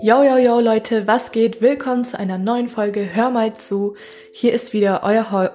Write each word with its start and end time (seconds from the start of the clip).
Yo, 0.00 0.22
yo, 0.22 0.36
yo, 0.36 0.60
Leute, 0.60 1.08
was 1.08 1.32
geht? 1.32 1.60
Willkommen 1.60 2.04
zu 2.04 2.16
einer 2.18 2.38
neuen 2.38 2.68
Folge. 2.68 3.08
Hör 3.12 3.30
mal 3.30 3.56
zu. 3.56 3.96
Hier 4.32 4.52
ist 4.52 4.72
wieder 4.72 5.02
euer, 5.02 5.32
Ho 5.32 5.42
äh, 5.42 5.50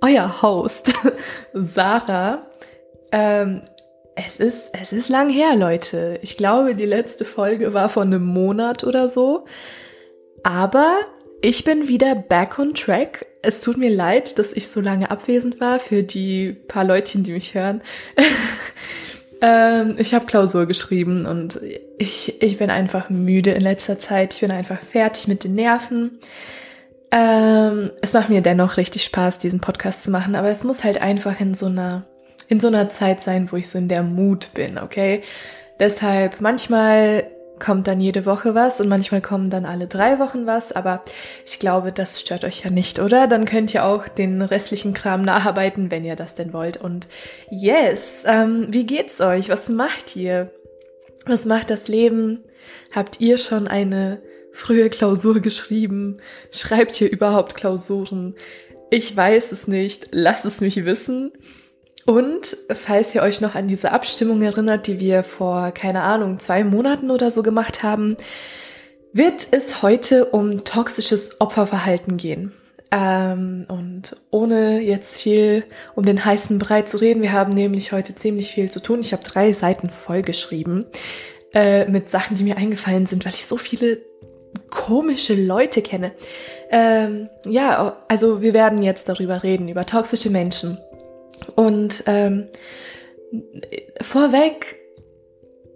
euer 0.00 0.42
Host, 0.42 0.92
Sarah. 1.52 2.46
Ähm, 3.12 3.62
es 4.16 4.40
ist, 4.40 4.70
es 4.72 4.92
ist 4.92 5.10
lang 5.10 5.30
her, 5.30 5.54
Leute. 5.54 6.18
Ich 6.22 6.36
glaube, 6.36 6.74
die 6.74 6.84
letzte 6.84 7.24
Folge 7.24 7.72
war 7.72 7.88
vor 7.88 8.02
einem 8.02 8.24
Monat 8.24 8.82
oder 8.82 9.08
so. 9.08 9.44
Aber 10.42 10.98
ich 11.40 11.62
bin 11.62 11.86
wieder 11.86 12.16
back 12.16 12.58
on 12.58 12.74
track. 12.74 13.26
Es 13.42 13.60
tut 13.60 13.76
mir 13.76 13.90
leid, 13.90 14.40
dass 14.40 14.52
ich 14.52 14.68
so 14.68 14.80
lange 14.80 15.10
abwesend 15.10 15.60
war 15.60 15.78
für 15.78 16.02
die 16.02 16.52
paar 16.52 16.84
Leutchen, 16.84 17.22
die 17.22 17.32
mich 17.32 17.54
hören. 17.54 17.82
Ähm, 19.40 19.96
ich 19.98 20.14
habe 20.14 20.26
Klausur 20.26 20.66
geschrieben 20.66 21.26
und 21.26 21.60
ich, 21.98 22.40
ich 22.42 22.58
bin 22.58 22.70
einfach 22.70 23.10
müde 23.10 23.52
in 23.52 23.60
letzter 23.60 23.98
Zeit. 23.98 24.34
Ich 24.34 24.40
bin 24.40 24.50
einfach 24.50 24.80
fertig 24.80 25.28
mit 25.28 25.44
den 25.44 25.54
Nerven. 25.54 26.18
Ähm, 27.10 27.90
es 28.02 28.12
macht 28.12 28.28
mir 28.28 28.40
dennoch 28.40 28.76
richtig 28.76 29.04
Spaß, 29.04 29.38
diesen 29.38 29.60
Podcast 29.60 30.04
zu 30.04 30.10
machen, 30.10 30.34
aber 30.34 30.48
es 30.48 30.64
muss 30.64 30.84
halt 30.84 31.00
einfach 31.00 31.40
in 31.40 31.54
so 31.54 31.66
einer, 31.66 32.04
in 32.48 32.60
so 32.60 32.66
einer 32.66 32.90
Zeit 32.90 33.22
sein, 33.22 33.50
wo 33.50 33.56
ich 33.56 33.68
so 33.68 33.78
in 33.78 33.88
der 33.88 34.02
Mut 34.02 34.50
bin, 34.54 34.78
okay? 34.78 35.22
Deshalb 35.78 36.40
manchmal 36.40 37.24
kommt 37.58 37.86
dann 37.86 38.00
jede 38.00 38.26
Woche 38.26 38.54
was 38.54 38.80
und 38.80 38.88
manchmal 38.88 39.20
kommen 39.20 39.50
dann 39.50 39.64
alle 39.64 39.86
drei 39.86 40.18
Wochen 40.18 40.46
was, 40.46 40.72
aber 40.72 41.02
ich 41.46 41.58
glaube, 41.58 41.92
das 41.92 42.20
stört 42.20 42.44
euch 42.44 42.64
ja 42.64 42.70
nicht, 42.70 42.98
oder? 42.98 43.26
Dann 43.26 43.44
könnt 43.44 43.72
ihr 43.72 43.84
auch 43.84 44.08
den 44.08 44.42
restlichen 44.42 44.94
Kram 44.94 45.22
nacharbeiten, 45.22 45.90
wenn 45.90 46.04
ihr 46.04 46.16
das 46.16 46.34
denn 46.34 46.52
wollt. 46.52 46.76
Und 46.76 47.08
yes, 47.50 48.24
ähm, 48.26 48.66
wie 48.70 48.86
geht's 48.86 49.20
euch? 49.20 49.48
Was 49.48 49.68
macht 49.68 50.16
ihr? 50.16 50.50
Was 51.26 51.44
macht 51.44 51.70
das 51.70 51.88
Leben? 51.88 52.40
Habt 52.92 53.20
ihr 53.20 53.38
schon 53.38 53.66
eine 53.66 54.22
frühe 54.52 54.88
Klausur 54.90 55.40
geschrieben? 55.40 56.18
Schreibt 56.50 57.00
ihr 57.00 57.10
überhaupt 57.10 57.56
Klausuren? 57.56 58.34
Ich 58.90 59.16
weiß 59.16 59.52
es 59.52 59.66
nicht. 59.66 60.08
Lasst 60.12 60.44
es 60.44 60.60
mich 60.60 60.84
wissen. 60.84 61.32
Und 62.06 62.56
falls 62.72 63.14
ihr 63.14 63.22
euch 63.22 63.40
noch 63.40 63.56
an 63.56 63.66
diese 63.66 63.90
Abstimmung 63.92 64.40
erinnert, 64.40 64.86
die 64.86 65.00
wir 65.00 65.24
vor, 65.24 65.72
keine 65.72 66.02
Ahnung, 66.02 66.38
zwei 66.38 66.62
Monaten 66.62 67.10
oder 67.10 67.32
so 67.32 67.42
gemacht 67.42 67.82
haben, 67.82 68.16
wird 69.12 69.48
es 69.50 69.82
heute 69.82 70.26
um 70.26 70.62
toxisches 70.64 71.40
Opferverhalten 71.40 72.16
gehen. 72.16 72.52
Ähm, 72.92 73.66
und 73.68 74.16
ohne 74.30 74.80
jetzt 74.80 75.16
viel 75.16 75.64
um 75.96 76.06
den 76.06 76.24
heißen 76.24 76.60
Brei 76.60 76.82
zu 76.82 76.98
reden, 76.98 77.22
wir 77.22 77.32
haben 77.32 77.52
nämlich 77.52 77.90
heute 77.90 78.14
ziemlich 78.14 78.52
viel 78.52 78.70
zu 78.70 78.80
tun. 78.80 79.00
Ich 79.00 79.12
habe 79.12 79.24
drei 79.24 79.52
Seiten 79.52 79.90
vollgeschrieben 79.90 80.86
äh, 81.52 81.86
mit 81.86 82.10
Sachen, 82.10 82.36
die 82.36 82.44
mir 82.44 82.56
eingefallen 82.56 83.06
sind, 83.06 83.24
weil 83.24 83.34
ich 83.34 83.46
so 83.46 83.56
viele 83.56 83.98
komische 84.70 85.34
Leute 85.34 85.82
kenne. 85.82 86.12
Ähm, 86.70 87.28
ja, 87.46 87.96
also 88.08 88.42
wir 88.42 88.54
werden 88.54 88.82
jetzt 88.82 89.08
darüber 89.08 89.42
reden, 89.42 89.68
über 89.68 89.86
toxische 89.86 90.30
Menschen. 90.30 90.78
Und 91.54 92.04
ähm, 92.06 92.46
vorweg, 94.00 94.76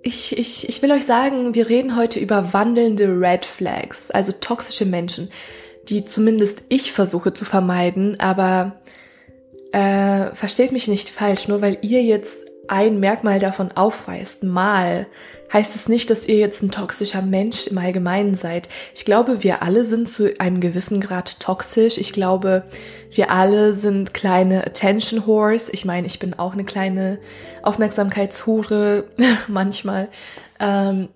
ich, 0.02 0.38
ich, 0.38 0.68
ich 0.68 0.82
will 0.82 0.92
euch 0.92 1.04
sagen, 1.04 1.54
wir 1.54 1.68
reden 1.68 1.96
heute 1.96 2.18
über 2.18 2.52
wandelnde 2.52 3.06
Red 3.20 3.44
Flags, 3.44 4.10
also 4.10 4.32
toxische 4.32 4.86
Menschen, 4.86 5.30
die 5.88 6.04
zumindest 6.04 6.62
ich 6.68 6.92
versuche 6.92 7.32
zu 7.32 7.44
vermeiden, 7.44 8.18
aber 8.18 8.80
äh, 9.72 10.34
versteht 10.34 10.72
mich 10.72 10.88
nicht 10.88 11.10
falsch, 11.10 11.48
nur 11.48 11.60
weil 11.60 11.78
ihr 11.82 12.02
jetzt 12.02 12.50
ein 12.68 13.00
Merkmal 13.00 13.40
davon 13.40 13.72
aufweist, 13.72 14.42
mal, 14.42 15.06
heißt 15.52 15.74
es 15.74 15.88
nicht, 15.88 16.10
dass 16.10 16.26
ihr 16.26 16.36
jetzt 16.36 16.62
ein 16.62 16.70
toxischer 16.70 17.22
Mensch 17.22 17.66
im 17.66 17.78
Allgemeinen 17.78 18.34
seid. 18.34 18.68
Ich 18.94 19.04
glaube, 19.04 19.42
wir 19.42 19.62
alle 19.62 19.84
sind 19.84 20.08
zu 20.08 20.38
einem 20.38 20.60
gewissen 20.60 21.00
Grad 21.00 21.40
toxisch. 21.40 21.98
Ich 21.98 22.12
glaube, 22.12 22.64
wir 23.12 23.30
alle 23.30 23.74
sind 23.74 24.14
kleine 24.14 24.64
Attention 24.64 25.26
Whores. 25.26 25.68
Ich 25.68 25.84
meine, 25.84 26.06
ich 26.06 26.18
bin 26.18 26.38
auch 26.38 26.52
eine 26.52 26.64
kleine 26.64 27.18
Aufmerksamkeitshure 27.62 29.04
manchmal. 29.48 30.08
Ähm, 30.60 31.08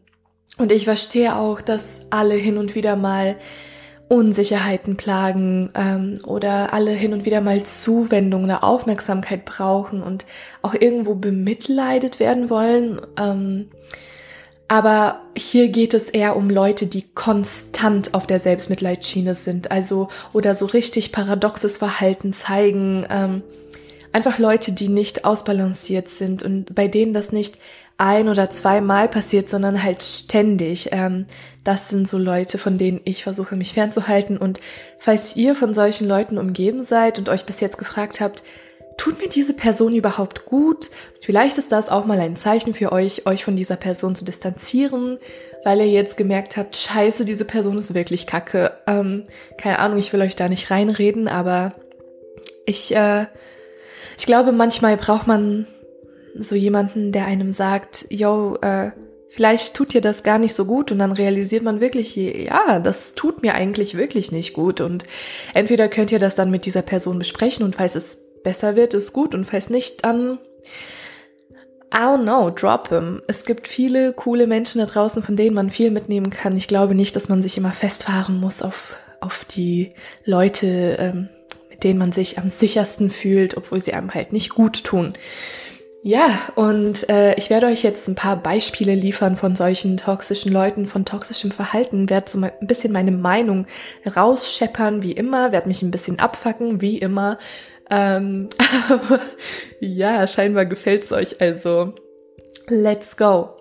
und 0.56 0.72
ich 0.72 0.84
verstehe 0.84 1.36
auch, 1.36 1.60
dass 1.60 2.02
alle 2.10 2.34
hin 2.34 2.58
und 2.58 2.74
wieder 2.74 2.96
mal 2.96 3.36
Unsicherheiten 4.08 4.96
plagen 4.96 5.70
ähm, 5.74 6.20
oder 6.26 6.72
alle 6.72 6.90
hin 6.90 7.12
und 7.12 7.24
wieder 7.24 7.40
mal 7.40 7.62
Zuwendung 7.64 8.44
oder 8.44 8.62
Aufmerksamkeit 8.62 9.44
brauchen 9.44 10.02
und 10.02 10.26
auch 10.62 10.74
irgendwo 10.74 11.14
bemitleidet 11.14 12.20
werden 12.20 12.50
wollen. 12.50 13.00
Ähm, 13.18 13.70
aber 14.68 15.20
hier 15.36 15.68
geht 15.68 15.94
es 15.94 16.08
eher 16.08 16.36
um 16.36 16.48
Leute, 16.48 16.86
die 16.86 17.04
konstant 17.14 18.14
auf 18.14 18.26
der 18.26 18.40
Selbstmitleidsschiene 18.40 19.34
sind, 19.34 19.70
also 19.70 20.08
oder 20.32 20.54
so 20.54 20.66
richtig 20.66 21.12
paradoxes 21.12 21.76
Verhalten 21.76 22.32
zeigen. 22.32 23.06
Ähm, 23.10 23.42
einfach 24.12 24.38
Leute, 24.38 24.72
die 24.72 24.88
nicht 24.88 25.24
ausbalanciert 25.24 26.08
sind 26.08 26.42
und 26.42 26.74
bei 26.74 26.88
denen 26.88 27.12
das 27.12 27.32
nicht 27.32 27.58
ein 27.96 28.28
oder 28.28 28.50
zweimal 28.50 29.08
passiert, 29.08 29.48
sondern 29.48 29.82
halt 29.82 30.02
ständig. 30.02 30.88
Ähm, 30.92 31.26
das 31.62 31.88
sind 31.88 32.08
so 32.08 32.18
Leute, 32.18 32.58
von 32.58 32.78
denen 32.78 33.00
ich 33.04 33.22
versuche, 33.22 33.56
mich 33.56 33.72
fernzuhalten. 33.72 34.36
Und 34.36 34.60
falls 34.98 35.36
ihr 35.36 35.54
von 35.54 35.74
solchen 35.74 36.08
Leuten 36.08 36.38
umgeben 36.38 36.82
seid 36.82 37.18
und 37.18 37.28
euch 37.28 37.44
bis 37.44 37.60
jetzt 37.60 37.78
gefragt 37.78 38.20
habt, 38.20 38.42
tut 38.96 39.18
mir 39.18 39.28
diese 39.28 39.54
Person 39.54 39.94
überhaupt 39.94 40.46
gut? 40.46 40.90
Vielleicht 41.20 41.58
ist 41.58 41.72
das 41.72 41.88
auch 41.88 42.04
mal 42.04 42.20
ein 42.20 42.36
Zeichen 42.36 42.74
für 42.74 42.92
euch, 42.92 43.26
euch 43.26 43.44
von 43.44 43.56
dieser 43.56 43.76
Person 43.76 44.14
zu 44.14 44.24
distanzieren, 44.24 45.18
weil 45.64 45.80
ihr 45.80 45.90
jetzt 45.90 46.16
gemerkt 46.16 46.56
habt, 46.56 46.76
scheiße, 46.76 47.24
diese 47.24 47.44
Person 47.44 47.78
ist 47.78 47.94
wirklich 47.94 48.26
kacke. 48.26 48.72
Ähm, 48.86 49.24
keine 49.58 49.78
Ahnung, 49.78 49.98
ich 49.98 50.12
will 50.12 50.20
euch 50.20 50.36
da 50.36 50.48
nicht 50.48 50.70
reinreden, 50.70 51.28
aber 51.28 51.74
ich, 52.66 52.94
äh, 52.94 53.26
ich 54.18 54.26
glaube, 54.26 54.52
manchmal 54.52 54.96
braucht 54.96 55.26
man 55.26 55.66
so 56.38 56.54
jemanden, 56.54 57.12
der 57.12 57.26
einem 57.26 57.52
sagt, 57.52 58.06
yo, 58.10 58.56
äh, 58.60 58.90
vielleicht 59.30 59.74
tut 59.74 59.94
dir 59.94 60.00
das 60.00 60.22
gar 60.22 60.38
nicht 60.38 60.54
so 60.54 60.64
gut 60.64 60.92
und 60.92 60.98
dann 60.98 61.12
realisiert 61.12 61.62
man 61.62 61.80
wirklich, 61.80 62.16
ja, 62.16 62.78
das 62.78 63.14
tut 63.14 63.42
mir 63.42 63.54
eigentlich 63.54 63.96
wirklich 63.96 64.32
nicht 64.32 64.52
gut 64.52 64.80
und 64.80 65.04
entweder 65.54 65.88
könnt 65.88 66.12
ihr 66.12 66.18
das 66.18 66.34
dann 66.34 66.50
mit 66.50 66.66
dieser 66.66 66.82
Person 66.82 67.18
besprechen 67.18 67.64
und 67.64 67.76
falls 67.76 67.94
es 67.94 68.23
besser 68.44 68.76
wird, 68.76 68.94
ist 68.94 69.12
gut 69.12 69.34
und 69.34 69.44
falls 69.44 69.70
nicht, 69.70 70.04
dann 70.04 70.38
I 71.92 71.98
don't 71.98 72.22
know, 72.24 72.50
drop 72.50 72.88
him. 72.88 73.22
Es 73.28 73.44
gibt 73.44 73.68
viele 73.68 74.12
coole 74.12 74.48
Menschen 74.48 74.80
da 74.80 74.86
draußen, 74.86 75.22
von 75.22 75.36
denen 75.36 75.54
man 75.54 75.70
viel 75.70 75.92
mitnehmen 75.92 76.30
kann. 76.30 76.56
Ich 76.56 76.66
glaube 76.66 76.94
nicht, 76.96 77.14
dass 77.14 77.28
man 77.28 77.40
sich 77.40 77.56
immer 77.56 77.70
festfahren 77.70 78.40
muss 78.40 78.62
auf, 78.62 78.96
auf 79.20 79.44
die 79.44 79.92
Leute, 80.24 80.96
ähm, 80.98 81.28
mit 81.70 81.84
denen 81.84 82.00
man 82.00 82.10
sich 82.10 82.38
am 82.38 82.48
sichersten 82.48 83.10
fühlt, 83.10 83.56
obwohl 83.56 83.80
sie 83.80 83.92
einem 83.92 84.12
halt 84.12 84.32
nicht 84.32 84.50
gut 84.50 84.82
tun. 84.82 85.14
Ja, 86.02 86.38
und 86.56 87.08
äh, 87.08 87.34
ich 87.36 87.48
werde 87.48 87.66
euch 87.66 87.82
jetzt 87.82 88.08
ein 88.08 88.14
paar 88.14 88.36
Beispiele 88.36 88.94
liefern 88.94 89.36
von 89.36 89.56
solchen 89.56 89.96
toxischen 89.96 90.52
Leuten, 90.52 90.86
von 90.86 91.06
toxischem 91.06 91.50
Verhalten, 91.50 92.10
werde 92.10 92.30
so 92.30 92.38
ein 92.38 92.50
bisschen 92.60 92.92
meine 92.92 93.12
Meinung 93.12 93.66
rausscheppern, 94.04 95.02
wie 95.02 95.12
immer, 95.12 95.50
werde 95.50 95.68
mich 95.68 95.80
ein 95.80 95.90
bisschen 95.90 96.18
abfacken, 96.18 96.82
wie 96.82 96.98
immer. 96.98 97.38
Ähm, 97.90 98.48
aber 98.88 99.20
ja, 99.80 100.26
scheinbar 100.26 100.66
gefällt's 100.66 101.12
euch, 101.12 101.40
also 101.40 101.94
let's 102.68 103.16
go. 103.16 103.56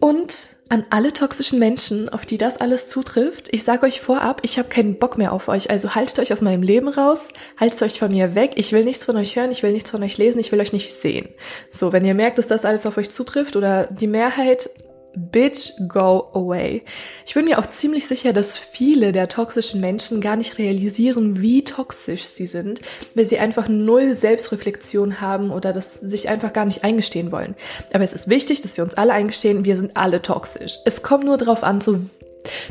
Und 0.00 0.56
an 0.68 0.84
alle 0.90 1.12
toxischen 1.12 1.60
Menschen, 1.60 2.08
auf 2.08 2.26
die 2.26 2.38
das 2.38 2.56
alles 2.56 2.88
zutrifft, 2.88 3.48
ich 3.52 3.62
sage 3.62 3.86
euch 3.86 4.00
vorab, 4.00 4.40
ich 4.42 4.58
habe 4.58 4.68
keinen 4.68 4.98
Bock 4.98 5.16
mehr 5.16 5.32
auf 5.32 5.46
euch. 5.46 5.70
Also 5.70 5.94
haltet 5.94 6.18
euch 6.18 6.32
aus 6.32 6.40
meinem 6.42 6.62
Leben 6.62 6.88
raus, 6.88 7.28
haltet 7.56 7.82
euch 7.82 8.00
von 8.00 8.10
mir 8.10 8.34
weg. 8.34 8.52
Ich 8.56 8.72
will 8.72 8.84
nichts 8.84 9.04
von 9.04 9.16
euch 9.16 9.36
hören, 9.36 9.52
ich 9.52 9.62
will 9.62 9.72
nichts 9.72 9.90
von 9.90 10.02
euch 10.02 10.18
lesen, 10.18 10.40
ich 10.40 10.50
will 10.50 10.60
euch 10.60 10.72
nicht 10.72 10.92
sehen. 10.92 11.28
So, 11.70 11.92
wenn 11.92 12.04
ihr 12.04 12.14
merkt, 12.14 12.38
dass 12.38 12.48
das 12.48 12.64
alles 12.64 12.84
auf 12.84 12.96
euch 12.96 13.10
zutrifft 13.10 13.54
oder 13.54 13.86
die 13.86 14.08
Mehrheit 14.08 14.68
Bitch, 15.16 15.72
go 15.88 16.28
away. 16.34 16.82
Ich 17.26 17.32
bin 17.32 17.46
mir 17.46 17.58
auch 17.58 17.66
ziemlich 17.66 18.06
sicher, 18.06 18.34
dass 18.34 18.58
viele 18.58 19.12
der 19.12 19.28
toxischen 19.28 19.80
Menschen 19.80 20.20
gar 20.20 20.36
nicht 20.36 20.58
realisieren, 20.58 21.40
wie 21.40 21.64
toxisch 21.64 22.24
sie 22.24 22.46
sind, 22.46 22.82
weil 23.14 23.24
sie 23.24 23.38
einfach 23.38 23.66
null 23.66 24.14
Selbstreflexion 24.14 25.22
haben 25.22 25.50
oder 25.50 25.72
das 25.72 25.94
sich 25.94 26.28
einfach 26.28 26.52
gar 26.52 26.66
nicht 26.66 26.84
eingestehen 26.84 27.32
wollen. 27.32 27.54
Aber 27.94 28.04
es 28.04 28.12
ist 28.12 28.28
wichtig, 28.28 28.60
dass 28.60 28.76
wir 28.76 28.84
uns 28.84 28.94
alle 28.94 29.14
eingestehen, 29.14 29.64
wir 29.64 29.78
sind 29.78 29.96
alle 29.96 30.20
toxisch. 30.20 30.80
Es 30.84 31.02
kommt 31.02 31.24
nur 31.24 31.38
darauf 31.38 31.62
an, 31.62 31.80
zu, 31.80 32.10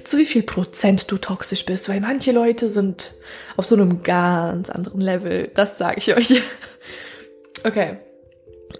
zu 0.03 0.19
wie 0.19 0.27
viel 0.27 0.44
Prozent 0.44 1.12
du 1.12 1.18
toxisch 1.18 1.65
bist, 1.65 1.89
weil 1.89 2.00
manche 2.00 2.31
Leute 2.31 2.69
sind 2.69 3.15
auf 3.57 3.65
so 3.65 3.74
einem 3.74 4.03
ganz 4.03 4.69
anderen 4.69 5.01
Level. 5.01 5.50
Das 5.56 5.80
sage 5.80 5.98
ich 5.98 6.15
euch. 6.15 6.44
okay. 7.63 7.98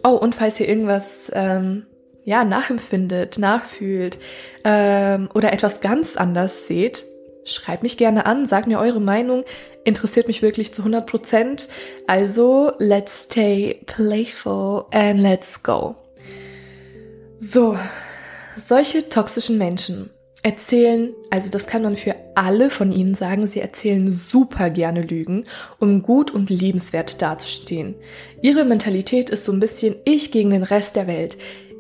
Oh, 0.04 0.10
und 0.10 0.36
falls 0.36 0.60
ihr 0.60 0.70
irgendwas 0.70 1.32
ähm, 1.34 1.88
ja, 2.26 2.44
nachempfindet, 2.44 3.38
nachfühlt 3.38 4.18
ähm, 4.64 5.30
oder 5.34 5.54
etwas 5.54 5.80
ganz 5.80 6.18
anders 6.18 6.68
seht, 6.68 7.06
schreibt 7.46 7.84
mich 7.84 7.98
gerne 7.98 8.26
an, 8.26 8.48
sagt 8.48 8.68
mir 8.68 8.80
eure 8.80 9.00
Meinung, 9.00 9.46
interessiert 9.84 10.28
mich 10.28 10.42
wirklich 10.42 10.74
zu 10.74 10.82
100%. 10.82 11.68
Also, 12.08 12.72
let's 12.80 13.24
stay 13.24 13.80
playful 13.86 14.86
and 14.92 15.20
let's 15.20 15.62
go. 15.62 15.96
So, 17.40 17.78
solche 18.58 19.08
toxischen 19.08 19.60
Menschen 19.60 20.10
erzählen, 20.46 21.12
also 21.32 21.50
das 21.50 21.66
kann 21.66 21.82
man 21.82 21.96
für 21.96 22.16
alle 22.36 22.70
von 22.70 22.92
ihnen 22.92 23.16
sagen, 23.16 23.48
sie 23.48 23.62
erzählen 23.62 24.12
super 24.12 24.70
gerne 24.70 25.02
Lügen, 25.02 25.46
um 25.80 26.04
gut 26.04 26.30
und 26.30 26.52
liebenswert 26.52 27.20
dazustehen. 27.20 27.96
Ihre 28.44 28.64
Mentalität 28.64 29.32
ist 29.32 29.46
so 29.46 29.52
ein 29.52 29.60
bisschen 29.60 29.96
ich 30.06 30.32
gegen 30.32 30.52
den 30.52 30.62
Rest 30.62 30.96
der 30.96 31.08
Welt. 31.08 31.38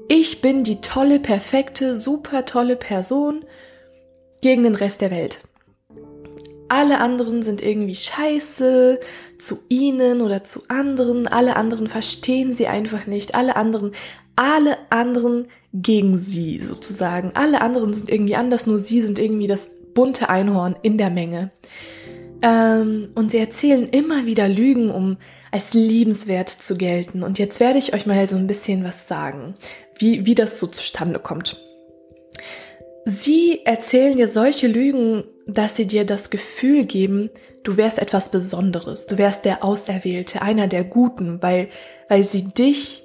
Ich 0.07 0.42
bin 0.42 0.63
die 0.63 0.81
tolle, 0.81 1.19
perfekte, 1.19 1.98
super 1.98 2.46
tolle 2.46 2.75
Person 2.75 3.44
gegen 4.42 4.62
den 4.62 4.75
Rest 4.75 5.02
der 5.02 5.10
Welt. 5.10 5.40
Alle 6.68 7.00
anderen 7.00 7.42
sind 7.42 7.63
irgendwie 7.63 7.96
scheiße 7.96 9.00
zu 9.40 9.60
ihnen 9.68 10.22
oder 10.22 10.44
zu 10.44 10.62
anderen. 10.68 11.28
Alle 11.28 11.56
anderen 11.56 11.88
verstehen 11.88 12.52
sie 12.52 12.68
einfach 12.68 13.07
nicht. 13.07 13.34
Alle 13.34 13.56
anderen, 13.56 13.94
alle 14.36 14.78
anderen 14.92 15.48
gegen 15.74 16.19
sie 16.19 16.60
sozusagen. 16.60 17.31
Alle 17.34 17.62
anderen 17.62 17.94
sind 17.94 18.10
irgendwie 18.10 18.36
anders, 18.36 18.68
nur 18.68 18.78
sie 18.78 19.02
sind 19.02 19.18
irgendwie 19.18 19.48
das 19.48 19.69
bunte 19.96 20.30
Einhorn 20.30 20.75
in 20.84 21.00
der 21.00 21.10
Menge. 21.10 21.52
Ähm, 22.45 23.09
und 23.15 23.31
sie 23.31 23.39
erzählen 23.39 23.89
immer 23.89 24.27
wieder 24.27 24.47
Lügen, 24.47 24.92
um 24.92 25.18
als 25.51 25.74
liebenswert 25.74 26.50
zu 26.50 26.77
gelten. 26.77 27.24
Und 27.24 27.39
jetzt 27.39 27.59
werde 27.59 27.80
ich 27.80 27.94
euch 27.94 28.06
mal 28.06 28.27
so 28.27 28.36
ein 28.36 28.45
bisschen 28.45 28.83
was 28.83 29.07
sagen, 29.07 29.56
wie, 29.97 30.27
wie 30.27 30.36
das 30.36 30.59
so 30.59 30.68
zustande 30.68 31.19
kommt. 31.19 31.59
Sie 33.06 33.62
erzählen 33.65 34.15
dir 34.15 34.27
solche 34.27 34.68
Lügen, 34.68 35.24
dass 35.47 35.75
sie 35.75 35.88
dir 35.88 36.06
das 36.06 36.30
Gefühl 36.30 36.86
geben, 36.86 37.30
du 37.63 37.77
wärst 37.77 38.00
etwas 38.00 38.30
Besonderes, 38.30 39.07
du 39.07 39.18
wärst 39.18 39.45
der 39.45 39.63
Auserwählte, 39.63 40.42
einer 40.42 40.68
der 40.68 40.83
Guten, 40.83 41.42
weil, 41.42 41.69
weil 42.09 42.24
sie 42.24 42.45
dich 42.45 43.05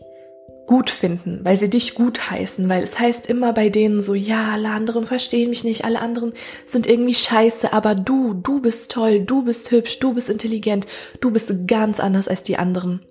gut 0.71 0.89
finden, 0.89 1.41
weil 1.43 1.57
sie 1.57 1.69
dich 1.69 1.97
gut 1.97 2.31
heißen, 2.31 2.69
weil 2.69 2.85
es 2.85 2.97
heißt 2.97 3.27
immer 3.27 3.53
bei 3.53 3.71
denen 3.71 4.01
so, 4.01 4.15
ja, 4.15 4.51
alle 4.53 4.69
anderen 4.69 5.05
verstehen 5.05 5.51
mich 5.51 5.65
nicht, 5.65 5.85
alle 5.85 5.99
anderen 5.99 6.33
sind 6.65 6.87
irgendwie 6.87 7.15
scheiße, 7.15 7.73
aber 7.73 7.97
du, 7.97 8.35
du 8.35 8.61
bist 8.61 8.93
toll, 8.93 9.19
du 9.19 9.45
bist 9.45 9.73
hübsch, 9.73 9.99
du 9.99 10.15
bist 10.15 10.31
intelligent, 10.31 10.87
du 11.21 11.33
bist 11.33 11.53
ganz 11.67 11.99
anders 11.99 12.29
als 12.29 12.45
die 12.45 12.57
anderen. 12.57 13.05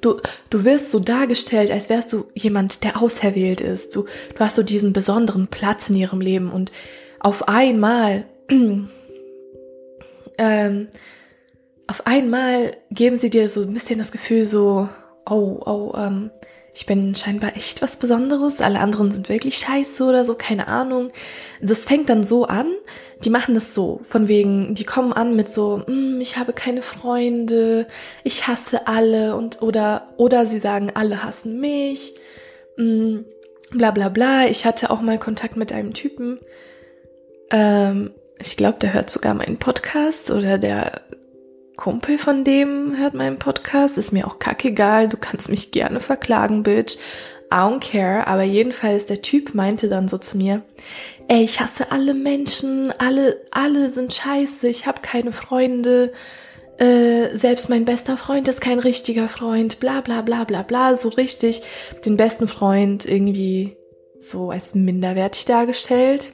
Du, 0.00 0.16
du 0.50 0.64
wirst 0.64 0.90
so 0.90 0.98
dargestellt, 0.98 1.70
als 1.70 1.90
wärst 1.90 2.12
du 2.12 2.24
jemand, 2.34 2.82
der 2.82 3.00
auserwählt 3.00 3.60
ist. 3.60 3.94
Du, 3.94 4.06
du 4.34 4.40
hast 4.40 4.56
so 4.56 4.64
diesen 4.64 4.92
besonderen 4.92 5.46
Platz 5.46 5.88
in 5.90 5.94
ihrem 5.94 6.20
Leben 6.20 6.50
und 6.50 6.72
auf 7.20 7.46
einmal, 7.46 8.24
ähm, 10.38 10.88
auf 11.86 12.04
einmal 12.04 12.72
geben 12.90 13.14
sie 13.14 13.30
dir 13.30 13.48
so 13.48 13.62
ein 13.62 13.74
bisschen 13.74 14.00
das 14.00 14.10
Gefühl 14.10 14.48
so, 14.48 14.88
oh, 15.24 15.60
oh, 15.64 15.92
ähm, 15.96 16.32
ich 16.80 16.86
bin 16.86 17.14
scheinbar 17.14 17.58
echt 17.58 17.82
was 17.82 17.98
Besonderes, 17.98 18.62
alle 18.62 18.80
anderen 18.80 19.12
sind 19.12 19.28
wirklich 19.28 19.58
scheiße 19.58 20.02
oder 20.02 20.24
so, 20.24 20.34
keine 20.34 20.66
Ahnung. 20.66 21.08
Das 21.60 21.84
fängt 21.84 22.08
dann 22.08 22.24
so 22.24 22.46
an, 22.46 22.68
die 23.22 23.28
machen 23.28 23.52
das 23.52 23.74
so, 23.74 24.00
von 24.08 24.28
wegen, 24.28 24.74
die 24.74 24.84
kommen 24.84 25.12
an 25.12 25.36
mit 25.36 25.50
so, 25.50 25.82
mm, 25.86 26.18
ich 26.20 26.38
habe 26.38 26.54
keine 26.54 26.80
Freunde, 26.80 27.86
ich 28.24 28.48
hasse 28.48 28.86
alle. 28.86 29.36
Und 29.36 29.60
oder 29.60 30.14
oder 30.16 30.46
sie 30.46 30.58
sagen, 30.58 30.90
alle 30.94 31.22
hassen 31.22 31.60
mich, 31.60 32.14
mm, 32.78 33.18
bla 33.72 33.90
bla 33.90 34.08
bla. 34.08 34.46
Ich 34.46 34.64
hatte 34.64 34.88
auch 34.88 35.02
mal 35.02 35.18
Kontakt 35.18 35.58
mit 35.58 35.74
einem 35.74 35.92
Typen, 35.92 36.40
ähm, 37.50 38.12
ich 38.38 38.56
glaube, 38.56 38.78
der 38.78 38.94
hört 38.94 39.10
sogar 39.10 39.34
meinen 39.34 39.58
Podcast 39.58 40.30
oder 40.30 40.56
der 40.56 41.02
Kumpel 41.80 42.18
von 42.18 42.44
dem 42.44 42.96
hört 42.98 43.14
meinen 43.14 43.38
Podcast, 43.38 43.96
ist 43.96 44.12
mir 44.12 44.26
auch 44.26 44.38
kackegal, 44.38 45.08
du 45.08 45.16
kannst 45.16 45.48
mich 45.48 45.70
gerne 45.72 45.98
verklagen, 45.98 46.62
Bitch. 46.62 46.96
I 47.52 47.56
don't 47.56 47.80
care, 47.80 48.28
aber 48.28 48.42
jedenfalls 48.42 49.06
der 49.06 49.22
Typ 49.22 49.54
meinte 49.54 49.88
dann 49.88 50.06
so 50.06 50.18
zu 50.18 50.36
mir, 50.36 50.62
ey, 51.26 51.42
ich 51.42 51.58
hasse 51.58 51.90
alle 51.90 52.14
Menschen, 52.14 52.92
alle, 52.98 53.40
alle 53.50 53.88
sind 53.88 54.12
scheiße, 54.12 54.68
ich 54.68 54.86
habe 54.86 55.00
keine 55.00 55.32
Freunde, 55.32 56.12
äh, 56.76 57.34
selbst 57.36 57.70
mein 57.70 57.86
bester 57.86 58.16
Freund 58.18 58.46
ist 58.46 58.60
kein 58.60 58.78
richtiger 58.78 59.28
Freund, 59.28 59.80
bla 59.80 60.02
bla 60.02 60.20
bla 60.20 60.44
bla 60.44 60.62
bla, 60.62 60.96
so 60.96 61.08
richtig 61.08 61.62
den 62.04 62.16
besten 62.16 62.46
Freund 62.46 63.06
irgendwie 63.06 63.76
so 64.20 64.50
als 64.50 64.74
minderwertig 64.74 65.46
dargestellt. 65.46 66.32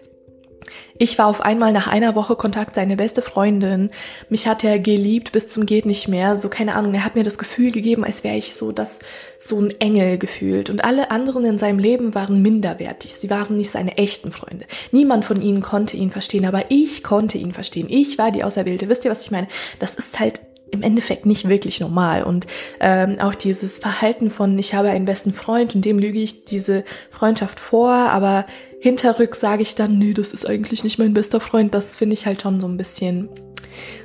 Ich 0.98 1.18
war 1.18 1.26
auf 1.26 1.40
einmal 1.40 1.72
nach 1.72 1.86
einer 1.86 2.14
Woche 2.14 2.36
Kontakt 2.36 2.74
seine 2.74 2.96
beste 2.96 3.22
Freundin. 3.22 3.90
Mich 4.28 4.46
hat 4.46 4.64
er 4.64 4.78
geliebt 4.78 5.32
bis 5.32 5.48
zum 5.48 5.66
geht 5.66 5.86
nicht 5.86 6.08
mehr. 6.08 6.36
So 6.36 6.48
keine 6.48 6.74
Ahnung. 6.74 6.94
Er 6.94 7.04
hat 7.04 7.16
mir 7.16 7.22
das 7.22 7.38
Gefühl 7.38 7.70
gegeben, 7.70 8.04
als 8.04 8.24
wäre 8.24 8.36
ich 8.36 8.54
so 8.54 8.72
das 8.72 8.98
so 9.38 9.60
ein 9.60 9.70
Engel 9.80 10.18
gefühlt. 10.18 10.70
Und 10.70 10.84
alle 10.84 11.10
anderen 11.10 11.44
in 11.44 11.58
seinem 11.58 11.78
Leben 11.78 12.14
waren 12.14 12.42
minderwertig. 12.42 13.14
Sie 13.14 13.30
waren 13.30 13.56
nicht 13.56 13.70
seine 13.70 13.98
echten 13.98 14.32
Freunde. 14.32 14.66
Niemand 14.92 15.24
von 15.24 15.40
ihnen 15.40 15.62
konnte 15.62 15.96
ihn 15.96 16.10
verstehen, 16.10 16.44
aber 16.44 16.70
ich 16.70 17.02
konnte 17.02 17.38
ihn 17.38 17.52
verstehen. 17.52 17.86
Ich 17.90 18.18
war 18.18 18.30
die 18.30 18.44
Auserwählte. 18.44 18.88
Wisst 18.88 19.04
ihr, 19.04 19.10
was 19.10 19.24
ich 19.24 19.30
meine? 19.30 19.48
Das 19.78 19.94
ist 19.94 20.18
halt 20.18 20.40
im 20.70 20.82
Endeffekt 20.82 21.26
nicht 21.26 21.48
wirklich 21.48 21.80
normal. 21.80 22.24
Und 22.24 22.46
ähm, 22.80 23.18
auch 23.20 23.34
dieses 23.34 23.78
Verhalten 23.78 24.30
von, 24.30 24.58
ich 24.58 24.74
habe 24.74 24.90
einen 24.90 25.04
besten 25.04 25.32
Freund 25.32 25.74
und 25.74 25.84
dem 25.84 25.98
lüge 25.98 26.18
ich 26.18 26.44
diese 26.44 26.84
Freundschaft 27.10 27.60
vor, 27.60 27.90
aber 27.90 28.46
hinterrück 28.80 29.34
sage 29.34 29.62
ich 29.62 29.74
dann, 29.74 29.98
nee, 29.98 30.14
das 30.14 30.32
ist 30.32 30.48
eigentlich 30.48 30.84
nicht 30.84 30.98
mein 30.98 31.14
bester 31.14 31.40
Freund. 31.40 31.74
Das 31.74 31.96
finde 31.96 32.14
ich 32.14 32.26
halt 32.26 32.42
schon 32.42 32.60
so 32.60 32.68
ein 32.68 32.76
bisschen. 32.76 33.28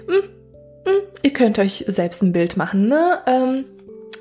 Hm, 0.08 0.24
hm, 0.86 1.02
ihr 1.22 1.34
könnt 1.34 1.60
euch 1.60 1.86
selbst 1.88 2.24
ein 2.24 2.32
Bild 2.32 2.58
machen, 2.58 2.88
ne? 2.88 3.20
Ähm, 3.28 3.66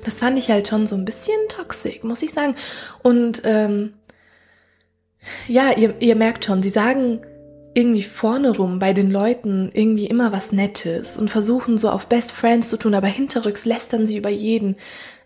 das 0.05 0.15
fand 0.15 0.37
ich 0.37 0.49
halt 0.49 0.67
schon 0.67 0.87
so 0.87 0.95
ein 0.95 1.05
bisschen 1.05 1.39
toxisch, 1.47 2.03
muss 2.03 2.23
ich 2.23 2.31
sagen. 2.31 2.55
Und 3.03 3.41
ähm, 3.45 3.93
ja, 5.47 5.71
ihr, 5.77 5.95
ihr 5.99 6.15
merkt 6.15 6.45
schon, 6.45 6.63
sie 6.63 6.69
sagen 6.69 7.21
irgendwie 7.73 8.03
vorne 8.03 8.55
rum 8.55 8.79
bei 8.79 8.93
den 8.93 9.11
Leuten 9.11 9.69
irgendwie 9.73 10.07
immer 10.07 10.31
was 10.31 10.51
Nettes 10.51 11.17
und 11.17 11.29
versuchen 11.29 11.77
so 11.77 11.89
auf 11.89 12.07
Best 12.07 12.33
Friends 12.33 12.69
zu 12.69 12.77
tun, 12.77 12.93
aber 12.93 13.07
hinterrücks 13.07 13.65
lästern 13.65 14.05
sie 14.05 14.17
über 14.17 14.29
jeden 14.29 14.75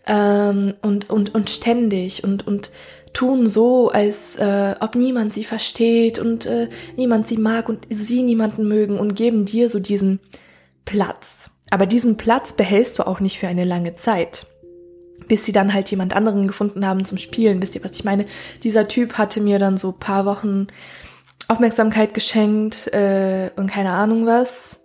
ähm, 0.06 0.74
und, 0.82 1.10
und, 1.10 1.34
und 1.34 1.50
ständig 1.50 2.22
und, 2.22 2.46
und 2.46 2.70
tun 3.16 3.46
so, 3.46 3.88
als 3.88 4.36
äh, 4.36 4.74
ob 4.80 4.94
niemand 4.94 5.32
sie 5.32 5.44
versteht 5.44 6.18
und 6.18 6.44
äh, 6.44 6.68
niemand 6.96 7.26
sie 7.26 7.38
mag 7.38 7.68
und 7.68 7.86
sie 7.88 8.22
niemanden 8.22 8.68
mögen 8.68 8.98
und 8.98 9.16
geben 9.16 9.46
dir 9.46 9.70
so 9.70 9.80
diesen 9.80 10.20
Platz. 10.84 11.50
Aber 11.70 11.86
diesen 11.86 12.16
Platz 12.16 12.52
behältst 12.52 12.98
du 12.98 13.06
auch 13.06 13.20
nicht 13.20 13.38
für 13.38 13.48
eine 13.48 13.64
lange 13.64 13.96
Zeit 13.96 14.46
bis 15.28 15.44
sie 15.44 15.50
dann 15.50 15.74
halt 15.74 15.90
jemand 15.90 16.14
anderen 16.14 16.46
gefunden 16.46 16.86
haben 16.86 17.04
zum 17.04 17.18
Spielen. 17.18 17.60
Wisst 17.60 17.74
ihr, 17.74 17.82
was 17.82 17.92
ich 17.92 18.04
meine? 18.04 18.26
Dieser 18.62 18.86
Typ 18.86 19.18
hatte 19.18 19.40
mir 19.40 19.58
dann 19.58 19.76
so 19.76 19.90
paar 19.90 20.24
Wochen 20.24 20.68
Aufmerksamkeit 21.48 22.14
geschenkt 22.14 22.86
äh, 22.92 23.50
und 23.56 23.68
keine 23.68 23.90
Ahnung 23.90 24.26
was. 24.26 24.78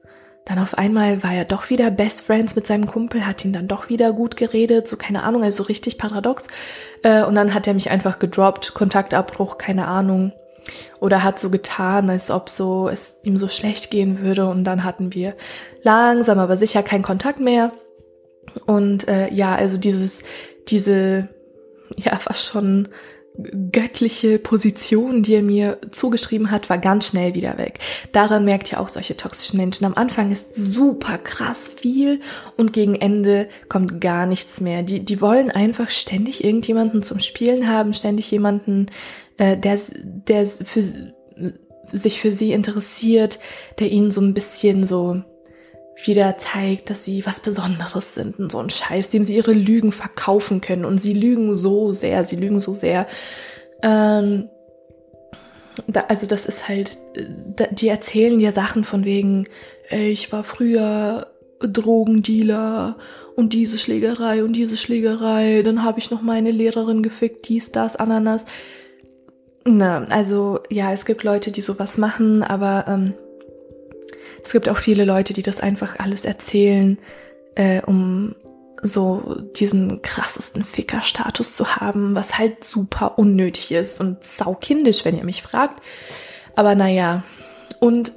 Dann 0.45 0.57
auf 0.57 0.77
einmal 0.77 1.23
war 1.23 1.33
er 1.33 1.45
doch 1.45 1.69
wieder 1.69 1.91
Best 1.91 2.21
Friends 2.21 2.55
mit 2.55 2.65
seinem 2.65 2.87
Kumpel, 2.87 3.27
hat 3.27 3.45
ihn 3.45 3.53
dann 3.53 3.67
doch 3.67 3.89
wieder 3.89 4.11
gut 4.11 4.37
geredet, 4.37 4.87
so 4.87 4.97
keine 4.97 5.23
Ahnung, 5.23 5.43
also 5.43 5.63
richtig 5.63 5.97
paradox. 5.97 6.45
Äh, 7.03 7.23
und 7.23 7.35
dann 7.35 7.53
hat 7.53 7.67
er 7.67 7.75
mich 7.75 7.91
einfach 7.91 8.17
gedroppt, 8.17 8.73
Kontaktabbruch, 8.73 9.57
keine 9.57 9.87
Ahnung. 9.87 10.33
Oder 10.99 11.23
hat 11.23 11.39
so 11.39 11.49
getan, 11.49 12.09
als 12.09 12.29
ob 12.31 12.49
so 12.49 12.87
es 12.87 13.19
ihm 13.23 13.35
so 13.35 13.47
schlecht 13.47 13.91
gehen 13.91 14.21
würde. 14.21 14.47
Und 14.47 14.63
dann 14.63 14.83
hatten 14.83 15.13
wir 15.13 15.35
langsam, 15.83 16.39
aber 16.39 16.57
sicher 16.57 16.83
keinen 16.83 17.03
Kontakt 17.03 17.39
mehr. 17.39 17.71
Und 18.65 19.07
äh, 19.07 19.31
ja, 19.33 19.55
also 19.55 19.77
dieses, 19.77 20.21
diese, 20.67 21.29
ja, 21.97 22.15
fast 22.19 22.45
schon 22.45 22.89
göttliche 23.71 24.39
Position, 24.39 25.23
die 25.23 25.35
er 25.35 25.41
mir 25.41 25.79
zugeschrieben 25.91 26.51
hat, 26.51 26.69
war 26.69 26.77
ganz 26.77 27.07
schnell 27.07 27.33
wieder 27.33 27.57
weg. 27.57 27.79
Daran 28.11 28.45
merkt 28.45 28.71
ihr 28.71 28.79
auch 28.79 28.89
solche 28.89 29.15
toxischen 29.15 29.57
Menschen. 29.57 29.85
Am 29.85 29.93
Anfang 29.93 30.31
ist 30.31 30.53
super 30.53 31.17
krass 31.17 31.69
viel 31.69 32.19
und 32.57 32.73
gegen 32.73 32.95
Ende 32.95 33.47
kommt 33.69 34.01
gar 34.01 34.25
nichts 34.25 34.59
mehr. 34.61 34.83
Die, 34.83 34.99
die 34.99 35.21
wollen 35.21 35.49
einfach 35.49 35.89
ständig 35.89 36.43
irgendjemanden 36.43 37.03
zum 37.03 37.19
Spielen 37.19 37.69
haben, 37.69 37.93
ständig 37.93 38.29
jemanden, 38.31 38.87
äh, 39.37 39.57
der, 39.57 39.79
der 40.03 40.45
für, 40.45 40.83
sich 41.91 42.19
für 42.19 42.31
sie 42.31 42.51
interessiert, 42.51 43.39
der 43.79 43.91
ihnen 43.91 44.11
so 44.11 44.21
ein 44.21 44.33
bisschen 44.33 44.85
so 44.85 45.23
wieder 46.05 46.37
zeigt, 46.37 46.89
dass 46.89 47.05
sie 47.05 47.25
was 47.25 47.41
Besonderes 47.41 48.15
sind 48.15 48.39
und 48.39 48.51
so 48.51 48.59
ein 48.59 48.69
Scheiß, 48.69 49.09
dem 49.09 49.23
sie 49.23 49.35
ihre 49.35 49.53
Lügen 49.53 49.91
verkaufen 49.91 50.61
können. 50.61 50.85
Und 50.85 50.99
sie 50.99 51.13
lügen 51.13 51.55
so 51.55 51.93
sehr, 51.93 52.25
sie 52.25 52.35
lügen 52.35 52.59
so 52.59 52.73
sehr. 52.73 53.07
Ähm, 53.83 54.49
da, 55.87 56.05
also 56.07 56.27
das 56.27 56.45
ist 56.45 56.67
halt, 56.67 56.97
da, 57.55 57.67
die 57.67 57.87
erzählen 57.87 58.37
dir 58.39 58.51
Sachen 58.51 58.83
von 58.83 59.05
wegen, 59.05 59.47
ich 59.89 60.31
war 60.31 60.43
früher 60.43 61.27
Drogendealer 61.59 62.97
und 63.35 63.53
diese 63.53 63.77
Schlägerei 63.77 64.43
und 64.43 64.53
diese 64.53 64.77
Schlägerei, 64.77 65.61
dann 65.63 65.83
habe 65.83 65.99
ich 65.99 66.11
noch 66.11 66.21
meine 66.21 66.51
Lehrerin 66.51 67.03
gefickt, 67.03 67.47
dies, 67.47 67.71
das, 67.71 67.95
Ananas. 67.95 68.45
Na, 69.65 70.05
also 70.09 70.59
ja, 70.69 70.91
es 70.91 71.05
gibt 71.05 71.23
Leute, 71.23 71.51
die 71.51 71.61
sowas 71.61 71.97
machen, 71.97 72.43
aber 72.43 72.85
ähm, 72.87 73.13
Es 74.43 74.51
gibt 74.51 74.69
auch 74.69 74.77
viele 74.77 75.05
Leute, 75.05 75.33
die 75.33 75.43
das 75.43 75.59
einfach 75.59 75.99
alles 75.99 76.25
erzählen, 76.25 76.97
äh, 77.55 77.81
um 77.81 78.35
so 78.81 79.37
diesen 79.55 80.01
krassesten 80.01 80.63
Ficker-Status 80.63 81.55
zu 81.55 81.75
haben, 81.75 82.15
was 82.15 82.37
halt 82.37 82.63
super 82.63 83.17
unnötig 83.19 83.71
ist 83.71 84.01
und 84.01 84.23
saukindisch, 84.23 85.05
wenn 85.05 85.17
ihr 85.17 85.23
mich 85.23 85.43
fragt. 85.43 85.81
Aber 86.55 86.75
naja, 86.75 87.23
und 87.79 88.13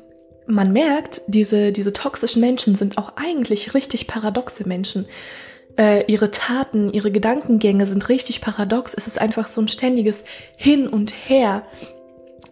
man 0.47 0.73
merkt, 0.73 1.23
diese, 1.27 1.73
diese 1.73 1.93
toxischen 1.93 2.41
Menschen 2.41 2.75
sind 2.75 2.99
auch 2.99 3.13
eigentlich 3.17 3.75
richtig 3.75 4.07
paradoxe 4.07 4.67
Menschen. 4.69 5.07
Äh, 5.77 6.05
ihre 6.11 6.31
Taten, 6.31 6.93
ihre 6.93 7.11
Gedankengänge 7.11 7.87
sind 7.87 8.09
richtig 8.09 8.41
paradox. 8.41 8.95
Es 8.95 9.07
ist 9.07 9.21
einfach 9.21 9.49
so 9.49 9.61
ein 9.61 9.69
ständiges 9.69 10.25
Hin 10.57 10.87
und 10.87 11.13
Her. 11.13 11.65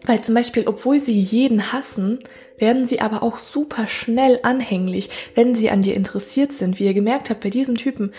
Weil 0.05 0.21
zum 0.23 0.35
Beispiel, 0.35 0.65
obwohl 0.67 0.99
sie 0.99 1.19
jeden 1.21 1.73
hassen, 1.73 2.19
werden 2.59 2.87
sie 2.87 3.01
aber 3.01 3.23
auch 3.23 3.39
super 3.39 3.87
schnell 3.87 4.41
anhänglich, 4.43 5.11
wenn 5.35 5.55
sie 5.55 5.71
an 5.71 5.83
dir 5.83 5.95
interessiert 5.95 6.53
sind. 6.53 6.79
Wie 6.79 6.87
ihr 6.87 6.95
gemerkt 6.95 7.31
habt 7.31 7.41
bei 7.41 7.51
diesem 7.51 7.77
Typen, 7.77 8.13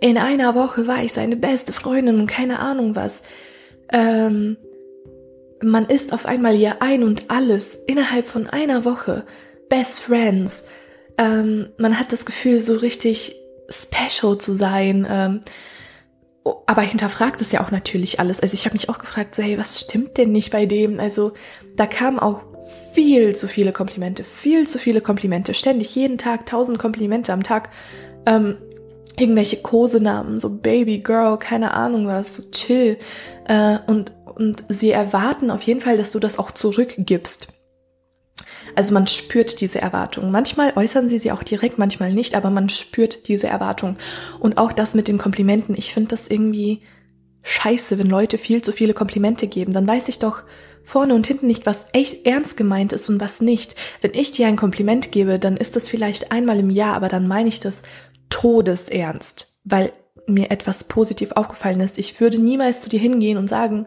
in 0.00 0.18
einer 0.18 0.54
Woche 0.54 0.86
war 0.86 1.02
ich 1.02 1.12
seine 1.12 1.36
beste 1.36 1.72
Freundin 1.72 2.20
und 2.20 2.26
keine 2.26 2.60
Ahnung 2.60 2.94
was. 2.94 3.22
Ähm, 3.90 4.56
man 5.60 5.86
ist 5.86 6.12
auf 6.12 6.26
einmal 6.26 6.56
ihr 6.56 6.82
Ein 6.82 7.02
und 7.02 7.30
Alles 7.30 7.78
innerhalb 7.86 8.28
von 8.28 8.46
einer 8.46 8.84
Woche. 8.84 9.24
Best 9.68 10.00
Friends. 10.00 10.64
Ähm, 11.16 11.70
man 11.78 11.98
hat 11.98 12.12
das 12.12 12.24
Gefühl, 12.24 12.60
so 12.60 12.76
richtig 12.76 13.34
special 13.68 14.38
zu 14.38 14.54
sein. 14.54 15.06
Ähm, 15.08 15.40
aber 16.66 16.82
hinterfragt 16.82 17.40
es 17.40 17.52
ja 17.52 17.64
auch 17.64 17.70
natürlich 17.70 18.20
alles. 18.20 18.40
Also 18.40 18.54
ich 18.54 18.64
habe 18.64 18.74
mich 18.74 18.88
auch 18.88 18.98
gefragt, 18.98 19.34
so 19.34 19.42
hey, 19.42 19.58
was 19.58 19.80
stimmt 19.80 20.16
denn 20.16 20.32
nicht 20.32 20.50
bei 20.50 20.66
dem? 20.66 21.00
Also 21.00 21.32
da 21.76 21.86
kamen 21.86 22.18
auch 22.18 22.42
viel 22.92 23.34
zu 23.34 23.48
viele 23.48 23.72
Komplimente, 23.72 24.24
viel 24.24 24.66
zu 24.66 24.78
viele 24.78 25.00
Komplimente, 25.00 25.54
ständig 25.54 25.94
jeden 25.94 26.18
Tag 26.18 26.46
tausend 26.46 26.78
Komplimente 26.78 27.32
am 27.32 27.42
Tag. 27.42 27.70
Ähm, 28.26 28.58
irgendwelche 29.16 29.56
Kosenamen, 29.62 30.38
so 30.38 30.50
Baby, 30.50 30.98
Girl, 30.98 31.38
keine 31.38 31.74
Ahnung 31.74 32.06
was, 32.06 32.34
so 32.36 32.50
chill. 32.50 32.98
Äh, 33.46 33.78
und, 33.86 34.12
und 34.36 34.64
sie 34.68 34.90
erwarten 34.90 35.50
auf 35.50 35.62
jeden 35.62 35.80
Fall, 35.80 35.98
dass 35.98 36.10
du 36.10 36.18
das 36.18 36.38
auch 36.38 36.50
zurückgibst. 36.50 37.48
Also 38.74 38.94
man 38.94 39.06
spürt 39.06 39.60
diese 39.60 39.80
Erwartung. 39.80 40.30
Manchmal 40.30 40.72
äußern 40.76 41.08
sie 41.08 41.18
sie 41.18 41.32
auch 41.32 41.42
direkt, 41.42 41.78
manchmal 41.78 42.12
nicht, 42.12 42.34
aber 42.34 42.50
man 42.50 42.68
spürt 42.68 43.28
diese 43.28 43.48
Erwartung. 43.48 43.96
Und 44.38 44.58
auch 44.58 44.72
das 44.72 44.94
mit 44.94 45.08
den 45.08 45.18
Komplimenten. 45.18 45.74
Ich 45.76 45.94
finde 45.94 46.08
das 46.08 46.28
irgendwie 46.28 46.82
scheiße, 47.42 47.98
wenn 47.98 48.08
Leute 48.08 48.38
viel 48.38 48.62
zu 48.62 48.72
viele 48.72 48.94
Komplimente 48.94 49.46
geben. 49.46 49.72
Dann 49.72 49.86
weiß 49.86 50.08
ich 50.08 50.18
doch 50.18 50.42
vorne 50.84 51.14
und 51.14 51.26
hinten 51.26 51.46
nicht, 51.46 51.66
was 51.66 51.86
echt 51.92 52.26
ernst 52.26 52.56
gemeint 52.56 52.92
ist 52.92 53.08
und 53.08 53.20
was 53.20 53.40
nicht. 53.40 53.76
Wenn 54.00 54.14
ich 54.14 54.32
dir 54.32 54.46
ein 54.46 54.56
Kompliment 54.56 55.12
gebe, 55.12 55.38
dann 55.38 55.56
ist 55.56 55.76
das 55.76 55.88
vielleicht 55.88 56.32
einmal 56.32 56.58
im 56.58 56.70
Jahr, 56.70 56.94
aber 56.94 57.08
dann 57.08 57.28
meine 57.28 57.48
ich 57.48 57.60
das 57.60 57.82
todesernst, 58.30 59.54
weil 59.64 59.92
mir 60.28 60.50
etwas 60.50 60.84
positiv 60.84 61.32
aufgefallen 61.32 61.80
ist. 61.80 61.98
Ich 61.98 62.20
würde 62.20 62.38
niemals 62.38 62.80
zu 62.80 62.88
dir 62.88 63.00
hingehen 63.00 63.38
und 63.38 63.48
sagen, 63.48 63.86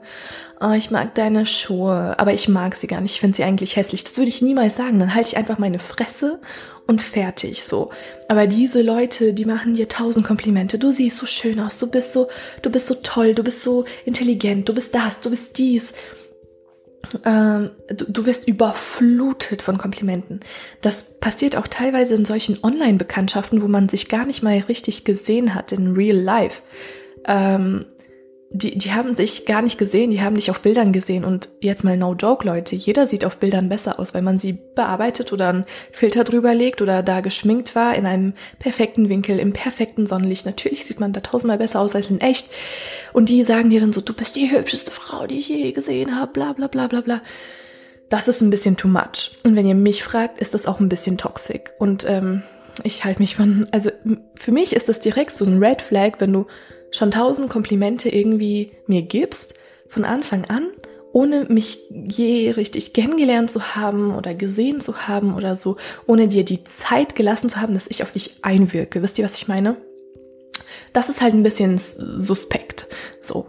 oh, 0.60 0.72
ich 0.72 0.92
mag 0.92 1.16
deine 1.16 1.46
Schuhe, 1.46 2.16
aber 2.18 2.34
ich 2.34 2.48
mag 2.48 2.76
sie 2.76 2.88
gar 2.88 3.02
nicht, 3.02 3.16
ich 3.16 3.20
finde 3.20 3.38
sie 3.38 3.44
eigentlich 3.44 3.76
hässlich. 3.76 4.04
Das 4.04 4.18
würde 4.18 4.30
ich 4.30 4.42
niemals 4.42 4.76
sagen. 4.76 5.00
Dann 5.00 5.16
halte 5.16 5.30
ich 5.30 5.38
einfach 5.38 5.58
meine 5.58 5.80
Fresse 5.80 6.40
und 6.88 7.02
fertig 7.02 7.64
so. 7.64 7.92
Aber 8.28 8.48
diese 8.48 8.82
Leute, 8.82 9.34
die 9.34 9.46
machen 9.46 9.74
dir 9.74 9.88
tausend 9.88 10.26
Komplimente. 10.26 10.78
Du 10.78 10.92
siehst 10.92 11.18
so 11.18 11.26
schön 11.26 11.60
aus, 11.60 11.80
du 11.80 11.90
bist 11.90 12.14
so, 12.14 12.28
du 12.62 12.70
bist 12.70 12.88
so 12.88 12.96
toll, 12.96 13.34
du 13.34 13.44
bist 13.44 13.64
so 13.64 13.86
intelligent, 14.06 14.68
du 14.68 14.74
bist 14.74 14.94
das, 14.94 15.22
du 15.22 15.30
bist 15.30 15.58
dies 15.58 15.94
ähm, 17.26 17.72
du, 17.90 18.06
du 18.06 18.26
wirst 18.26 18.48
überflutet 18.48 19.62
von 19.62 19.78
Komplimenten. 19.78 20.42
Das 20.82 21.20
passiert 21.20 21.56
auch 21.56 21.68
teilweise 21.68 22.16
in 22.16 22.26
solchen 22.26 22.64
Online-Bekanntschaften, 22.64 23.62
wo 23.62 23.68
man 23.68 23.90
sich 23.90 24.10
gar 24.10 24.26
nicht 24.26 24.44
mal 24.44 24.58
richtig 24.58 25.04
gesehen 25.04 25.56
hat 25.56 25.72
in 25.72 25.94
Real 25.96 26.18
Life. 26.18 26.62
Ähm, 27.26 27.86
die, 28.54 28.78
die 28.78 28.92
haben 28.92 29.16
sich 29.16 29.46
gar 29.46 29.62
nicht 29.62 29.78
gesehen, 29.78 30.12
die 30.12 30.22
haben 30.22 30.36
dich 30.36 30.52
auf 30.52 30.60
Bildern 30.60 30.92
gesehen 30.92 31.24
und 31.24 31.50
jetzt 31.62 31.86
mal 31.86 31.96
no 31.96 32.14
joke, 32.14 32.46
Leute, 32.46 32.76
jeder 32.76 33.08
sieht 33.08 33.24
auf 33.24 33.38
Bildern 33.38 33.70
besser 33.70 33.98
aus, 33.98 34.14
weil 34.14 34.24
man 34.24 34.40
sie 34.40 34.52
bearbeitet 34.54 35.32
oder 35.32 35.48
einen 35.48 35.66
Filter 35.94 36.26
drüber 36.26 36.54
legt 36.54 36.82
oder 36.82 37.02
da 37.02 37.22
geschminkt 37.22 37.76
war 37.76 37.96
in 37.96 38.06
einem 38.06 38.34
perfekten 38.60 39.08
Winkel, 39.08 39.40
im 39.40 39.54
perfekten 39.54 40.06
Sonnenlicht. 40.06 40.46
Natürlich 40.46 40.86
sieht 40.86 41.00
man 41.00 41.14
da 41.14 41.22
tausendmal 41.22 41.60
besser 41.60 41.80
aus 41.80 41.96
als 41.96 42.10
in 42.10 42.20
echt. 42.20 42.50
Und 43.14 43.30
die 43.30 43.44
sagen 43.44 43.70
dir 43.70 43.80
dann 43.80 43.94
so, 43.94 44.02
du 44.02 44.14
bist 44.14 44.36
die 44.36 44.52
hübscheste 44.52 44.92
Frau, 44.92 45.28
die 45.28 45.38
ich 45.38 45.48
je 45.48 45.72
gesehen 45.72 46.20
habe, 46.20 46.34
bla 46.34 46.52
bla 46.52 46.68
bla 46.68 46.88
bla 46.88 47.00
bla. 47.00 47.22
Das 48.10 48.28
ist 48.28 48.42
ein 48.42 48.50
bisschen 48.50 48.76
too 48.76 48.90
much. 48.90 49.32
Und 49.46 49.56
wenn 49.56 49.66
ihr 49.66 49.76
mich 49.76 50.04
fragt, 50.04 50.40
ist 50.42 50.54
das 50.54 50.66
auch 50.66 50.82
ein 50.82 50.90
bisschen 50.90 51.18
toxic. 51.18 51.72
Und 51.80 52.06
ähm, 52.06 52.44
ich 52.84 53.06
halte 53.06 53.22
mich 53.22 53.38
von, 53.38 53.68
also 53.72 53.92
für 54.36 54.52
mich 54.52 54.76
ist 54.76 54.90
das 54.90 55.00
direkt 55.00 55.32
so 55.32 55.46
ein 55.46 55.64
Red 55.64 55.82
Flag, 55.82 56.16
wenn 56.20 56.34
du 56.34 56.48
schon 56.92 57.12
tausend 57.12 57.50
Komplimente 57.50 58.10
irgendwie 58.10 58.72
mir 58.86 59.02
gibst, 59.02 59.56
von 59.88 60.06
Anfang 60.06 60.46
an, 60.46 60.68
ohne 61.14 61.46
mich 61.46 61.80
je 61.90 62.52
richtig 62.52 62.94
kennengelernt 62.94 63.52
zu 63.52 63.76
haben 63.76 64.16
oder 64.16 64.34
gesehen 64.34 64.80
zu 64.80 65.08
haben 65.08 65.36
oder 65.36 65.56
so, 65.56 65.78
ohne 66.08 66.28
dir 66.28 66.46
die 66.46 66.64
Zeit 66.64 67.16
gelassen 67.16 67.50
zu 67.50 67.60
haben, 67.60 67.74
dass 67.74 67.88
ich 67.88 68.04
auf 68.04 68.12
dich 68.12 68.38
einwirke. 68.44 69.02
Wisst 69.02 69.18
ihr, 69.20 69.26
was 69.26 69.36
ich 69.36 69.48
meine? 69.48 69.76
Das 70.94 71.10
ist 71.10 71.22
halt 71.22 71.34
ein 71.34 71.44
bisschen 71.44 71.78
suspekt. 71.78 72.88
So. 73.20 73.48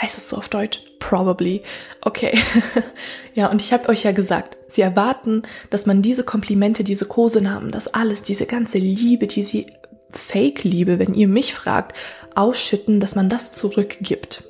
Heißt 0.00 0.18
es 0.18 0.28
so 0.28 0.36
auf 0.36 0.48
Deutsch? 0.48 0.82
Probably. 0.98 1.62
Okay. 2.02 2.38
ja, 3.34 3.50
und 3.50 3.62
ich 3.62 3.72
habe 3.72 3.88
euch 3.88 4.02
ja 4.02 4.12
gesagt, 4.12 4.58
sie 4.68 4.82
erwarten, 4.82 5.42
dass 5.70 5.86
man 5.86 6.02
diese 6.02 6.22
Komplimente, 6.22 6.84
diese 6.84 7.06
Kosenamen, 7.06 7.70
das 7.70 7.88
alles, 7.88 8.22
diese 8.22 8.44
ganze 8.44 8.78
Liebe, 8.78 9.26
die 9.26 9.42
sie 9.42 9.66
Fake-Liebe, 10.10 10.98
wenn 10.98 11.14
ihr 11.14 11.28
mich 11.28 11.54
fragt, 11.54 11.96
ausschütten, 12.34 13.00
dass 13.00 13.14
man 13.14 13.28
das 13.28 13.52
zurückgibt. 13.52 14.44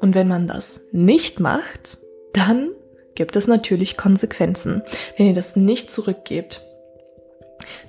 Und 0.00 0.14
wenn 0.14 0.28
man 0.28 0.46
das 0.46 0.80
nicht 0.92 1.40
macht, 1.40 1.98
dann 2.32 2.70
gibt 3.14 3.36
es 3.36 3.46
natürlich 3.46 3.96
Konsequenzen. 3.96 4.82
Wenn 5.16 5.26
ihr 5.26 5.34
das 5.34 5.56
nicht 5.56 5.90
zurückgebt, 5.90 6.60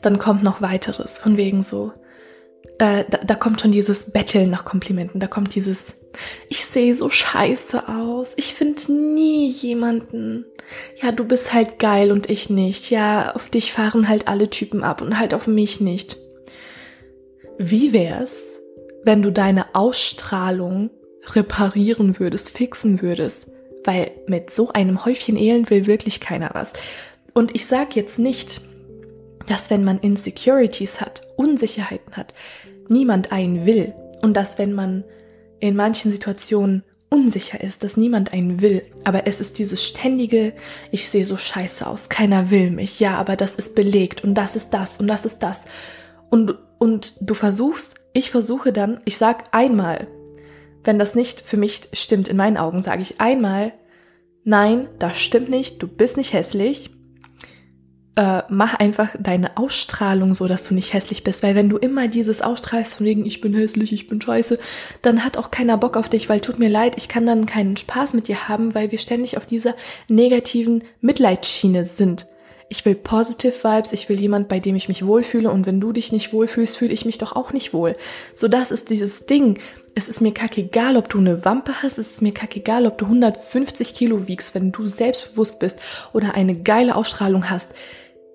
dann 0.01 0.17
kommt 0.17 0.43
noch 0.43 0.61
weiteres, 0.61 1.17
von 1.17 1.37
wegen 1.37 1.61
so, 1.61 1.91
äh, 2.79 3.03
da, 3.09 3.17
da 3.17 3.35
kommt 3.35 3.61
schon 3.61 3.71
dieses 3.71 4.11
Betteln 4.11 4.49
nach 4.49 4.65
Komplimenten, 4.65 5.19
da 5.19 5.27
kommt 5.27 5.55
dieses, 5.55 5.95
ich 6.49 6.65
sehe 6.65 6.95
so 6.95 7.09
scheiße 7.09 7.87
aus, 7.87 8.33
ich 8.37 8.53
finde 8.53 8.91
nie 8.91 9.49
jemanden. 9.49 10.45
Ja, 11.01 11.11
du 11.11 11.23
bist 11.23 11.53
halt 11.53 11.79
geil 11.79 12.11
und 12.11 12.29
ich 12.29 12.49
nicht. 12.49 12.89
Ja, 12.89 13.31
auf 13.33 13.49
dich 13.49 13.71
fahren 13.71 14.09
halt 14.09 14.27
alle 14.27 14.49
Typen 14.49 14.83
ab 14.83 15.01
und 15.01 15.17
halt 15.17 15.33
auf 15.33 15.47
mich 15.47 15.79
nicht. 15.79 16.17
Wie 17.57 17.91
wär's, 17.91 18.59
wenn 19.03 19.23
du 19.23 19.31
deine 19.31 19.73
Ausstrahlung 19.73 20.91
reparieren 21.29 22.19
würdest, 22.19 22.51
fixen 22.51 23.01
würdest? 23.01 23.47
Weil 23.83 24.11
mit 24.27 24.51
so 24.51 24.69
einem 24.73 25.05
Häufchen 25.05 25.37
Elend 25.37 25.69
will 25.69 25.87
wirklich 25.87 26.19
keiner 26.19 26.51
was. 26.53 26.73
Und 27.33 27.55
ich 27.55 27.65
sag 27.65 27.95
jetzt 27.95 28.19
nicht, 28.19 28.61
dass 29.47 29.71
wenn 29.71 29.83
man 29.83 29.99
Insecurities 29.99 31.01
hat, 31.01 31.21
Unsicherheiten 31.35 32.15
hat, 32.15 32.33
niemand 32.89 33.31
einen 33.31 33.65
will. 33.65 33.93
Und 34.21 34.35
dass 34.35 34.59
wenn 34.59 34.73
man 34.73 35.03
in 35.59 35.75
manchen 35.75 36.11
Situationen 36.11 36.83
unsicher 37.09 37.61
ist, 37.61 37.83
dass 37.83 37.97
niemand 37.97 38.33
einen 38.33 38.61
will. 38.61 38.83
Aber 39.03 39.25
es 39.25 39.39
ist 39.39 39.57
dieses 39.57 39.83
ständige, 39.83 40.53
ich 40.91 41.09
sehe 41.09 41.25
so 41.25 41.37
scheiße 41.37 41.87
aus, 41.87 42.09
keiner 42.09 42.51
will 42.51 42.69
mich. 42.69 42.99
Ja, 42.99 43.15
aber 43.15 43.35
das 43.35 43.55
ist 43.55 43.73
belegt 43.73 44.23
und 44.23 44.35
das 44.35 44.55
ist 44.55 44.71
das 44.71 44.97
und 44.97 45.07
das 45.07 45.25
ist 45.25 45.39
das. 45.39 45.61
Und 46.29 46.55
und 46.79 47.13
du 47.19 47.33
versuchst, 47.33 47.95
ich 48.13 48.31
versuche 48.31 48.73
dann, 48.73 48.99
ich 49.05 49.17
sag 49.17 49.45
einmal, 49.55 50.07
wenn 50.83 50.99
das 50.99 51.15
nicht 51.15 51.41
für 51.41 51.57
mich 51.57 51.89
stimmt, 51.93 52.27
in 52.27 52.37
meinen 52.37 52.57
Augen 52.57 52.81
sage 52.81 53.01
ich 53.01 53.19
einmal, 53.19 53.73
nein, 54.43 54.87
das 54.99 55.17
stimmt 55.17 55.49
nicht, 55.49 55.81
du 55.81 55.87
bist 55.87 56.17
nicht 56.17 56.33
hässlich. 56.33 56.91
Äh, 58.15 58.41
mach 58.49 58.73
einfach 58.73 59.09
deine 59.19 59.57
Ausstrahlung 59.57 60.33
so, 60.33 60.47
dass 60.47 60.63
du 60.63 60.73
nicht 60.73 60.93
hässlich 60.93 61.23
bist, 61.23 61.43
weil 61.43 61.53
wenn 61.53 61.69
du 61.69 61.77
immer 61.77 62.07
dieses 62.07 62.41
ausstrahlst 62.41 62.95
von 62.95 63.05
wegen, 63.05 63.25
ich 63.25 63.41
bin 63.41 63.53
hässlich, 63.53 63.93
ich 63.93 64.07
bin 64.07 64.19
scheiße, 64.19 64.57
dann 65.03 65.23
hat 65.23 65.37
auch 65.37 65.51
keiner 65.51 65.77
Bock 65.77 65.97
auf 65.97 66.09
dich, 66.09 66.27
weil 66.29 66.41
tut 66.41 66.57
mir 66.57 66.69
leid, 66.69 66.95
ich 66.97 67.09
kann 67.09 67.27
dann 67.27 67.45
keinen 67.45 67.77
Spaß 67.77 68.13
mit 68.13 68.27
dir 68.27 68.47
haben, 68.47 68.73
weil 68.73 68.91
wir 68.91 68.97
ständig 68.97 69.37
auf 69.37 69.45
dieser 69.45 69.75
negativen 70.09 70.83
Mitleidsschiene 71.01 71.85
sind 71.85 72.25
ich 72.69 72.85
will 72.85 72.95
positive 72.95 73.53
Vibes, 73.63 73.93
ich 73.93 74.09
will 74.09 74.19
jemand, 74.19 74.47
bei 74.47 74.59
dem 74.59 74.75
ich 74.75 74.87
mich 74.87 75.05
wohlfühle 75.05 75.49
und 75.49 75.65
wenn 75.65 75.79
du 75.79 75.91
dich 75.91 76.11
nicht 76.11 76.33
wohlfühlst, 76.33 76.77
fühle 76.77 76.93
ich 76.93 77.05
mich 77.05 77.17
doch 77.17 77.35
auch 77.35 77.53
nicht 77.53 77.73
wohl. 77.73 77.95
So 78.35 78.47
das 78.47 78.71
ist 78.71 78.89
dieses 78.89 79.25
Ding. 79.25 79.59
Es 79.95 80.09
ist 80.09 80.21
mir 80.21 80.33
kackegal, 80.33 80.97
ob 80.97 81.09
du 81.09 81.17
eine 81.17 81.43
Wampe 81.45 81.81
hast, 81.81 81.97
es 81.97 82.11
ist 82.11 82.21
mir 82.21 82.33
kackegal, 82.33 82.85
ob 82.85 82.97
du 82.97 83.05
150 83.05 83.95
Kilo 83.95 84.27
wiegst, 84.27 84.53
wenn 84.53 84.71
du 84.71 84.85
selbstbewusst 84.85 85.59
bist 85.59 85.79
oder 86.13 86.35
eine 86.35 86.55
geile 86.55 86.95
Ausstrahlung 86.95 87.49
hast 87.49 87.71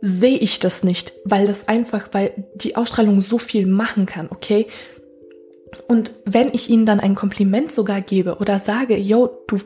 sehe 0.04 0.36
ich 0.36 0.58
das 0.58 0.82
nicht, 0.82 1.12
weil 1.24 1.46
das 1.46 1.68
einfach, 1.68 2.08
weil 2.10 2.32
die 2.56 2.74
Ausstrahlung 2.74 3.20
so 3.20 3.38
viel 3.38 3.66
machen 3.66 4.04
kann, 4.04 4.28
okay? 4.30 4.66
Und 5.86 6.12
wenn 6.26 6.52
ich 6.52 6.68
ihnen 6.68 6.86
dann 6.86 7.00
ein 7.00 7.14
Kompliment 7.14 7.72
sogar 7.72 8.00
gebe 8.00 8.36
oder 8.38 8.58
sage, 8.58 8.96
yo, 8.96 9.30
du 9.46 9.58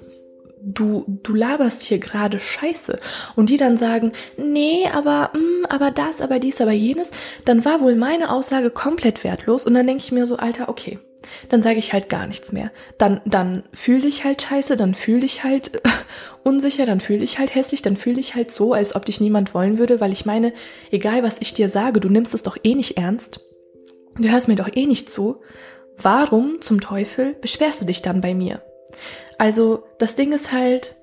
du, 0.66 1.04
du 1.22 1.34
laberst 1.34 1.82
hier 1.82 1.98
gerade 1.98 2.38
Scheiße. 2.38 2.98
Und 3.36 3.50
die 3.50 3.56
dann 3.56 3.76
sagen, 3.76 4.12
nee, 4.36 4.88
aber, 4.92 5.30
mh, 5.32 5.38
mm, 5.38 5.66
aber 5.68 5.90
das, 5.90 6.20
aber 6.20 6.38
dies, 6.38 6.60
aber 6.60 6.72
jenes, 6.72 7.10
dann 7.44 7.64
war 7.64 7.80
wohl 7.80 7.94
meine 7.94 8.30
Aussage 8.30 8.70
komplett 8.70 9.24
wertlos. 9.24 9.66
Und 9.66 9.74
dann 9.74 9.86
denke 9.86 10.02
ich 10.02 10.12
mir 10.12 10.26
so, 10.26 10.36
Alter, 10.36 10.68
okay, 10.68 10.98
dann 11.48 11.62
sage 11.62 11.78
ich 11.78 11.92
halt 11.92 12.08
gar 12.08 12.26
nichts 12.26 12.52
mehr. 12.52 12.70
Dann, 12.98 13.20
dann 13.24 13.62
fühl 13.72 14.00
dich 14.00 14.24
halt 14.24 14.42
scheiße, 14.42 14.76
dann 14.76 14.94
fühl 14.94 15.20
dich 15.20 15.44
halt 15.44 15.82
unsicher, 16.42 16.86
dann 16.86 17.00
fühl 17.00 17.18
dich 17.18 17.38
halt 17.38 17.54
hässlich, 17.54 17.82
dann 17.82 17.96
fühl 17.96 18.14
dich 18.14 18.34
halt 18.34 18.50
so, 18.50 18.72
als 18.72 18.94
ob 18.94 19.04
dich 19.04 19.20
niemand 19.20 19.54
wollen 19.54 19.78
würde, 19.78 20.00
weil 20.00 20.12
ich 20.12 20.26
meine, 20.26 20.52
egal 20.90 21.22
was 21.22 21.36
ich 21.40 21.54
dir 21.54 21.68
sage, 21.68 22.00
du 22.00 22.08
nimmst 22.08 22.34
es 22.34 22.42
doch 22.42 22.56
eh 22.62 22.74
nicht 22.74 22.96
ernst. 22.96 23.40
Du 24.18 24.28
hörst 24.28 24.48
mir 24.48 24.56
doch 24.56 24.70
eh 24.74 24.86
nicht 24.86 25.10
zu. 25.10 25.42
Warum 25.98 26.60
zum 26.60 26.80
Teufel 26.80 27.34
beschwerst 27.40 27.80
du 27.80 27.86
dich 27.86 28.02
dann 28.02 28.20
bei 28.20 28.34
mir? 28.34 28.62
Also, 29.38 29.84
das 29.98 30.14
Ding 30.14 30.32
ist 30.32 30.52
halt, 30.52 30.96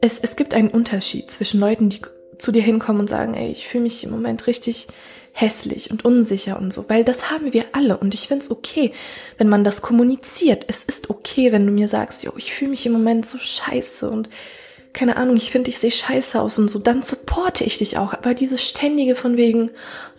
es, 0.00 0.18
es 0.18 0.36
gibt 0.36 0.54
einen 0.54 0.70
Unterschied 0.70 1.30
zwischen 1.30 1.60
Leuten, 1.60 1.88
die 1.88 2.00
zu 2.38 2.52
dir 2.52 2.62
hinkommen 2.62 3.00
und 3.00 3.08
sagen, 3.08 3.34
ey, 3.34 3.50
ich 3.50 3.66
fühle 3.66 3.84
mich 3.84 4.04
im 4.04 4.10
Moment 4.10 4.46
richtig 4.46 4.88
hässlich 5.32 5.90
und 5.90 6.04
unsicher 6.04 6.58
und 6.58 6.72
so, 6.72 6.88
weil 6.88 7.04
das 7.04 7.30
haben 7.30 7.52
wir 7.52 7.66
alle 7.72 7.98
und 7.98 8.12
ich 8.14 8.26
finde 8.26 8.44
es 8.44 8.50
okay, 8.50 8.92
wenn 9.36 9.48
man 9.48 9.62
das 9.62 9.82
kommuniziert. 9.82 10.64
Es 10.66 10.82
ist 10.82 11.10
okay, 11.10 11.52
wenn 11.52 11.64
du 11.64 11.72
mir 11.72 11.86
sagst, 11.86 12.24
jo, 12.24 12.32
ich 12.36 12.52
fühle 12.52 12.72
mich 12.72 12.86
im 12.86 12.92
Moment 12.92 13.24
so 13.24 13.38
scheiße 13.38 14.10
und 14.10 14.28
keine 14.92 15.16
Ahnung, 15.16 15.36
ich 15.36 15.52
finde, 15.52 15.70
ich 15.70 15.78
sehe 15.78 15.92
scheiße 15.92 16.40
aus 16.40 16.58
und 16.58 16.68
so, 16.68 16.80
dann 16.80 17.02
supporte 17.02 17.62
ich 17.62 17.78
dich 17.78 17.98
auch. 17.98 18.14
Aber 18.14 18.34
dieses 18.34 18.66
ständige 18.66 19.14
von 19.14 19.36
wegen, 19.36 19.70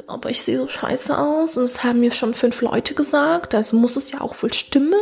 aber 0.10 0.30
ich 0.30 0.42
sehe 0.42 0.58
so 0.58 0.68
scheiße 0.68 1.18
aus 1.18 1.58
und 1.58 1.64
es 1.64 1.84
haben 1.84 2.00
mir 2.00 2.12
schon 2.12 2.34
fünf 2.34 2.62
Leute 2.62 2.94
gesagt, 2.94 3.56
also 3.56 3.78
muss 3.78 3.96
es 3.96 4.12
ja 4.12 4.22
auch 4.22 4.42
wohl 4.42 4.54
stimmen 4.54 4.94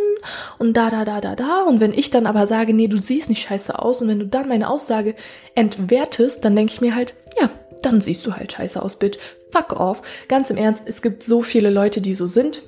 und 0.57 0.75
da, 0.75 0.89
da, 0.89 1.05
da, 1.05 1.21
da, 1.21 1.35
da. 1.35 1.63
Und 1.63 1.79
wenn 1.79 1.93
ich 1.93 2.11
dann 2.11 2.25
aber 2.25 2.47
sage, 2.47 2.73
nee, 2.73 2.87
du 2.87 2.97
siehst 2.97 3.29
nicht 3.29 3.47
scheiße 3.47 3.77
aus 3.79 4.01
und 4.01 4.07
wenn 4.07 4.19
du 4.19 4.27
dann 4.27 4.47
meine 4.47 4.69
Aussage 4.69 5.15
entwertest, 5.55 6.43
dann 6.45 6.55
denke 6.55 6.73
ich 6.73 6.81
mir 6.81 6.95
halt, 6.95 7.15
ja, 7.39 7.49
dann 7.81 8.01
siehst 8.01 8.25
du 8.25 8.33
halt 8.33 8.51
scheiße 8.51 8.81
aus, 8.81 8.97
Bitch. 8.97 9.17
Fuck 9.51 9.79
off. 9.79 10.01
Ganz 10.27 10.49
im 10.49 10.57
Ernst, 10.57 10.83
es 10.85 11.01
gibt 11.01 11.23
so 11.23 11.41
viele 11.41 11.69
Leute, 11.69 12.01
die 12.01 12.15
so 12.15 12.27
sind. 12.27 12.61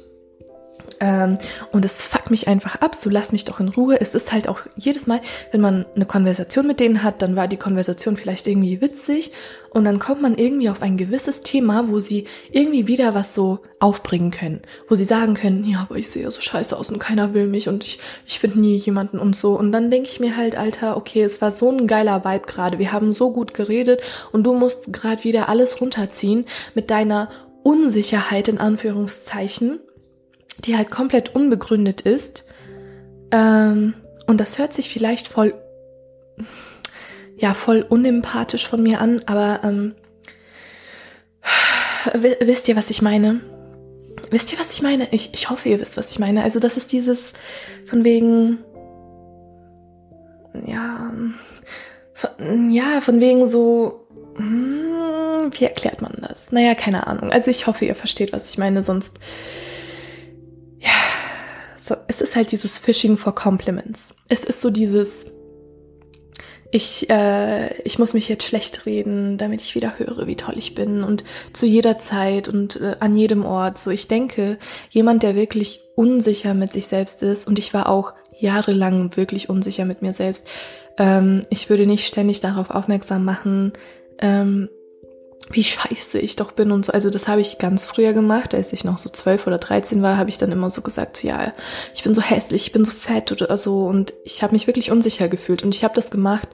Ähm, 1.00 1.38
und 1.72 1.86
es 1.86 2.08
fuckt 2.08 2.30
mich 2.30 2.48
einfach 2.48 2.76
ab, 2.76 2.96
so 2.96 3.10
lass 3.10 3.32
mich 3.32 3.46
doch 3.46 3.60
in 3.60 3.70
Ruhe. 3.70 4.00
Es 4.00 4.16
ist 4.16 4.32
halt 4.32 4.48
auch 4.48 4.62
jedes 4.76 5.08
Mal, 5.08 5.22
wenn 5.52 5.62
man 5.62 5.86
eine 5.96 6.06
Konversation 6.06 6.68
mit 6.68 6.80
denen 6.80 7.04
hat, 7.04 7.22
dann 7.22 7.36
war 7.36 7.48
die 7.48 7.58
Konversation 7.58 8.18
vielleicht 8.18 8.48
irgendwie 8.48 8.82
witzig 8.82 9.32
und 9.72 9.86
dann 9.86 10.00
kommt 10.00 10.22
man 10.22 10.38
irgendwie 10.38 10.70
auf 10.70 10.82
ein 10.82 10.98
gewisses 10.98 11.42
Thema, 11.42 11.90
wo 11.90 12.00
sie 12.00 12.26
irgendwie 12.52 12.88
wieder 12.88 13.14
was 13.14 13.34
so 13.34 13.60
aufbringen 13.80 14.32
können, 14.32 14.62
wo 14.88 14.96
sie 14.96 15.06
sagen 15.06 15.36
können, 15.36 15.64
ja, 15.64 15.82
aber 15.82 15.96
ich 15.96 16.10
sehe 16.10 16.24
ja 16.24 16.32
so 16.32 16.42
scheiße 16.42 16.76
aus 16.78 16.90
und 16.90 17.00
keiner 17.00 17.34
will 17.34 17.48
mich 17.48 17.70
und 17.70 17.84
ich, 17.86 18.00
ich 18.26 18.40
finde 18.40 18.60
nie 18.60 18.78
jemanden 18.78 19.20
und 19.20 19.36
so. 19.36 19.58
Und 19.58 19.72
dann 19.72 19.92
denke 19.92 20.10
ich 20.10 20.20
mir 20.20 20.36
halt, 20.36 20.58
Alter, 20.58 20.98
okay, 20.98 21.24
es 21.24 21.42
war 21.42 21.52
so 21.52 21.72
ein 21.72 21.88
geiler 21.88 22.26
Vibe 22.26 22.46
gerade, 22.46 22.80
wir 22.80 22.92
haben 22.92 23.14
so 23.14 23.32
gut 23.32 23.54
geredet 23.54 24.02
und 24.32 24.44
du 24.44 24.54
musst 24.54 24.92
gerade 24.92 25.24
wieder 25.24 25.50
alles 25.50 25.80
runterziehen 25.80 26.46
mit 26.74 26.90
deiner 26.90 27.30
Unsicherheit 27.64 28.48
in 28.48 28.58
Anführungszeichen 28.58 29.80
die 30.66 30.78
halt 30.78 30.92
komplett 30.92 31.36
unbegründet 31.36 32.02
ist. 32.02 32.46
Ähm, 33.32 33.94
und 34.28 34.40
das 34.40 34.58
hört 34.58 34.74
sich 34.74 34.90
vielleicht 34.90 35.28
voll, 35.28 35.54
ja, 37.38 37.54
voll 37.54 37.86
unempathisch 37.88 38.68
von 38.68 38.84
mir 38.84 39.02
an, 39.02 39.24
aber 39.26 39.62
ähm, 39.64 39.96
wisst 42.14 42.68
ihr, 42.68 42.76
was 42.76 42.90
ich 42.90 43.02
meine? 43.02 43.42
Wisst 44.32 44.52
ihr, 44.52 44.60
was 44.60 44.74
ich 44.74 44.82
meine? 44.82 45.08
Ich, 45.12 45.34
ich 45.34 45.50
hoffe, 45.50 45.70
ihr 45.70 45.80
wisst, 45.80 45.98
was 45.98 46.12
ich 46.12 46.20
meine. 46.20 46.44
Also 46.44 46.60
das 46.60 46.78
ist 46.78 46.92
dieses 46.92 47.34
von 47.86 48.04
wegen, 48.04 48.60
ja, 50.66 51.12
von, 52.14 52.72
ja, 52.72 53.02
von 53.02 53.20
wegen 53.20 53.48
so, 53.48 54.06
hm, 54.36 55.52
wie 55.52 55.66
erklärt 55.66 56.02
man 56.02 56.18
das? 56.22 56.52
Naja, 56.52 56.76
keine 56.76 57.08
Ahnung. 57.08 57.32
Also 57.32 57.50
ich 57.50 57.66
hoffe, 57.66 57.86
ihr 57.86 57.96
versteht, 57.96 58.34
was 58.34 58.50
ich 58.50 58.58
meine, 58.58 58.84
sonst 58.84 59.18
so, 61.78 61.96
es 62.08 62.22
ist 62.22 62.36
halt 62.36 62.52
dieses 62.52 62.78
Fishing 62.78 63.18
for 63.18 63.34
Compliments. 63.34 64.14
Es 64.28 64.44
ist 64.44 64.62
so 64.62 64.70
dieses, 64.70 65.28
ich, 66.72 67.10
äh, 67.10 67.82
ich 67.82 67.98
muss 67.98 68.14
mich 68.14 68.30
jetzt 68.30 68.44
schlecht 68.44 68.86
reden, 68.86 69.38
damit 69.38 69.62
ich 69.62 69.76
wieder 69.76 69.98
höre, 69.98 70.28
wie 70.28 70.36
toll 70.36 70.56
ich 70.58 70.76
bin 70.76 71.04
und 71.04 71.24
zu 71.52 71.66
jeder 71.66 71.98
Zeit 71.98 72.48
und 72.48 72.76
äh, 72.80 72.96
an 73.00 73.16
jedem 73.16 73.44
Ort. 73.44 73.78
So, 73.78 73.90
ich 73.90 74.08
denke, 74.08 74.60
jemand, 74.90 75.24
der 75.24 75.36
wirklich 75.36 75.82
unsicher 75.96 76.54
mit 76.54 76.72
sich 76.72 76.88
selbst 76.88 77.24
ist 77.24 77.48
und 77.48 77.58
ich 77.58 77.74
war 77.74 77.90
auch 77.90 78.14
jahrelang 78.38 79.16
wirklich 79.16 79.50
unsicher 79.50 79.86
mit 79.86 80.02
mir 80.02 80.14
selbst. 80.14 80.48
Ähm, 80.98 81.44
ich 81.50 81.70
würde 81.70 81.88
nicht 81.88 82.08
ständig 82.08 82.40
darauf 82.40 82.70
aufmerksam 82.70 83.26
machen, 83.26 83.74
ähm, 84.20 84.70
wie 85.50 85.64
scheiße 85.64 86.20
ich 86.20 86.36
doch 86.36 86.52
bin 86.52 86.72
und 86.72 86.86
so. 86.86 86.92
Also 86.92 87.10
das 87.10 87.28
habe 87.28 87.42
ich 87.42 87.58
ganz 87.58 87.86
früher 87.86 88.14
gemacht, 88.14 88.54
als 88.54 88.72
ich 88.74 88.84
noch 88.84 88.98
so 88.98 89.10
zwölf 89.10 89.48
oder 89.48 89.58
dreizehn 89.58 90.02
war, 90.02 90.18
habe 90.18 90.30
ich 90.30 90.38
dann 90.38 90.52
immer 90.52 90.70
so 90.70 90.82
gesagt, 90.82 91.24
ja, 91.24 91.54
ich 91.94 92.04
bin 92.04 92.14
so 92.14 92.22
hässlich, 92.22 92.68
ich 92.68 92.72
bin 92.72 92.86
so 92.86 92.92
fett 92.92 93.32
oder 93.32 93.58
so 93.58 93.86
und 93.86 94.14
ich 94.24 94.44
habe 94.44 94.54
mich 94.54 94.68
wirklich 94.68 94.92
unsicher 94.92 95.28
gefühlt 95.28 95.64
und 95.64 95.74
ich 95.74 95.84
habe 95.84 95.96
das 95.96 96.12
gemacht, 96.12 96.48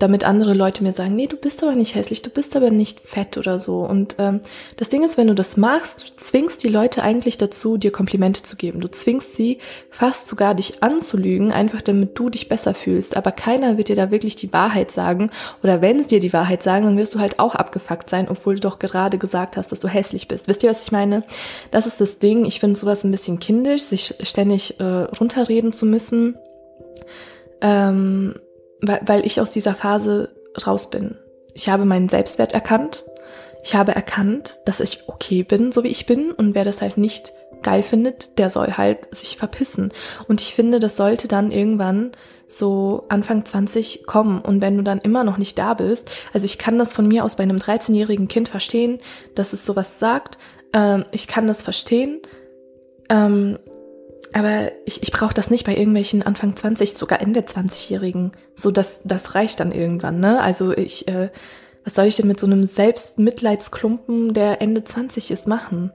damit 0.00 0.24
andere 0.24 0.54
Leute 0.54 0.82
mir 0.82 0.92
sagen, 0.92 1.14
nee, 1.14 1.26
du 1.26 1.36
bist 1.36 1.62
aber 1.62 1.74
nicht 1.74 1.94
hässlich, 1.94 2.22
du 2.22 2.30
bist 2.30 2.56
aber 2.56 2.70
nicht 2.70 3.00
fett 3.00 3.36
oder 3.36 3.58
so. 3.58 3.80
Und 3.80 4.16
ähm, 4.18 4.40
das 4.78 4.88
Ding 4.88 5.04
ist, 5.04 5.18
wenn 5.18 5.26
du 5.26 5.34
das 5.34 5.58
machst, 5.58 6.02
du 6.02 6.16
zwingst 6.16 6.62
die 6.64 6.68
Leute 6.68 7.02
eigentlich 7.02 7.36
dazu, 7.36 7.76
dir 7.76 7.92
Komplimente 7.92 8.42
zu 8.42 8.56
geben. 8.56 8.80
Du 8.80 8.88
zwingst 8.88 9.36
sie 9.36 9.58
fast 9.90 10.26
sogar 10.26 10.54
dich 10.54 10.82
anzulügen, 10.82 11.52
einfach 11.52 11.82
damit 11.82 12.18
du 12.18 12.30
dich 12.30 12.48
besser 12.48 12.74
fühlst. 12.74 13.14
Aber 13.14 13.30
keiner 13.30 13.76
wird 13.76 13.88
dir 13.88 13.96
da 13.96 14.10
wirklich 14.10 14.36
die 14.36 14.52
Wahrheit 14.54 14.90
sagen. 14.90 15.30
Oder 15.62 15.82
wenn 15.82 16.02
sie 16.02 16.08
dir 16.08 16.20
die 16.20 16.32
Wahrheit 16.32 16.62
sagen, 16.62 16.86
dann 16.86 16.96
wirst 16.96 17.14
du 17.14 17.20
halt 17.20 17.38
auch 17.38 17.54
abgefuckt 17.54 18.08
sein, 18.08 18.28
obwohl 18.30 18.54
du 18.54 18.62
doch 18.62 18.78
gerade 18.78 19.18
gesagt 19.18 19.58
hast, 19.58 19.70
dass 19.70 19.80
du 19.80 19.88
hässlich 19.88 20.28
bist. 20.28 20.48
Wisst 20.48 20.62
ihr, 20.62 20.70
was 20.70 20.82
ich 20.82 20.92
meine? 20.92 21.24
Das 21.70 21.86
ist 21.86 22.00
das 22.00 22.18
Ding. 22.18 22.46
Ich 22.46 22.58
finde 22.58 22.80
sowas 22.80 23.04
ein 23.04 23.10
bisschen 23.10 23.38
kindisch, 23.38 23.82
sich 23.82 24.14
ständig 24.22 24.80
äh, 24.80 24.84
runterreden 24.84 25.74
zu 25.74 25.84
müssen. 25.84 26.36
Ähm, 27.60 28.34
weil, 28.82 29.00
weil 29.06 29.26
ich 29.26 29.40
aus 29.40 29.50
dieser 29.50 29.74
Phase 29.74 30.34
raus 30.66 30.90
bin. 30.90 31.16
Ich 31.54 31.68
habe 31.68 31.84
meinen 31.84 32.08
Selbstwert 32.08 32.52
erkannt. 32.52 33.04
Ich 33.62 33.74
habe 33.74 33.92
erkannt, 33.92 34.58
dass 34.64 34.80
ich 34.80 35.08
okay 35.08 35.42
bin, 35.42 35.72
so 35.72 35.84
wie 35.84 35.88
ich 35.88 36.06
bin. 36.06 36.32
Und 36.32 36.54
wer 36.54 36.64
das 36.64 36.80
halt 36.80 36.96
nicht 36.96 37.32
geil 37.62 37.82
findet, 37.82 38.38
der 38.38 38.50
soll 38.50 38.72
halt 38.72 39.14
sich 39.14 39.36
verpissen. 39.36 39.92
Und 40.28 40.40
ich 40.40 40.54
finde, 40.54 40.80
das 40.80 40.96
sollte 40.96 41.28
dann 41.28 41.50
irgendwann 41.50 42.12
so 42.48 43.04
Anfang 43.08 43.44
20 43.44 44.06
kommen. 44.06 44.40
Und 44.40 44.60
wenn 44.60 44.76
du 44.76 44.82
dann 44.82 45.00
immer 45.00 45.24
noch 45.24 45.38
nicht 45.38 45.58
da 45.58 45.74
bist, 45.74 46.10
also 46.32 46.46
ich 46.46 46.58
kann 46.58 46.78
das 46.78 46.92
von 46.92 47.06
mir 47.06 47.24
aus 47.24 47.36
bei 47.36 47.42
einem 47.42 47.58
13-jährigen 47.58 48.28
Kind 48.28 48.48
verstehen, 48.48 48.98
dass 49.34 49.52
es 49.52 49.64
sowas 49.64 49.98
sagt. 49.98 50.38
Ähm, 50.72 51.04
ich 51.12 51.26
kann 51.28 51.46
das 51.46 51.62
verstehen. 51.62 52.20
Ähm, 53.08 53.58
aber 54.32 54.72
ich, 54.84 55.02
ich 55.02 55.12
brauche 55.12 55.34
das 55.34 55.50
nicht 55.50 55.64
bei 55.64 55.76
irgendwelchen 55.76 56.22
Anfang 56.22 56.56
20, 56.56 56.94
sogar 56.94 57.20
Ende 57.20 57.40
20-Jährigen. 57.40 58.32
So, 58.54 58.70
das, 58.70 59.00
das 59.04 59.34
reicht 59.34 59.60
dann 59.60 59.72
irgendwann, 59.72 60.20
ne? 60.20 60.40
Also 60.40 60.72
ich, 60.72 61.08
äh, 61.08 61.30
was 61.84 61.94
soll 61.94 62.06
ich 62.06 62.16
denn 62.16 62.28
mit 62.28 62.38
so 62.38 62.46
einem 62.46 62.66
Selbstmitleidsklumpen, 62.66 64.34
der 64.34 64.62
Ende 64.62 64.84
20 64.84 65.30
ist, 65.30 65.46
machen? 65.48 65.92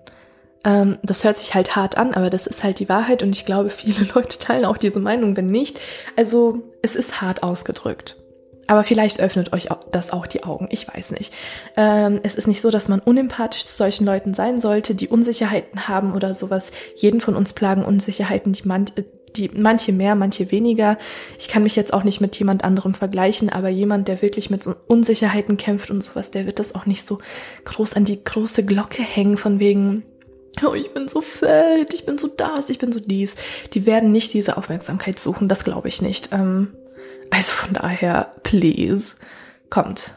Ähm, 0.65 0.97
das 1.03 1.23
hört 1.23 1.37
sich 1.37 1.55
halt 1.55 1.75
hart 1.75 1.97
an, 1.97 2.13
aber 2.13 2.29
das 2.29 2.47
ist 2.47 2.63
halt 2.63 2.79
die 2.79 2.89
Wahrheit 2.89 3.23
und 3.23 3.35
ich 3.35 3.45
glaube, 3.45 3.69
viele 3.71 4.05
Leute 4.13 4.39
teilen 4.39 4.65
auch 4.65 4.77
diese 4.77 4.99
Meinung, 4.99 5.37
wenn 5.37 5.47
nicht. 5.47 5.79
Also 6.15 6.63
es 6.81 6.95
ist 6.95 7.21
hart 7.21 7.43
ausgedrückt. 7.43 8.17
Aber 8.67 8.83
vielleicht 8.83 9.19
öffnet 9.19 9.53
euch 9.53 9.67
das 9.91 10.11
auch 10.11 10.25
die 10.27 10.43
Augen, 10.43 10.67
ich 10.71 10.87
weiß 10.87 11.11
nicht. 11.11 11.33
Ähm, 11.77 12.19
es 12.23 12.35
ist 12.35 12.47
nicht 12.47 12.61
so, 12.61 12.71
dass 12.71 12.87
man 12.87 12.99
unempathisch 12.99 13.65
zu 13.65 13.75
solchen 13.75 14.05
Leuten 14.05 14.33
sein 14.33 14.59
sollte, 14.59 14.95
die 14.95 15.07
Unsicherheiten 15.07 15.87
haben 15.87 16.13
oder 16.13 16.33
sowas. 16.33 16.71
Jeden 16.95 17.21
von 17.21 17.35
uns 17.35 17.53
plagen 17.53 17.85
Unsicherheiten, 17.85 18.53
die, 18.53 18.67
man, 18.67 18.85
die 19.35 19.49
manche 19.53 19.91
mehr, 19.91 20.15
manche 20.15 20.51
weniger. 20.51 20.97
Ich 21.37 21.47
kann 21.47 21.63
mich 21.63 21.75
jetzt 21.75 21.93
auch 21.93 22.03
nicht 22.03 22.21
mit 22.21 22.35
jemand 22.37 22.63
anderem 22.63 22.95
vergleichen, 22.95 23.49
aber 23.49 23.69
jemand, 23.69 24.07
der 24.07 24.21
wirklich 24.23 24.49
mit 24.49 24.63
so 24.63 24.75
Unsicherheiten 24.87 25.57
kämpft 25.57 25.91
und 25.91 26.03
sowas, 26.03 26.31
der 26.31 26.47
wird 26.47 26.57
das 26.57 26.73
auch 26.73 26.87
nicht 26.87 27.05
so 27.05 27.19
groß 27.65 27.93
an 27.93 28.05
die 28.05 28.23
große 28.23 28.65
Glocke 28.65 29.03
hängen 29.03 29.37
von 29.37 29.59
wegen, 29.59 30.03
oh, 30.65 30.73
ich 30.73 30.91
bin 30.91 31.07
so 31.07 31.21
fett, 31.21 31.93
ich 31.93 32.05
bin 32.05 32.17
so 32.17 32.27
das, 32.27 32.69
ich 32.69 32.79
bin 32.79 32.91
so 32.91 32.99
dies. 32.99 33.35
Die 33.73 33.85
werden 33.85 34.11
nicht 34.11 34.33
diese 34.33 34.57
Aufmerksamkeit 34.57 35.19
suchen, 35.19 35.47
das 35.47 35.63
glaube 35.63 35.87
ich 35.87 36.01
nicht. 36.01 36.29
Ähm, 36.31 36.73
also 37.35 37.51
von 37.51 37.73
daher, 37.73 38.31
please, 38.43 39.15
kommt. 39.69 40.13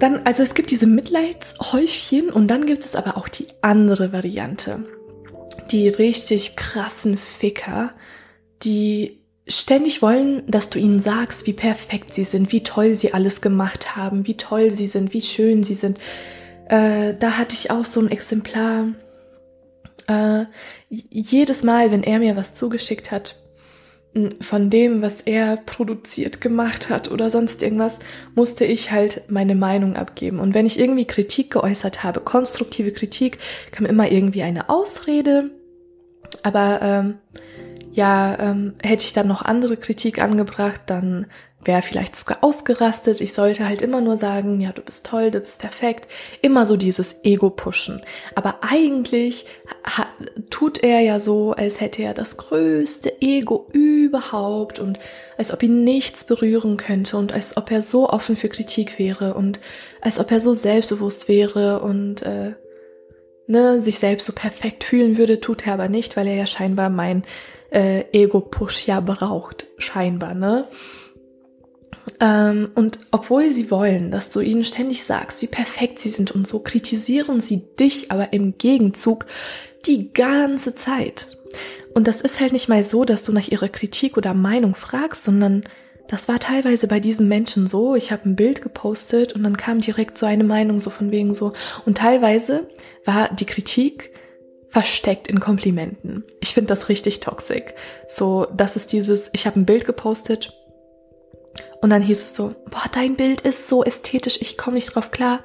Dann, 0.00 0.22
also 0.24 0.42
es 0.42 0.54
gibt 0.54 0.72
diese 0.72 0.88
Mitleidshäufchen 0.88 2.30
und 2.30 2.48
dann 2.48 2.66
gibt 2.66 2.84
es 2.84 2.96
aber 2.96 3.16
auch 3.16 3.28
die 3.28 3.46
andere 3.62 4.12
Variante. 4.12 4.84
Die 5.70 5.86
richtig 5.86 6.56
krassen 6.56 7.16
Ficker, 7.16 7.92
die 8.64 9.20
ständig 9.46 10.02
wollen, 10.02 10.42
dass 10.48 10.70
du 10.70 10.80
ihnen 10.80 10.98
sagst, 10.98 11.46
wie 11.46 11.52
perfekt 11.52 12.14
sie 12.14 12.24
sind, 12.24 12.50
wie 12.50 12.64
toll 12.64 12.96
sie 12.96 13.14
alles 13.14 13.40
gemacht 13.40 13.94
haben, 13.94 14.26
wie 14.26 14.36
toll 14.36 14.72
sie 14.72 14.88
sind, 14.88 15.14
wie 15.14 15.20
schön 15.20 15.62
sie 15.62 15.74
sind. 15.74 16.00
Äh, 16.68 17.14
da 17.14 17.38
hatte 17.38 17.54
ich 17.54 17.70
auch 17.70 17.84
so 17.84 18.00
ein 18.00 18.10
Exemplar. 18.10 18.88
Äh, 20.08 20.46
jedes 20.90 21.62
Mal, 21.62 21.92
wenn 21.92 22.02
er 22.02 22.18
mir 22.18 22.34
was 22.34 22.54
zugeschickt 22.54 23.12
hat, 23.12 23.36
von 24.40 24.70
dem, 24.70 25.02
was 25.02 25.20
er 25.20 25.56
produziert, 25.58 26.40
gemacht 26.40 26.90
hat 26.90 27.10
oder 27.10 27.30
sonst 27.30 27.62
irgendwas, 27.62 27.98
musste 28.34 28.64
ich 28.64 28.90
halt 28.90 29.22
meine 29.28 29.54
Meinung 29.54 29.96
abgeben. 29.96 30.38
Und 30.38 30.54
wenn 30.54 30.66
ich 30.66 30.78
irgendwie 30.78 31.06
Kritik 31.06 31.50
geäußert 31.50 32.02
habe, 32.02 32.20
konstruktive 32.20 32.92
Kritik, 32.92 33.38
kam 33.72 33.86
immer 33.86 34.10
irgendwie 34.10 34.42
eine 34.42 34.68
Ausrede. 34.68 35.50
Aber 36.42 36.80
ähm, 36.82 37.14
ja, 37.92 38.38
ähm, 38.38 38.74
hätte 38.82 39.04
ich 39.04 39.12
dann 39.12 39.28
noch 39.28 39.42
andere 39.42 39.76
Kritik 39.76 40.20
angebracht, 40.20 40.82
dann 40.86 41.26
wäre 41.66 41.82
vielleicht 41.82 42.16
sogar 42.16 42.38
ausgerastet. 42.42 43.20
Ich 43.20 43.32
sollte 43.32 43.66
halt 43.66 43.82
immer 43.82 44.00
nur 44.00 44.16
sagen, 44.16 44.60
ja, 44.60 44.72
du 44.72 44.82
bist 44.82 45.06
toll, 45.06 45.30
du 45.30 45.40
bist 45.40 45.60
perfekt. 45.60 46.08
Immer 46.42 46.66
so 46.66 46.76
dieses 46.76 47.24
Ego-Pushen. 47.24 48.02
Aber 48.34 48.60
eigentlich 48.62 49.46
tut 50.50 50.82
er 50.82 51.00
ja 51.00 51.20
so, 51.20 51.52
als 51.52 51.80
hätte 51.80 52.02
er 52.02 52.14
das 52.14 52.36
größte 52.36 53.20
Ego 53.20 53.68
überhaupt 53.72 54.78
und 54.78 54.98
als 55.36 55.52
ob 55.52 55.62
ihn 55.62 55.84
nichts 55.84 56.24
berühren 56.24 56.76
könnte 56.76 57.16
und 57.16 57.32
als 57.32 57.56
ob 57.56 57.70
er 57.70 57.82
so 57.82 58.08
offen 58.08 58.36
für 58.36 58.48
Kritik 58.48 58.98
wäre 58.98 59.34
und 59.34 59.60
als 60.00 60.18
ob 60.18 60.30
er 60.30 60.40
so 60.40 60.54
selbstbewusst 60.54 61.28
wäre 61.28 61.80
und 61.80 62.22
äh, 62.22 62.54
ne, 63.46 63.80
sich 63.80 63.98
selbst 63.98 64.26
so 64.26 64.32
perfekt 64.32 64.84
fühlen 64.84 65.18
würde, 65.18 65.40
tut 65.40 65.66
er 65.66 65.74
aber 65.74 65.88
nicht, 65.88 66.16
weil 66.16 66.26
er 66.26 66.36
ja 66.36 66.46
scheinbar 66.46 66.90
mein 66.90 67.24
äh, 67.70 68.04
Ego-Push 68.12 68.86
ja 68.86 69.00
braucht, 69.00 69.66
scheinbar, 69.78 70.34
ne? 70.34 70.64
Ähm, 72.20 72.70
und 72.74 72.98
obwohl 73.10 73.50
sie 73.50 73.70
wollen, 73.70 74.10
dass 74.10 74.30
du 74.30 74.40
ihnen 74.40 74.64
ständig 74.64 75.04
sagst, 75.04 75.42
wie 75.42 75.46
perfekt 75.46 75.98
sie 75.98 76.08
sind 76.08 76.30
und 76.30 76.46
so, 76.46 76.60
kritisieren 76.60 77.40
sie 77.40 77.62
dich 77.78 78.10
aber 78.10 78.32
im 78.32 78.58
Gegenzug 78.58 79.26
die 79.86 80.12
ganze 80.12 80.74
Zeit. 80.74 81.36
Und 81.94 82.08
das 82.08 82.20
ist 82.20 82.40
halt 82.40 82.52
nicht 82.52 82.68
mal 82.68 82.84
so, 82.84 83.04
dass 83.04 83.22
du 83.22 83.32
nach 83.32 83.48
ihrer 83.48 83.68
Kritik 83.68 84.16
oder 84.16 84.34
Meinung 84.34 84.74
fragst, 84.74 85.24
sondern 85.24 85.64
das 86.08 86.28
war 86.28 86.38
teilweise 86.38 86.86
bei 86.86 87.00
diesen 87.00 87.26
Menschen 87.26 87.66
so. 87.66 87.94
Ich 87.96 88.12
habe 88.12 88.28
ein 88.28 88.36
Bild 88.36 88.62
gepostet 88.62 89.32
und 89.32 89.42
dann 89.42 89.56
kam 89.56 89.80
direkt 89.80 90.18
so 90.18 90.26
eine 90.26 90.44
Meinung 90.44 90.78
so 90.78 90.90
von 90.90 91.10
wegen 91.10 91.34
so. 91.34 91.52
Und 91.84 91.98
teilweise 91.98 92.68
war 93.04 93.34
die 93.34 93.46
Kritik 93.46 94.12
versteckt 94.68 95.28
in 95.28 95.40
Komplimenten. 95.40 96.24
Ich 96.40 96.54
finde 96.54 96.68
das 96.68 96.88
richtig 96.88 97.20
toxisch. 97.20 97.72
So, 98.08 98.46
das 98.54 98.76
ist 98.76 98.92
dieses, 98.92 99.30
ich 99.32 99.46
habe 99.46 99.58
ein 99.58 99.66
Bild 99.66 99.86
gepostet 99.86 100.52
und 101.80 101.90
dann 101.90 102.02
hieß 102.02 102.22
es 102.22 102.34
so, 102.34 102.54
boah, 102.70 102.84
dein 102.92 103.16
Bild 103.16 103.42
ist 103.42 103.68
so 103.68 103.84
ästhetisch, 103.84 104.40
ich 104.40 104.56
komme 104.56 104.74
nicht 104.74 104.94
drauf 104.94 105.10
klar. 105.10 105.40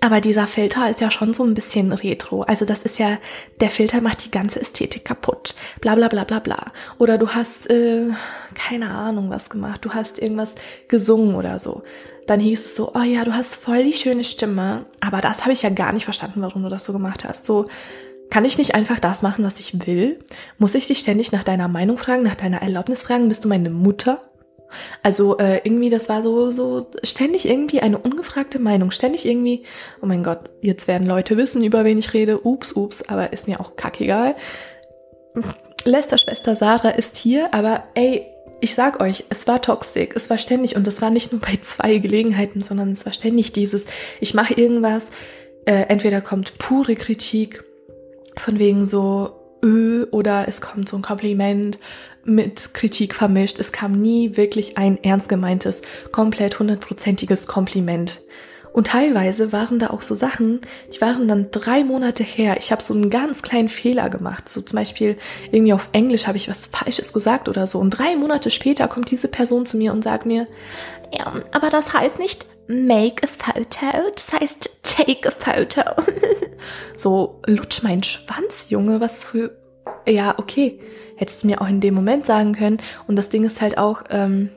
Aber 0.00 0.20
dieser 0.20 0.48
Filter 0.48 0.90
ist 0.90 1.00
ja 1.00 1.12
schon 1.12 1.32
so 1.32 1.44
ein 1.44 1.54
bisschen 1.54 1.92
retro. 1.92 2.42
Also 2.42 2.64
das 2.64 2.82
ist 2.82 2.98
ja, 2.98 3.18
der 3.60 3.70
Filter 3.70 4.00
macht 4.00 4.24
die 4.24 4.32
ganze 4.32 4.60
Ästhetik 4.60 5.04
kaputt. 5.04 5.54
Bla 5.80 5.94
bla 5.94 6.08
bla 6.08 6.24
bla 6.24 6.40
bla. 6.40 6.72
Oder 6.98 7.18
du 7.18 7.28
hast, 7.28 7.70
äh, 7.70 8.08
keine 8.56 8.90
Ahnung 8.90 9.30
was 9.30 9.48
gemacht. 9.48 9.84
Du 9.84 9.90
hast 9.90 10.18
irgendwas 10.18 10.56
gesungen 10.88 11.36
oder 11.36 11.60
so. 11.60 11.84
Dann 12.26 12.40
hieß 12.40 12.66
es 12.66 12.74
so, 12.74 12.92
oh 12.96 13.02
ja, 13.02 13.24
du 13.24 13.32
hast 13.32 13.54
voll 13.54 13.84
die 13.84 13.92
schöne 13.92 14.24
Stimme. 14.24 14.86
Aber 14.98 15.20
das 15.20 15.42
habe 15.42 15.52
ich 15.52 15.62
ja 15.62 15.70
gar 15.70 15.92
nicht 15.92 16.04
verstanden, 16.04 16.42
warum 16.42 16.64
du 16.64 16.68
das 16.68 16.84
so 16.84 16.92
gemacht 16.92 17.24
hast. 17.24 17.46
So, 17.46 17.68
kann 18.28 18.44
ich 18.44 18.58
nicht 18.58 18.74
einfach 18.74 18.98
das 18.98 19.22
machen, 19.22 19.44
was 19.44 19.60
ich 19.60 19.86
will? 19.86 20.18
Muss 20.58 20.74
ich 20.74 20.88
dich 20.88 20.98
ständig 20.98 21.30
nach 21.30 21.44
deiner 21.44 21.68
Meinung 21.68 21.96
fragen, 21.96 22.24
nach 22.24 22.34
deiner 22.34 22.60
Erlaubnis 22.60 23.04
fragen? 23.04 23.28
Bist 23.28 23.44
du 23.44 23.48
meine 23.48 23.70
Mutter? 23.70 24.20
Also 25.02 25.38
äh, 25.38 25.60
irgendwie, 25.64 25.90
das 25.90 26.08
war 26.08 26.22
so, 26.22 26.50
so 26.50 26.86
ständig 27.02 27.48
irgendwie 27.48 27.80
eine 27.80 27.98
ungefragte 27.98 28.58
Meinung. 28.58 28.90
Ständig 28.90 29.26
irgendwie, 29.26 29.64
oh 30.00 30.06
mein 30.06 30.22
Gott, 30.22 30.50
jetzt 30.60 30.88
werden 30.88 31.06
Leute 31.06 31.36
wissen, 31.36 31.64
über 31.64 31.84
wen 31.84 31.98
ich 31.98 32.14
rede. 32.14 32.46
Ups, 32.46 32.72
ups, 32.72 33.02
aber 33.02 33.32
ist 33.32 33.48
mir 33.48 33.60
auch 33.60 33.76
kackegal. 33.76 34.34
Lester 35.84 36.18
Schwester 36.18 36.54
Sarah 36.54 36.90
ist 36.90 37.16
hier, 37.16 37.52
aber 37.54 37.84
ey, 37.94 38.26
ich 38.60 38.74
sag 38.76 39.00
euch, 39.02 39.24
es 39.28 39.48
war 39.48 39.60
toxisch, 39.60 40.10
es 40.14 40.30
war 40.30 40.38
ständig 40.38 40.76
und 40.76 40.86
es 40.86 41.02
war 41.02 41.10
nicht 41.10 41.32
nur 41.32 41.40
bei 41.40 41.58
zwei 41.64 41.98
Gelegenheiten, 41.98 42.62
sondern 42.62 42.92
es 42.92 43.04
war 43.04 43.12
ständig 43.12 43.52
dieses, 43.52 43.86
ich 44.20 44.34
mache 44.34 44.54
irgendwas, 44.54 45.08
äh, 45.64 45.86
entweder 45.88 46.20
kommt 46.20 46.58
pure 46.58 46.94
Kritik 46.94 47.64
von 48.36 48.60
wegen 48.60 48.86
so, 48.86 49.58
öh, 49.64 50.06
oder 50.12 50.46
es 50.46 50.60
kommt 50.60 50.88
so 50.88 50.96
ein 50.96 51.02
Kompliment 51.02 51.78
mit 52.24 52.74
Kritik 52.74 53.14
vermischt. 53.14 53.58
Es 53.58 53.72
kam 53.72 54.00
nie 54.00 54.36
wirklich 54.36 54.78
ein 54.78 55.02
ernst 55.02 55.28
gemeintes, 55.28 55.82
komplett 56.12 56.58
hundertprozentiges 56.58 57.46
Kompliment. 57.46 58.20
Und 58.72 58.86
teilweise 58.86 59.52
waren 59.52 59.78
da 59.78 59.88
auch 59.90 60.00
so 60.00 60.14
Sachen, 60.14 60.62
die 60.94 61.00
waren 61.02 61.28
dann 61.28 61.50
drei 61.50 61.84
Monate 61.84 62.24
her. 62.24 62.56
Ich 62.58 62.72
habe 62.72 62.82
so 62.82 62.94
einen 62.94 63.10
ganz 63.10 63.42
kleinen 63.42 63.68
Fehler 63.68 64.08
gemacht. 64.08 64.48
So 64.48 64.62
zum 64.62 64.76
Beispiel 64.76 65.18
irgendwie 65.50 65.74
auf 65.74 65.90
Englisch 65.92 66.26
habe 66.26 66.38
ich 66.38 66.48
was 66.48 66.66
Falsches 66.66 67.12
gesagt 67.12 67.48
oder 67.48 67.66
so. 67.66 67.78
Und 67.78 67.90
drei 67.90 68.16
Monate 68.16 68.50
später 68.50 68.88
kommt 68.88 69.10
diese 69.10 69.28
Person 69.28 69.66
zu 69.66 69.76
mir 69.76 69.92
und 69.92 70.04
sagt 70.04 70.24
mir, 70.24 70.46
ja, 71.12 71.34
aber 71.50 71.68
das 71.68 71.92
heißt 71.92 72.18
nicht 72.18 72.46
make 72.66 73.22
a 73.22 73.26
photo, 73.26 74.10
das 74.14 74.32
heißt 74.32 74.70
take 74.82 75.28
a 75.28 75.32
photo. 75.32 75.82
so, 76.96 77.42
lutsch 77.46 77.82
meinen 77.82 78.02
Schwanz, 78.02 78.70
Junge, 78.70 79.00
was 79.00 79.24
für 79.24 79.61
ja, 80.06 80.38
okay, 80.38 80.78
hättest 81.16 81.42
du 81.42 81.46
mir 81.46 81.60
auch 81.60 81.68
in 81.68 81.80
dem 81.80 81.94
Moment 81.94 82.26
sagen 82.26 82.54
können. 82.54 82.78
Und 83.06 83.16
das 83.16 83.28
Ding 83.28 83.44
ist 83.44 83.60
halt 83.60 83.78
auch, 83.78 84.04
ähm, 84.10 84.50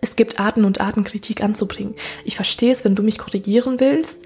es 0.00 0.16
gibt 0.16 0.38
Arten 0.38 0.64
und 0.64 0.80
Arten, 0.80 1.04
Kritik 1.04 1.42
anzubringen. 1.42 1.94
Ich 2.24 2.36
verstehe 2.36 2.72
es, 2.72 2.84
wenn 2.84 2.94
du 2.94 3.02
mich 3.02 3.18
korrigieren 3.18 3.80
willst, 3.80 4.20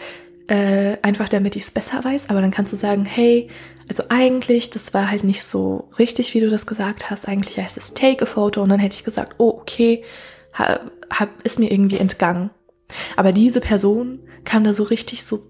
äh, 0.46 0.98
einfach 1.02 1.28
damit 1.28 1.56
ich 1.56 1.62
es 1.62 1.70
besser 1.70 2.04
weiß, 2.04 2.28
aber 2.28 2.42
dann 2.42 2.50
kannst 2.50 2.72
du 2.72 2.76
sagen, 2.76 3.06
hey, 3.06 3.48
also 3.88 4.04
eigentlich, 4.08 4.70
das 4.70 4.92
war 4.92 5.10
halt 5.10 5.24
nicht 5.24 5.42
so 5.42 5.88
richtig, 5.98 6.34
wie 6.34 6.40
du 6.40 6.50
das 6.50 6.66
gesagt 6.66 7.10
hast. 7.10 7.28
Eigentlich 7.28 7.58
heißt 7.58 7.76
es 7.76 7.94
take 7.94 8.24
a 8.24 8.26
photo 8.26 8.62
und 8.62 8.68
dann 8.68 8.78
hätte 8.78 8.94
ich 8.94 9.04
gesagt, 9.04 9.36
oh, 9.38 9.58
okay, 9.60 10.04
hab, 10.52 10.90
hab, 11.10 11.42
ist 11.44 11.58
mir 11.58 11.70
irgendwie 11.70 11.98
entgangen. 11.98 12.50
Aber 13.16 13.32
diese 13.32 13.60
Person 13.60 14.20
kam 14.44 14.64
da 14.64 14.74
so 14.74 14.82
richtig 14.82 15.24
so 15.24 15.46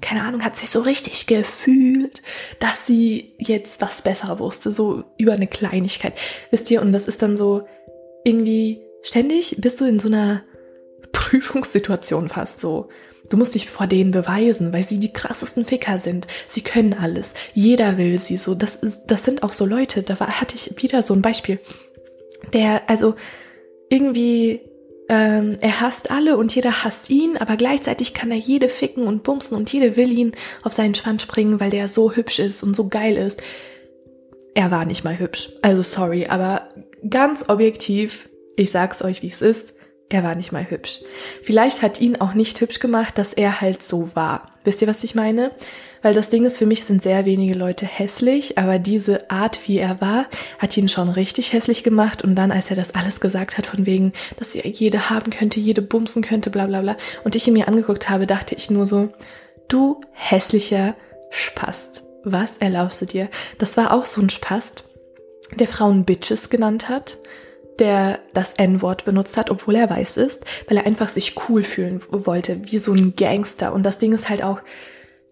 keine 0.00 0.22
Ahnung, 0.22 0.44
hat 0.44 0.56
sich 0.56 0.70
so 0.70 0.80
richtig 0.80 1.26
gefühlt, 1.26 2.22
dass 2.60 2.86
sie 2.86 3.34
jetzt 3.38 3.80
was 3.80 4.02
besser 4.02 4.38
wusste, 4.38 4.72
so 4.72 5.04
über 5.16 5.32
eine 5.32 5.46
Kleinigkeit. 5.46 6.14
Wisst 6.50 6.70
ihr, 6.70 6.82
und 6.82 6.92
das 6.92 7.08
ist 7.08 7.22
dann 7.22 7.36
so 7.36 7.66
irgendwie 8.24 8.82
ständig 9.02 9.56
bist 9.58 9.80
du 9.80 9.84
in 9.84 9.98
so 9.98 10.08
einer 10.08 10.42
Prüfungssituation 11.12 12.28
fast 12.28 12.60
so. 12.60 12.88
Du 13.30 13.36
musst 13.36 13.54
dich 13.54 13.68
vor 13.68 13.86
denen 13.86 14.10
beweisen, 14.10 14.72
weil 14.72 14.84
sie 14.84 14.98
die 14.98 15.12
krassesten 15.12 15.66
Ficker 15.66 15.98
sind. 15.98 16.26
Sie 16.46 16.62
können 16.62 16.94
alles. 16.94 17.34
Jeder 17.52 17.98
will 17.98 18.18
sie 18.18 18.38
so. 18.38 18.54
Das, 18.54 18.78
das 19.06 19.24
sind 19.24 19.42
auch 19.42 19.52
so 19.52 19.66
Leute. 19.66 20.02
Da 20.02 20.18
war, 20.18 20.40
hatte 20.40 20.56
ich 20.56 20.82
wieder 20.82 21.02
so 21.02 21.12
ein 21.12 21.20
Beispiel. 21.20 21.60
Der, 22.54 22.88
also 22.88 23.16
irgendwie 23.90 24.62
ähm, 25.08 25.56
er 25.60 25.80
hasst 25.80 26.10
alle 26.10 26.36
und 26.36 26.54
jeder 26.54 26.84
hasst 26.84 27.08
ihn, 27.08 27.36
aber 27.38 27.56
gleichzeitig 27.56 28.12
kann 28.12 28.30
er 28.30 28.36
jede 28.36 28.68
ficken 28.68 29.06
und 29.06 29.22
bumsen 29.22 29.56
und 29.56 29.72
jede 29.72 29.96
will 29.96 30.12
ihn 30.12 30.32
auf 30.62 30.72
seinen 30.72 30.94
Schwanz 30.94 31.22
springen, 31.22 31.60
weil 31.60 31.70
der 31.70 31.88
so 31.88 32.12
hübsch 32.12 32.38
ist 32.38 32.62
und 32.62 32.76
so 32.76 32.88
geil 32.88 33.16
ist. 33.16 33.42
Er 34.54 34.70
war 34.70 34.84
nicht 34.84 35.04
mal 35.04 35.18
hübsch. 35.18 35.50
Also 35.62 35.82
sorry, 35.82 36.26
aber 36.26 36.68
ganz 37.08 37.48
objektiv, 37.48 38.28
ich 38.56 38.70
sag's 38.70 39.02
euch, 39.02 39.22
wie 39.22 39.28
es 39.28 39.40
ist, 39.40 39.72
er 40.10 40.24
war 40.24 40.34
nicht 40.34 40.52
mal 40.52 40.68
hübsch. 40.68 41.00
Vielleicht 41.42 41.82
hat 41.82 42.00
ihn 42.00 42.20
auch 42.20 42.34
nicht 42.34 42.60
hübsch 42.60 42.80
gemacht, 42.80 43.18
dass 43.18 43.32
er 43.32 43.60
halt 43.60 43.82
so 43.82 44.10
war. 44.14 44.52
Wisst 44.64 44.82
ihr, 44.82 44.88
was 44.88 45.04
ich 45.04 45.14
meine? 45.14 45.52
Weil 46.02 46.14
das 46.14 46.30
Ding 46.30 46.44
ist, 46.44 46.58
für 46.58 46.66
mich 46.66 46.84
sind 46.84 47.02
sehr 47.02 47.24
wenige 47.24 47.54
Leute 47.54 47.86
hässlich, 47.86 48.58
aber 48.58 48.78
diese 48.78 49.30
Art, 49.30 49.66
wie 49.66 49.78
er 49.78 50.00
war, 50.00 50.26
hat 50.58 50.76
ihn 50.76 50.88
schon 50.88 51.08
richtig 51.08 51.52
hässlich 51.52 51.82
gemacht. 51.82 52.22
Und 52.22 52.34
dann, 52.34 52.52
als 52.52 52.70
er 52.70 52.76
das 52.76 52.94
alles 52.94 53.20
gesagt 53.20 53.58
hat, 53.58 53.66
von 53.66 53.86
wegen, 53.86 54.12
dass 54.36 54.54
er 54.54 54.66
jede 54.66 55.10
haben 55.10 55.30
könnte, 55.30 55.60
jede 55.60 55.82
bumsen 55.82 56.22
könnte, 56.22 56.50
bla 56.50 56.66
bla 56.66 56.80
bla, 56.80 56.96
und 57.24 57.36
ich 57.36 57.46
ihn 57.46 57.54
mir 57.54 57.68
angeguckt 57.68 58.08
habe, 58.08 58.26
dachte 58.26 58.54
ich 58.54 58.70
nur 58.70 58.86
so, 58.86 59.10
du 59.68 60.00
hässlicher 60.12 60.94
Spast. 61.30 62.04
Was 62.24 62.56
erlaubst 62.58 63.00
du 63.02 63.06
dir? 63.06 63.28
Das 63.58 63.76
war 63.76 63.92
auch 63.92 64.04
so 64.04 64.20
ein 64.20 64.30
Spast, 64.30 64.84
der 65.58 65.68
Frauen 65.68 66.04
Bitches 66.04 66.50
genannt 66.50 66.88
hat 66.88 67.18
der 67.78 68.18
das 68.34 68.54
N-Wort 68.54 69.04
benutzt 69.04 69.36
hat, 69.36 69.50
obwohl 69.50 69.76
er 69.76 69.88
weiß 69.90 70.16
ist, 70.16 70.44
weil 70.66 70.76
er 70.78 70.86
einfach 70.86 71.08
sich 71.08 71.34
cool 71.48 71.62
fühlen 71.62 72.02
wollte, 72.10 72.60
wie 72.64 72.78
so 72.78 72.92
ein 72.92 73.14
Gangster. 73.16 73.72
Und 73.72 73.84
das 73.84 73.98
Ding 73.98 74.12
ist 74.12 74.28
halt 74.28 74.42
auch, 74.42 74.60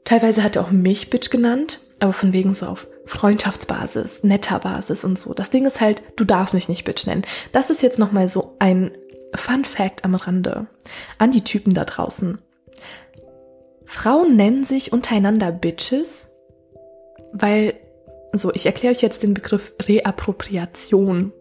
Teilweise 0.07 0.45
hat 0.45 0.55
er 0.55 0.63
auch 0.63 0.71
mich 0.71 1.11
Bitch 1.11 1.31
genannt, 1.31 1.81
aber 1.99 2.13
von 2.13 2.33
wegen 2.33 2.55
so 2.55 2.67
auf 2.67 2.87
Freundschaftsbasis, 3.07 4.23
netter 4.23 4.61
Basis 4.61 5.05
und 5.05 5.19
so. 5.19 5.35
Das 5.35 5.51
Ding 5.51 5.67
ist 5.67 5.81
halt, 5.81 6.03
du 6.15 6.25
darfst 6.25 6.55
mich 6.55 6.69
nicht 6.69 6.85
Bitch 6.85 7.07
nennen. 7.07 7.23
Das 7.51 7.71
ist 7.71 7.83
jetzt 7.83 7.99
nochmal 7.99 8.29
so 8.29 8.55
ein 8.61 8.93
Fun 9.35 9.65
Fact 9.65 10.05
am 10.05 10.15
Rande 10.15 10.69
an 11.19 11.33
die 11.33 11.43
Typen 11.43 11.75
da 11.75 11.85
draußen. 11.85 12.39
Frauen 13.85 14.37
nennen 14.37 14.63
sich 14.63 14.93
untereinander 14.93 15.51
Bitches, 15.51 16.31
weil, 17.33 17.75
so, 18.33 18.55
ich 18.55 18.65
erkläre 18.65 18.95
euch 18.95 19.03
jetzt 19.03 19.25
den 19.25 19.35
Begriff 19.35 19.73
Reappropriation. 19.83 21.33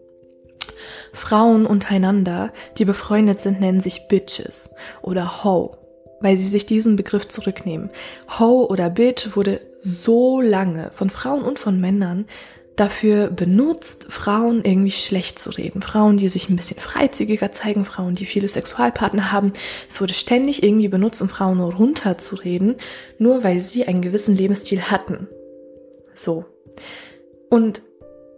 Frauen 1.14 1.68
untereinander, 1.68 2.52
die 2.80 2.86
befreundet 2.86 3.40
sind, 3.40 3.60
nennen 3.60 3.82
sich 3.82 4.08
Bitches 4.08 4.72
oder 5.04 5.44
Ho 5.44 5.85
weil 6.20 6.38
sie 6.38 6.48
sich 6.48 6.66
diesen 6.66 6.96
Begriff 6.96 7.28
zurücknehmen. 7.28 7.90
Ho 8.40 8.66
oder 8.66 8.90
Bitch 8.90 9.36
wurde 9.36 9.62
so 9.80 10.42
lange 10.42 10.92
von 10.94 11.10
Frauen 11.10 11.44
und 11.44 11.60
von 11.60 11.80
Männern 11.80 12.26
dafür 12.76 13.30
benutzt, 13.30 14.08
Frauen 14.10 14.64
irgendwie 14.64 14.92
schlecht 14.92 15.40
zu 15.40 15.50
reden. 15.50 15.82
Frauen, 15.82 16.18
die 16.18 16.28
sich 16.30 16.50
ein 16.50 16.56
bisschen 16.56 16.80
freizügiger 16.80 17.52
zeigen, 17.52 17.86
Frauen, 17.86 18.16
die 18.16 18.26
viele 18.26 18.48
Sexualpartner 18.48 19.32
haben. 19.32 19.54
Es 19.90 20.02
wurde 20.02 20.14
ständig 20.14 20.64
irgendwie 20.64 20.90
benutzt, 20.90 21.22
um 21.22 21.30
Frauen 21.30 21.60
runterzureden, 21.62 22.76
nur 23.18 23.44
weil 23.44 23.62
sie 23.62 23.88
einen 23.88 24.02
gewissen 24.02 24.36
Lebensstil 24.36 24.84
hatten. 24.84 25.28
So. 26.14 26.46
Und 27.50 27.82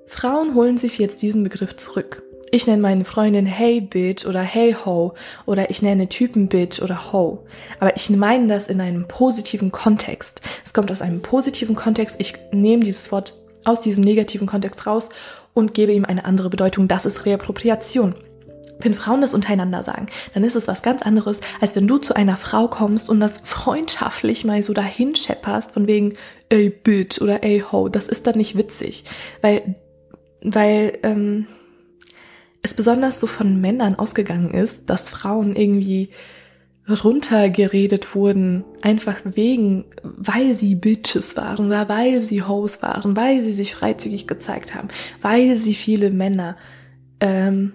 Frauen 0.06 0.54
holen 0.54 0.78
sich 0.78 1.00
jetzt 1.00 1.22
diesen 1.22 1.44
Begriff 1.44 1.76
zurück. 1.76 2.24
Ich 2.50 2.66
nenne 2.66 2.82
meine 2.82 3.04
Freundin 3.04 3.46
Hey 3.46 3.82
Bitch 3.82 4.26
oder 4.26 4.42
Hey 4.42 4.74
Ho 4.86 5.14
oder 5.46 5.70
ich 5.70 5.82
nenne 5.82 6.08
Typen 6.08 6.48
Bitch 6.48 6.82
oder 6.82 7.12
Ho. 7.12 7.46
Aber 7.82 7.98
ich 7.98 8.10
meine 8.10 8.48
das 8.48 8.70
in 8.70 8.80
einem 8.80 9.06
positiven 9.06 9.72
Kontext. 9.72 10.40
Es 10.64 10.74
kommt 10.74 10.90
aus 10.90 11.02
einem 11.02 11.22
positiven 11.22 11.76
Kontext. 11.76 12.16
Ich 12.20 12.36
nehme 12.54 12.86
dieses 12.86 13.12
Wort 13.12 13.34
aus 13.66 13.82
diesem 13.82 14.02
negativen 14.02 14.48
Kontext 14.48 14.88
raus 14.88 15.10
und 15.54 15.74
gebe 15.74 15.92
ihm 15.92 16.06
eine 16.06 16.24
andere 16.24 16.50
Bedeutung. 16.50 16.88
Das 16.88 17.06
ist 17.06 17.26
Reappropriation. 17.26 18.16
Wenn 18.80 18.94
Frauen 18.94 19.20
das 19.20 19.34
untereinander 19.34 19.84
sagen, 19.84 20.06
dann 20.34 20.46
ist 20.46 20.56
es 20.56 20.70
was 20.70 20.84
ganz 20.84 21.02
anderes, 21.02 21.42
als 21.60 21.76
wenn 21.76 21.88
du 21.88 21.98
zu 21.98 22.16
einer 22.16 22.38
Frau 22.38 22.70
kommst 22.70 23.10
und 23.10 23.20
das 23.20 23.40
freundschaftlich 23.40 24.46
mal 24.46 24.64
so 24.64 24.72
dahin 24.72 25.16
schepperst, 25.16 25.72
von 25.72 25.86
wegen, 25.88 26.14
ey 26.48 26.70
Bitch 26.70 27.20
oder 27.22 27.44
ey 27.44 27.62
Ho. 27.72 27.90
Das 27.90 28.08
ist 28.08 28.26
dann 28.26 28.38
nicht 28.38 28.58
witzig. 28.58 29.04
Weil, 29.42 29.76
weil, 30.42 31.00
ähm, 31.04 31.48
es 32.68 32.76
besonders 32.76 33.20
so 33.20 33.28
von 33.28 33.60
Männern 33.60 33.96
ausgegangen 33.96 34.52
ist, 34.52 34.90
dass 34.90 35.10
Frauen 35.10 35.56
irgendwie 35.56 36.10
runtergeredet 36.90 38.16
wurden, 38.16 38.64
einfach 38.82 39.18
wegen, 39.24 39.86
weil 40.04 40.54
sie 40.54 40.76
Bitches 40.76 41.36
waren 41.36 41.68
oder 41.68 41.90
weil 41.90 42.22
sie 42.22 42.44
Hoes 42.44 42.82
waren, 42.82 43.16
weil 43.16 43.42
sie 43.42 43.52
sich 43.52 43.76
freizügig 43.76 44.28
gezeigt 44.28 44.74
haben, 44.74 44.88
weil 45.22 45.58
sie 45.58 45.74
viele 45.74 46.12
Männer, 46.12 46.56
ähm, 47.20 47.74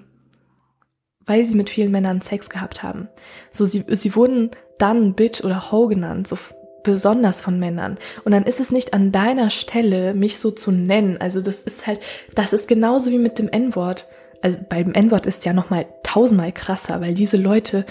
weil 1.26 1.44
sie 1.44 1.56
mit 1.56 1.68
vielen 1.68 1.92
Männern 1.92 2.22
Sex 2.22 2.48
gehabt 2.48 2.82
haben. 2.82 3.08
So, 3.50 3.66
sie, 3.66 3.84
sie 3.88 4.14
wurden 4.16 4.50
dann 4.78 5.14
Bitch 5.14 5.44
oder 5.44 5.70
Ho 5.70 5.88
genannt, 5.88 6.26
so 6.26 6.38
besonders 6.82 7.40
von 7.40 7.58
Männern. 7.58 7.98
Und 8.24 8.32
dann 8.32 8.44
ist 8.44 8.60
es 8.60 8.72
nicht 8.72 8.94
an 8.94 9.12
deiner 9.12 9.50
Stelle, 9.50 10.14
mich 10.14 10.38
so 10.38 10.50
zu 10.50 10.72
nennen. 10.72 11.18
Also 11.20 11.40
das 11.40 11.62
ist 11.62 11.86
halt, 11.86 12.00
das 12.34 12.52
ist 12.52 12.66
genauso 12.66 13.10
wie 13.10 13.18
mit 13.18 13.38
dem 13.38 13.48
N-Wort 13.48 14.08
also 14.42 14.60
beim 14.68 14.92
N-Wort 14.92 15.26
ist 15.26 15.44
ja 15.44 15.52
nochmal 15.52 15.86
tausendmal 16.02 16.52
krasser, 16.52 17.00
weil 17.00 17.14
diese 17.14 17.36
Leute 17.36 17.86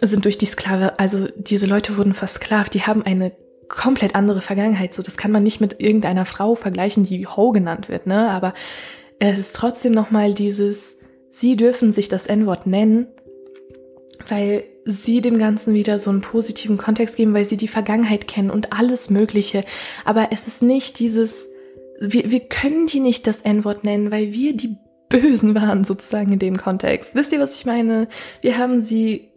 sind 0.00 0.24
durch 0.24 0.38
die 0.38 0.46
Sklave, 0.46 0.98
also 0.98 1.28
diese 1.36 1.66
Leute 1.66 1.96
wurden 1.96 2.14
versklavt, 2.14 2.74
die 2.74 2.82
haben 2.82 3.02
eine 3.02 3.32
komplett 3.68 4.14
andere 4.14 4.40
Vergangenheit. 4.40 4.94
So, 4.94 5.02
das 5.02 5.16
kann 5.16 5.32
man 5.32 5.42
nicht 5.42 5.60
mit 5.60 5.80
irgendeiner 5.80 6.26
Frau 6.26 6.54
vergleichen, 6.54 7.04
die 7.04 7.26
Ho 7.26 7.52
genannt 7.52 7.88
wird, 7.88 8.06
ne? 8.06 8.30
Aber 8.30 8.52
es 9.18 9.38
ist 9.38 9.56
trotzdem 9.56 9.92
nochmal 9.92 10.34
dieses, 10.34 10.96
sie 11.30 11.56
dürfen 11.56 11.92
sich 11.92 12.08
das 12.08 12.26
N-Wort 12.26 12.66
nennen, 12.66 13.06
weil 14.28 14.64
sie 14.84 15.20
dem 15.22 15.38
Ganzen 15.38 15.72
wieder 15.72 15.98
so 15.98 16.10
einen 16.10 16.20
positiven 16.20 16.76
Kontext 16.76 17.16
geben, 17.16 17.32
weil 17.32 17.46
sie 17.46 17.56
die 17.56 17.68
Vergangenheit 17.68 18.28
kennen 18.28 18.50
und 18.50 18.72
alles 18.72 19.08
Mögliche. 19.08 19.62
Aber 20.04 20.28
es 20.30 20.46
ist 20.46 20.62
nicht 20.62 20.98
dieses, 20.98 21.48
wir, 22.00 22.30
wir 22.30 22.40
können 22.40 22.86
die 22.86 23.00
nicht 23.00 23.26
das 23.26 23.40
N-Wort 23.40 23.84
nennen, 23.84 24.10
weil 24.10 24.32
wir 24.32 24.54
die 24.54 24.76
Bösen 25.20 25.54
waren, 25.54 25.84
sozusagen 25.84 26.32
in 26.32 26.38
dem 26.38 26.56
Kontext. 26.56 27.14
Wisst 27.14 27.32
ihr, 27.32 27.40
was 27.40 27.54
ich 27.54 27.64
meine? 27.64 28.08
Wir 28.40 28.58
haben 28.58 28.80
sie 28.80 29.28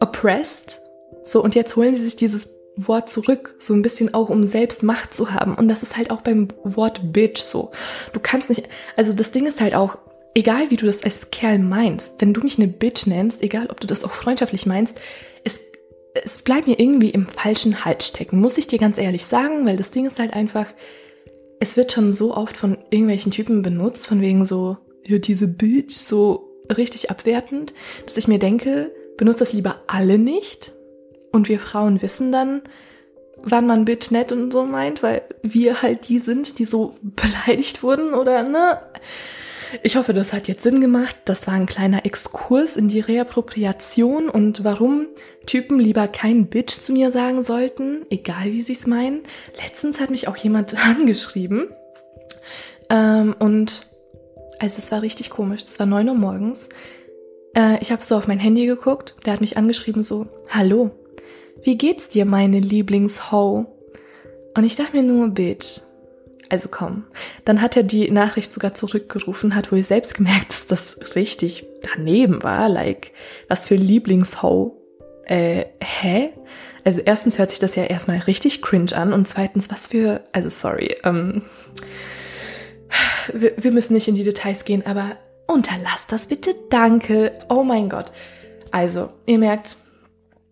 oppressed. 0.00 0.80
So, 1.24 1.42
und 1.42 1.54
jetzt 1.54 1.76
holen 1.76 1.94
sie 1.94 2.04
sich 2.04 2.16
dieses 2.16 2.48
Wort 2.76 3.10
zurück, 3.10 3.56
so 3.58 3.74
ein 3.74 3.82
bisschen 3.82 4.14
auch, 4.14 4.28
um 4.28 4.44
selbst 4.44 4.82
Macht 4.82 5.12
zu 5.12 5.32
haben. 5.32 5.54
Und 5.54 5.68
das 5.68 5.82
ist 5.82 5.96
halt 5.96 6.10
auch 6.10 6.22
beim 6.22 6.48
Wort 6.64 7.12
Bitch 7.12 7.40
so. 7.40 7.72
Du 8.12 8.20
kannst 8.20 8.48
nicht, 8.48 8.68
also 8.96 9.12
das 9.12 9.32
Ding 9.32 9.46
ist 9.46 9.60
halt 9.60 9.74
auch, 9.74 9.98
egal 10.34 10.70
wie 10.70 10.76
du 10.76 10.86
das 10.86 11.02
als 11.02 11.30
Kerl 11.30 11.58
meinst, 11.58 12.14
wenn 12.20 12.32
du 12.32 12.40
mich 12.40 12.58
eine 12.58 12.68
Bitch 12.68 13.06
nennst, 13.06 13.42
egal 13.42 13.66
ob 13.70 13.80
du 13.80 13.86
das 13.86 14.04
auch 14.04 14.12
freundschaftlich 14.12 14.64
meinst, 14.64 15.00
es, 15.44 15.60
es 16.24 16.42
bleibt 16.42 16.68
mir 16.68 16.78
irgendwie 16.78 17.10
im 17.10 17.26
falschen 17.26 17.84
Halt 17.84 18.02
stecken, 18.02 18.40
muss 18.40 18.58
ich 18.58 18.68
dir 18.68 18.78
ganz 18.78 18.96
ehrlich 18.96 19.26
sagen, 19.26 19.66
weil 19.66 19.76
das 19.76 19.90
Ding 19.90 20.06
ist 20.06 20.18
halt 20.18 20.32
einfach, 20.32 20.66
es 21.58 21.76
wird 21.76 21.92
schon 21.92 22.12
so 22.12 22.34
oft 22.34 22.56
von 22.56 22.78
irgendwelchen 22.90 23.32
Typen 23.32 23.62
benutzt, 23.62 24.06
von 24.06 24.20
wegen 24.20 24.46
so, 24.46 24.78
ja, 25.06 25.18
diese 25.18 25.48
Bitch 25.48 25.94
so 25.94 26.50
richtig 26.76 27.10
abwertend, 27.10 27.74
dass 28.04 28.16
ich 28.16 28.28
mir 28.28 28.38
denke, 28.38 28.92
benutzt 29.16 29.40
das 29.40 29.52
lieber 29.52 29.82
alle 29.86 30.18
nicht. 30.18 30.72
Und 31.32 31.48
wir 31.48 31.60
Frauen 31.60 32.02
wissen 32.02 32.32
dann, 32.32 32.62
wann 33.42 33.66
man 33.66 33.84
Bitch 33.84 34.10
nett 34.10 34.32
und 34.32 34.52
so 34.52 34.64
meint, 34.64 35.02
weil 35.02 35.22
wir 35.42 35.82
halt 35.82 36.08
die 36.08 36.18
sind, 36.18 36.58
die 36.58 36.64
so 36.64 36.96
beleidigt 37.02 37.82
wurden 37.82 38.14
oder 38.14 38.42
ne? 38.42 38.78
Ich 39.84 39.94
hoffe, 39.94 40.12
das 40.12 40.32
hat 40.32 40.48
jetzt 40.48 40.64
Sinn 40.64 40.80
gemacht. 40.80 41.14
Das 41.26 41.46
war 41.46 41.54
ein 41.54 41.66
kleiner 41.66 42.04
Exkurs 42.04 42.76
in 42.76 42.88
die 42.88 42.98
Reappropriation 42.98 44.28
und 44.28 44.64
warum 44.64 45.06
Typen 45.46 45.78
lieber 45.78 46.08
kein 46.08 46.46
Bitch 46.46 46.80
zu 46.80 46.92
mir 46.92 47.12
sagen 47.12 47.44
sollten, 47.44 48.04
egal 48.10 48.46
wie 48.46 48.62
sie 48.62 48.72
es 48.72 48.88
meinen. 48.88 49.22
Letztens 49.62 50.00
hat 50.00 50.10
mich 50.10 50.26
auch 50.26 50.36
jemand 50.36 50.74
angeschrieben 50.84 51.68
ähm, 52.88 53.36
und 53.38 53.86
also 54.60 54.76
es 54.78 54.92
war 54.92 55.02
richtig 55.02 55.30
komisch. 55.30 55.64
Das 55.64 55.78
war 55.78 55.86
neun 55.86 56.08
Uhr 56.08 56.14
morgens. 56.14 56.68
Äh, 57.56 57.78
ich 57.80 57.90
habe 57.90 58.04
so 58.04 58.16
auf 58.16 58.28
mein 58.28 58.38
Handy 58.38 58.66
geguckt. 58.66 59.16
Der 59.24 59.32
hat 59.32 59.40
mich 59.40 59.56
angeschrieben 59.56 60.02
so, 60.02 60.26
hallo, 60.50 60.90
wie 61.62 61.78
geht's 61.78 62.08
dir, 62.08 62.26
meine 62.26 62.60
Lieblingsho? 62.60 63.66
Und 64.56 64.64
ich 64.64 64.76
dachte 64.76 64.96
mir 64.96 65.02
nur, 65.02 65.28
Bitch. 65.28 65.80
Also 66.50 66.68
komm. 66.70 67.04
Dann 67.44 67.62
hat 67.62 67.76
er 67.76 67.84
die 67.84 68.10
Nachricht 68.10 68.52
sogar 68.52 68.74
zurückgerufen, 68.74 69.54
hat 69.54 69.72
wohl 69.72 69.82
selbst 69.82 70.14
gemerkt, 70.14 70.50
dass 70.50 70.66
das 70.66 71.16
richtig 71.16 71.66
daneben 71.94 72.42
war. 72.42 72.68
Like, 72.68 73.12
was 73.48 73.66
für 73.66 73.76
Lieblingsho. 73.76 74.76
Äh, 75.24 75.66
hä? 75.82 76.30
Also 76.84 77.00
erstens 77.04 77.38
hört 77.38 77.50
sich 77.50 77.60
das 77.60 77.76
ja 77.76 77.84
erstmal 77.84 78.18
richtig 78.18 78.62
cringe 78.62 78.94
an 78.94 79.12
und 79.12 79.26
zweitens, 79.28 79.70
was 79.70 79.86
für, 79.86 80.22
also 80.32 80.48
sorry, 80.48 80.96
ähm, 81.04 81.42
wir, 83.34 83.54
wir 83.56 83.72
müssen 83.72 83.94
nicht 83.94 84.08
in 84.08 84.14
die 84.14 84.24
Details 84.24 84.64
gehen, 84.64 84.84
aber 84.86 85.16
unterlasst 85.46 86.12
das 86.12 86.26
bitte, 86.26 86.54
danke. 86.70 87.32
Oh 87.48 87.64
mein 87.64 87.88
Gott. 87.88 88.12
Also, 88.70 89.10
ihr 89.26 89.38
merkt, 89.38 89.76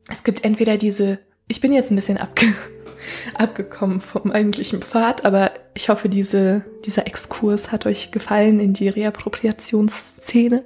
es 0.09 0.25
gibt 0.25 0.45
entweder 0.45 0.77
diese, 0.77 1.19
ich 1.47 1.61
bin 1.61 1.73
jetzt 1.73 1.91
ein 1.91 1.97
bisschen 1.97 2.19
abge, 2.19 2.55
abgekommen 3.35 4.01
vom 4.01 4.33
eigentlichen 4.33 4.83
Pfad, 4.83 5.25
aber 5.25 5.53
ich 5.75 5.88
hoffe, 5.88 6.09
diese, 6.09 6.64
dieser 6.85 7.07
Exkurs 7.07 7.71
hat 7.71 7.87
euch 7.87 8.11
gefallen 8.11 8.59
in 8.59 8.73
die 8.73 8.88
Reappropriationsszene. 8.88 10.64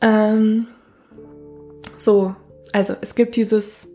Ähm, 0.00 0.66
so, 1.98 2.34
also 2.72 2.94
es 3.00 3.14
gibt 3.14 3.36
dieses 3.36 3.86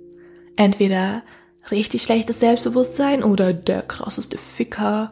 entweder 0.55 1.23
richtig 1.71 2.03
schlechtes 2.03 2.39
Selbstbewusstsein 2.39 3.23
oder 3.23 3.53
der 3.53 3.81
krasseste 3.81 4.37
Ficker 4.37 5.11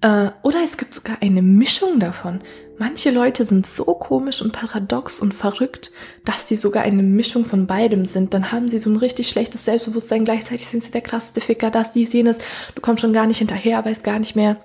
äh, 0.00 0.30
oder 0.42 0.62
es 0.64 0.76
gibt 0.76 0.94
sogar 0.94 1.18
eine 1.20 1.42
Mischung 1.42 1.98
davon. 1.98 2.40
Manche 2.78 3.10
Leute 3.10 3.44
sind 3.44 3.66
so 3.66 3.84
komisch 3.86 4.40
und 4.40 4.52
paradox 4.52 5.20
und 5.20 5.34
verrückt, 5.34 5.90
dass 6.24 6.46
die 6.46 6.54
sogar 6.54 6.84
eine 6.84 7.02
Mischung 7.02 7.44
von 7.44 7.66
beidem 7.66 8.04
sind. 8.04 8.32
Dann 8.34 8.52
haben 8.52 8.68
sie 8.68 8.78
so 8.78 8.88
ein 8.88 8.96
richtig 8.96 9.28
schlechtes 9.28 9.64
Selbstbewusstsein, 9.64 10.24
gleichzeitig 10.24 10.66
sind 10.66 10.84
sie 10.84 10.92
der 10.92 11.00
krasseste 11.00 11.40
Ficker, 11.40 11.70
das, 11.70 11.90
dies, 11.90 12.12
jenes. 12.12 12.38
Du 12.76 12.80
kommst 12.80 13.00
schon 13.00 13.12
gar 13.12 13.26
nicht 13.26 13.38
hinterher, 13.38 13.84
weißt 13.84 14.04
gar 14.04 14.20
nicht 14.20 14.36
mehr, 14.36 14.58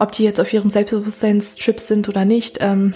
ob 0.00 0.10
die 0.10 0.24
jetzt 0.24 0.40
auf 0.40 0.52
ihrem 0.52 0.70
Selbstbewusstseinstrip 0.70 1.78
sind 1.78 2.08
oder 2.08 2.24
nicht. 2.24 2.58
Ähm, 2.60 2.94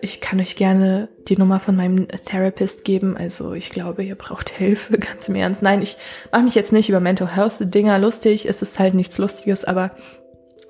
ich 0.00 0.20
kann 0.20 0.40
euch 0.40 0.56
gerne 0.56 1.08
die 1.28 1.36
Nummer 1.36 1.60
von 1.60 1.76
meinem 1.76 2.08
Therapist 2.08 2.84
geben. 2.84 3.16
Also 3.16 3.52
ich 3.52 3.70
glaube, 3.70 4.02
ihr 4.02 4.14
braucht 4.14 4.50
Hilfe, 4.50 4.98
ganz 4.98 5.28
im 5.28 5.34
Ernst. 5.34 5.62
Nein, 5.62 5.82
ich 5.82 5.96
mache 6.32 6.42
mich 6.42 6.54
jetzt 6.54 6.72
nicht 6.72 6.88
über 6.88 7.00
Mental 7.00 7.34
Health 7.36 7.56
Dinger 7.60 7.98
lustig. 7.98 8.48
Es 8.48 8.62
ist 8.62 8.78
halt 8.78 8.94
nichts 8.94 9.18
Lustiges, 9.18 9.64
aber 9.64 9.90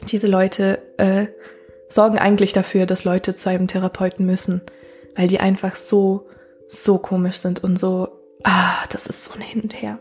diese 0.06 0.26
Leute 0.26 0.80
äh, 0.96 1.26
sorgen 1.88 2.18
eigentlich 2.18 2.52
dafür, 2.52 2.87
dass 2.87 3.04
Leute 3.04 3.34
zu 3.34 3.48
einem 3.48 3.66
Therapeuten 3.66 4.26
müssen, 4.26 4.62
weil 5.16 5.28
die 5.28 5.40
einfach 5.40 5.76
so, 5.76 6.28
so 6.68 6.98
komisch 6.98 7.37
sind 7.37 7.64
und 7.64 7.78
so, 7.78 8.08
ah, 8.44 8.84
das 8.90 9.06
ist 9.06 9.24
so 9.24 9.32
ein 9.34 9.40
Hin 9.40 9.62
und 9.62 9.80
Her. 9.80 9.98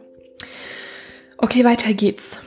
Okay, 1.37 1.63
weiter 1.63 1.93
geht's. 1.93 2.39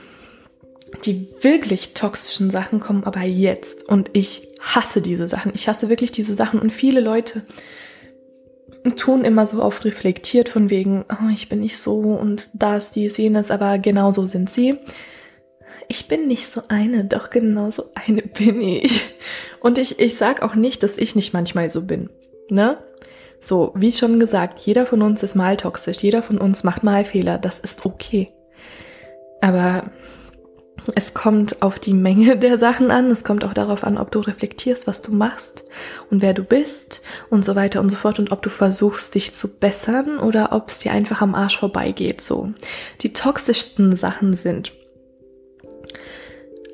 Die 1.05 1.29
wirklich 1.41 1.93
toxischen 1.93 2.51
Sachen 2.51 2.79
kommen 2.79 3.05
aber 3.05 3.21
jetzt 3.21 3.87
und 3.87 4.09
ich 4.13 4.49
hasse 4.59 5.01
diese 5.01 5.27
Sachen. 5.27 5.53
Ich 5.55 5.67
hasse 5.67 5.89
wirklich 5.89 6.11
diese 6.11 6.35
Sachen 6.35 6.59
und 6.59 6.71
viele 6.71 6.99
Leute 6.99 7.43
tun 8.95 9.23
immer 9.23 9.47
so 9.47 9.61
auf 9.61 9.85
reflektiert 9.85 10.49
von 10.49 10.69
wegen, 10.69 11.05
oh, 11.09 11.29
ich 11.31 11.49
bin 11.49 11.61
nicht 11.61 11.77
so 11.77 11.99
und 11.99 12.49
das, 12.53 12.91
dies, 12.91 13.17
jenes, 13.17 13.51
aber 13.51 13.79
genau 13.79 14.11
so 14.11 14.25
sind 14.25 14.49
sie 14.49 14.79
ich 15.91 16.07
bin 16.07 16.29
nicht 16.29 16.47
so 16.47 16.61
eine, 16.69 17.03
doch 17.03 17.29
genau 17.29 17.69
so 17.69 17.91
eine 17.95 18.21
bin 18.21 18.61
ich. 18.61 19.01
Und 19.59 19.77
ich, 19.77 19.99
ich 19.99 20.15
sag 20.15 20.41
auch 20.41 20.55
nicht, 20.55 20.83
dass 20.83 20.97
ich 20.97 21.15
nicht 21.15 21.33
manchmal 21.33 21.69
so 21.69 21.81
bin. 21.81 22.09
Ne? 22.49 22.77
So, 23.41 23.73
wie 23.75 23.91
schon 23.91 24.17
gesagt, 24.17 24.59
jeder 24.61 24.85
von 24.85 25.01
uns 25.01 25.21
ist 25.21 25.35
mal 25.35 25.57
toxisch, 25.57 25.97
jeder 25.97 26.23
von 26.23 26.37
uns 26.37 26.63
macht 26.63 26.83
mal 26.83 27.03
Fehler, 27.03 27.37
das 27.37 27.59
ist 27.59 27.85
okay. 27.85 28.31
Aber 29.41 29.91
Es 30.95 31.13
kommt 31.13 31.61
auf 31.61 31.77
die 31.77 31.93
Menge 31.93 32.37
der 32.39 32.57
Sachen 32.57 32.91
an. 32.91 33.11
Es 33.11 33.23
kommt 33.23 33.43
auch 33.43 33.53
darauf 33.53 33.83
an, 33.83 33.97
ob 33.97 34.11
du 34.11 34.19
reflektierst, 34.19 34.87
was 34.87 35.01
du 35.01 35.11
machst 35.11 35.63
und 36.09 36.21
wer 36.21 36.33
du 36.33 36.43
bist 36.43 37.01
und 37.29 37.45
so 37.45 37.55
weiter 37.55 37.81
und 37.81 37.89
so 37.89 37.95
fort 37.95 38.19
und 38.19 38.31
ob 38.31 38.41
du 38.41 38.49
versuchst, 38.49 39.13
dich 39.15 39.33
zu 39.33 39.47
bessern 39.47 40.19
oder 40.19 40.53
ob 40.53 40.69
es 40.69 40.79
dir 40.79 40.91
einfach 40.91 41.21
am 41.21 41.35
Arsch 41.35 41.59
vorbeigeht. 41.59 42.21
So. 42.21 42.51
Die 43.01 43.13
toxischsten 43.13 43.95
Sachen 43.95 44.33
sind, 44.33 44.73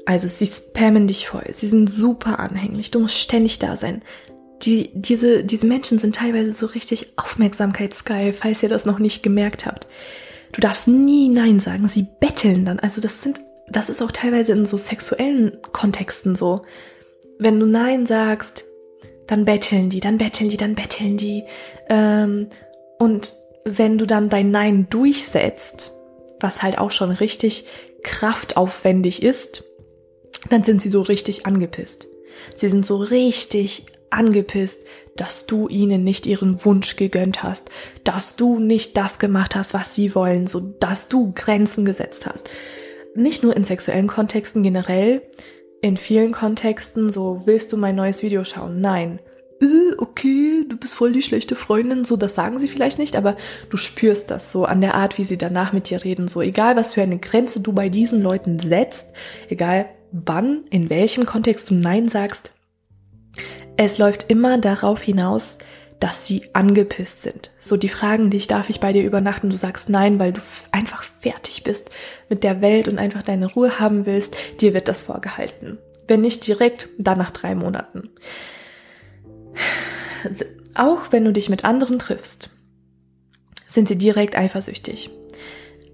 also 0.07 0.27
sie 0.27 0.47
spammen 0.47 1.07
dich 1.07 1.27
voll. 1.27 1.45
Sie 1.51 1.67
sind 1.67 1.89
super 1.89 2.39
anhänglich. 2.39 2.91
Du 2.91 2.99
musst 2.99 3.17
ständig 3.17 3.59
da 3.59 3.75
sein. 3.75 4.01
Die, 4.63 4.89
diese, 4.93 5.43
diese 5.43 5.67
Menschen 5.67 5.99
sind 5.99 6.15
teilweise 6.15 6.53
so 6.53 6.65
richtig 6.65 7.13
aufmerksamkeitsgeil, 7.17 8.33
falls 8.33 8.63
ihr 8.63 8.69
das 8.69 8.85
noch 8.85 8.99
nicht 8.99 9.21
gemerkt 9.21 9.65
habt. 9.65 9.87
Du 10.53 10.61
darfst 10.61 10.87
nie 10.87 11.27
Nein 11.27 11.59
sagen. 11.59 11.87
Sie 11.89 12.07
betteln 12.19 12.63
dann. 12.63 12.79
Also 12.79 13.01
das 13.01 13.21
sind 13.21 13.41
das 13.69 13.89
ist 13.89 14.01
auch 14.01 14.11
teilweise 14.11 14.53
in 14.53 14.65
so 14.65 14.77
sexuellen 14.77 15.57
Kontexten 15.73 16.35
so. 16.35 16.61
Wenn 17.37 17.59
du 17.59 17.65
Nein 17.65 18.05
sagst, 18.05 18.63
dann 19.27 19.43
betteln 19.43 19.89
die, 19.89 19.99
dann 19.99 20.17
betteln 20.17 20.49
die, 20.49 20.57
dann 20.57 20.75
betteln 20.75 21.17
die. 21.17 21.43
Ähm, 21.89 22.47
und 22.97 23.33
wenn 23.65 23.97
du 23.97 24.07
dann 24.07 24.29
dein 24.29 24.51
Nein 24.51 24.87
durchsetzt, 24.89 25.91
was 26.39 26.63
halt 26.63 26.77
auch 26.77 26.91
schon 26.91 27.11
richtig 27.11 27.65
kraftaufwendig 28.03 29.21
ist, 29.21 29.65
dann 30.49 30.63
sind 30.63 30.81
sie 30.81 30.89
so 30.89 31.01
richtig 31.01 31.45
angepisst. 31.45 32.07
Sie 32.55 32.67
sind 32.67 32.85
so 32.85 32.97
richtig 32.97 33.85
angepisst, 34.09 34.85
dass 35.15 35.47
du 35.47 35.67
ihnen 35.67 36.03
nicht 36.03 36.25
ihren 36.27 36.63
Wunsch 36.63 36.95
gegönnt 36.95 37.43
hast, 37.43 37.69
dass 38.03 38.35
du 38.35 38.59
nicht 38.59 38.95
das 38.95 39.19
gemacht 39.19 39.55
hast, 39.55 39.73
was 39.73 39.95
sie 39.95 40.15
wollen, 40.15 40.47
so 40.47 40.59
dass 40.59 41.09
du 41.09 41.31
Grenzen 41.33 41.83
gesetzt 41.83 42.25
hast 42.25 42.49
nicht 43.17 43.43
nur 43.43 43.55
in 43.55 43.63
sexuellen 43.63 44.07
Kontexten 44.07 44.63
generell, 44.63 45.23
in 45.81 45.97
vielen 45.97 46.31
Kontexten, 46.31 47.09
so 47.09 47.41
willst 47.45 47.73
du 47.73 47.77
mein 47.77 47.95
neues 47.95 48.23
Video 48.23 48.43
schauen? 48.43 48.79
Nein. 48.79 49.19
Äh, 49.59 49.95
okay, 49.97 50.65
du 50.67 50.77
bist 50.77 50.93
voll 50.93 51.13
die 51.13 51.23
schlechte 51.23 51.55
Freundin, 51.55 52.05
so 52.05 52.15
das 52.15 52.35
sagen 52.35 52.59
sie 52.59 52.67
vielleicht 52.67 52.99
nicht, 52.99 53.15
aber 53.15 53.35
du 53.69 53.77
spürst 53.77 54.29
das 54.29 54.51
so 54.51 54.65
an 54.65 54.81
der 54.81 54.93
Art, 54.93 55.17
wie 55.17 55.23
sie 55.23 55.37
danach 55.37 55.73
mit 55.73 55.89
dir 55.89 56.03
reden, 56.03 56.27
so 56.27 56.41
egal 56.41 56.75
was 56.75 56.93
für 56.93 57.01
eine 57.01 57.17
Grenze 57.17 57.59
du 57.59 57.73
bei 57.73 57.89
diesen 57.89 58.21
Leuten 58.21 58.59
setzt, 58.59 59.13
egal 59.49 59.89
wann, 60.11 60.65
in 60.69 60.89
welchem 60.89 61.25
Kontext 61.25 61.69
du 61.69 61.75
Nein 61.75 62.09
sagst, 62.09 62.53
es 63.77 63.97
läuft 63.97 64.29
immer 64.29 64.57
darauf 64.57 65.01
hinaus, 65.01 65.57
dass 65.99 66.27
sie 66.27 66.49
angepisst 66.53 67.21
sind. 67.21 67.51
So, 67.59 67.77
die 67.77 67.89
fragen 67.89 68.29
dich, 68.29 68.47
darf 68.47 68.69
ich 68.69 68.79
bei 68.79 68.93
dir 68.93 69.03
übernachten? 69.03 69.49
Du 69.49 69.57
sagst 69.57 69.89
nein, 69.89 70.19
weil 70.19 70.33
du 70.33 70.41
einfach 70.71 71.03
fertig 71.19 71.63
bist 71.63 71.89
mit 72.29 72.43
der 72.43 72.61
Welt 72.61 72.87
und 72.87 72.99
einfach 72.99 73.23
deine 73.23 73.51
Ruhe 73.51 73.79
haben 73.79 74.05
willst. 74.05 74.35
Dir 74.61 74.73
wird 74.73 74.87
das 74.87 75.03
vorgehalten. 75.03 75.79
Wenn 76.07 76.21
nicht 76.21 76.45
direkt, 76.45 76.89
dann 76.97 77.17
nach 77.17 77.31
drei 77.31 77.55
Monaten. 77.55 78.09
Auch 80.75 81.11
wenn 81.11 81.25
du 81.25 81.33
dich 81.33 81.49
mit 81.49 81.65
anderen 81.65 81.99
triffst, 81.99 82.51
sind 83.67 83.87
sie 83.87 83.97
direkt 83.97 84.37
eifersüchtig. 84.37 85.09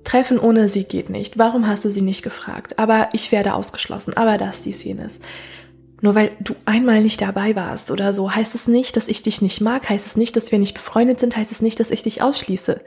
Treffen 0.04 0.40
ohne 0.40 0.68
sie 0.68 0.84
geht 0.84 1.10
nicht. 1.10 1.38
Warum 1.38 1.68
hast 1.68 1.86
du 1.86 1.92
sie 1.92 2.02
nicht 2.02 2.24
gefragt? 2.24 2.80
Aber 2.80 3.10
ich 3.14 3.32
werde 3.32 3.54
ausgeschlossen. 3.54 4.16
Aber 4.18 4.38
das, 4.38 4.62
dies, 4.62 4.84
jenes. 4.84 5.20
Nur 6.04 6.16
weil 6.16 6.32
du 6.42 6.54
einmal 6.66 7.02
nicht 7.02 7.22
dabei 7.22 7.56
warst 7.56 7.90
oder 7.90 8.14
so, 8.14 8.30
heißt 8.30 8.56
es 8.56 8.68
nicht, 8.68 8.98
dass 8.98 9.08
ich 9.08 9.22
dich 9.22 9.42
nicht 9.42 9.62
mag, 9.62 9.90
heißt 9.90 10.06
es 10.06 10.18
nicht, 10.18 10.36
dass 10.36 10.52
wir 10.52 10.60
nicht 10.60 10.74
befreundet 10.74 11.22
sind, 11.22 11.38
heißt 11.38 11.54
es 11.54 11.62
nicht, 11.62 11.80
dass 11.80 11.92
ich 11.92 12.04
dich 12.04 12.22
ausschließe. 12.22 12.82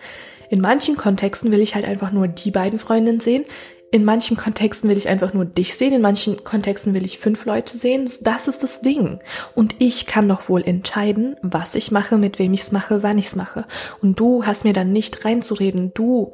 In 0.50 0.60
manchen 0.60 0.98
Kontexten 0.98 1.50
will 1.50 1.60
ich 1.60 1.74
halt 1.74 1.86
einfach 1.86 2.12
nur 2.12 2.28
die 2.28 2.50
beiden 2.50 2.78
Freundinnen 2.78 3.20
sehen. 3.20 3.46
In 3.90 4.04
manchen 4.04 4.36
Kontexten 4.36 4.90
will 4.90 4.98
ich 4.98 5.08
einfach 5.08 5.32
nur 5.32 5.46
dich 5.46 5.76
sehen, 5.76 5.94
in 5.94 6.02
manchen 6.02 6.44
Kontexten 6.44 6.92
will 6.92 7.06
ich 7.06 7.18
fünf 7.18 7.46
Leute 7.46 7.78
sehen. 7.78 8.10
Das 8.20 8.48
ist 8.48 8.62
das 8.62 8.82
Ding. 8.82 9.20
Und 9.54 9.76
ich 9.78 10.04
kann 10.04 10.28
doch 10.28 10.50
wohl 10.50 10.62
entscheiden, 10.62 11.36
was 11.40 11.74
ich 11.74 11.90
mache, 11.90 12.18
mit 12.18 12.38
wem 12.38 12.52
ich 12.52 12.62
es 12.62 12.72
mache, 12.72 13.02
wann 13.02 13.16
ich 13.16 13.28
es 13.28 13.36
mache. 13.36 13.64
Und 14.02 14.20
du 14.20 14.44
hast 14.44 14.64
mir 14.64 14.74
dann 14.74 14.92
nicht 14.92 15.24
reinzureden. 15.24 15.92
Du 15.94 16.32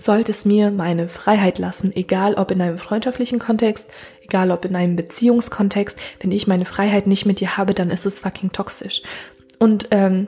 solltest 0.00 0.46
mir 0.46 0.70
meine 0.70 1.08
Freiheit 1.08 1.58
lassen, 1.58 1.94
egal 1.94 2.34
ob 2.34 2.50
in 2.50 2.60
einem 2.62 2.78
freundschaftlichen 2.78 3.38
Kontext, 3.38 3.88
egal 4.22 4.50
ob 4.50 4.64
in 4.64 4.74
einem 4.74 4.96
Beziehungskontext. 4.96 5.98
Wenn 6.20 6.32
ich 6.32 6.46
meine 6.46 6.64
Freiheit 6.64 7.06
nicht 7.06 7.26
mit 7.26 7.40
dir 7.40 7.58
habe, 7.58 7.74
dann 7.74 7.90
ist 7.90 8.06
es 8.06 8.18
fucking 8.18 8.52
toxisch. 8.52 9.02
Und 9.58 9.88
ähm, 9.90 10.26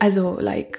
also, 0.00 0.36
like, 0.40 0.78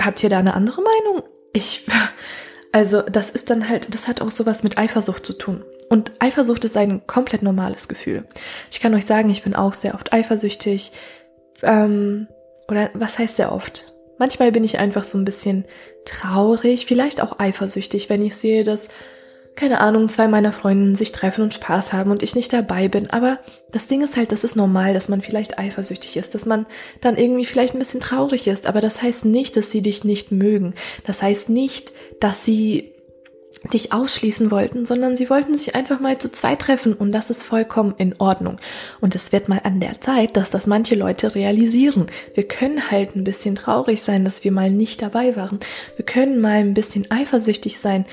habt 0.00 0.22
ihr 0.22 0.30
da 0.30 0.38
eine 0.38 0.54
andere 0.54 0.82
Meinung? 0.82 1.24
Ich, 1.52 1.84
also, 2.72 3.02
das 3.02 3.30
ist 3.30 3.50
dann 3.50 3.68
halt, 3.68 3.92
das 3.92 4.06
hat 4.06 4.20
auch 4.20 4.30
sowas 4.30 4.62
mit 4.62 4.78
Eifersucht 4.78 5.26
zu 5.26 5.32
tun. 5.32 5.64
Und 5.88 6.12
Eifersucht 6.20 6.64
ist 6.64 6.76
ein 6.76 7.06
komplett 7.06 7.42
normales 7.42 7.88
Gefühl. 7.88 8.24
Ich 8.70 8.78
kann 8.78 8.94
euch 8.94 9.06
sagen, 9.06 9.30
ich 9.30 9.42
bin 9.42 9.56
auch 9.56 9.74
sehr 9.74 9.94
oft 9.94 10.12
eifersüchtig. 10.12 10.92
Ähm, 11.62 12.28
oder 12.68 12.90
was 12.94 13.18
heißt 13.18 13.36
sehr 13.36 13.50
oft? 13.50 13.92
Manchmal 14.18 14.52
bin 14.52 14.64
ich 14.64 14.78
einfach 14.78 15.04
so 15.04 15.16
ein 15.18 15.24
bisschen 15.24 15.64
traurig, 16.04 16.86
vielleicht 16.86 17.20
auch 17.22 17.38
eifersüchtig, 17.38 18.08
wenn 18.08 18.22
ich 18.22 18.36
sehe, 18.36 18.64
dass, 18.64 18.88
keine 19.54 19.80
Ahnung, 19.80 20.08
zwei 20.08 20.28
meiner 20.28 20.52
Freundinnen 20.52 20.96
sich 20.96 21.12
treffen 21.12 21.42
und 21.42 21.54
Spaß 21.54 21.92
haben 21.92 22.10
und 22.10 22.22
ich 22.22 22.34
nicht 22.34 22.52
dabei 22.52 22.88
bin. 22.88 23.10
Aber 23.10 23.38
das 23.70 23.86
Ding 23.86 24.02
ist 24.02 24.16
halt, 24.16 24.32
das 24.32 24.44
ist 24.44 24.56
normal, 24.56 24.94
dass 24.94 25.08
man 25.08 25.22
vielleicht 25.22 25.58
eifersüchtig 25.58 26.16
ist, 26.16 26.34
dass 26.34 26.46
man 26.46 26.66
dann 27.00 27.16
irgendwie 27.16 27.46
vielleicht 27.46 27.74
ein 27.74 27.80
bisschen 27.80 28.00
traurig 28.00 28.46
ist. 28.48 28.66
Aber 28.66 28.80
das 28.80 29.02
heißt 29.02 29.24
nicht, 29.24 29.56
dass 29.56 29.70
sie 29.70 29.82
dich 29.82 30.04
nicht 30.04 30.32
mögen. 30.32 30.74
Das 31.04 31.22
heißt 31.22 31.48
nicht, 31.48 31.92
dass 32.20 32.44
sie 32.44 32.92
dich 33.72 33.92
ausschließen 33.92 34.50
wollten, 34.50 34.86
sondern 34.86 35.16
sie 35.16 35.28
wollten 35.30 35.54
sich 35.54 35.74
einfach 35.74 36.00
mal 36.00 36.18
zu 36.18 36.30
zweit 36.30 36.60
treffen 36.60 36.92
und 36.92 37.12
das 37.12 37.30
ist 37.30 37.42
vollkommen 37.42 37.94
in 37.98 38.14
Ordnung. 38.18 38.58
Und 39.00 39.14
es 39.14 39.32
wird 39.32 39.48
mal 39.48 39.60
an 39.64 39.80
der 39.80 40.00
Zeit, 40.00 40.36
dass 40.36 40.50
das 40.50 40.66
manche 40.66 40.94
Leute 40.94 41.34
realisieren. 41.34 42.06
Wir 42.34 42.46
können 42.46 42.90
halt 42.90 43.16
ein 43.16 43.24
bisschen 43.24 43.56
traurig 43.56 44.02
sein, 44.02 44.24
dass 44.24 44.44
wir 44.44 44.52
mal 44.52 44.70
nicht 44.70 45.02
dabei 45.02 45.34
waren. 45.36 45.60
Wir 45.96 46.04
können 46.04 46.40
mal 46.40 46.58
ein 46.58 46.74
bisschen 46.74 47.10
eifersüchtig 47.10 47.80
sein 47.80 48.06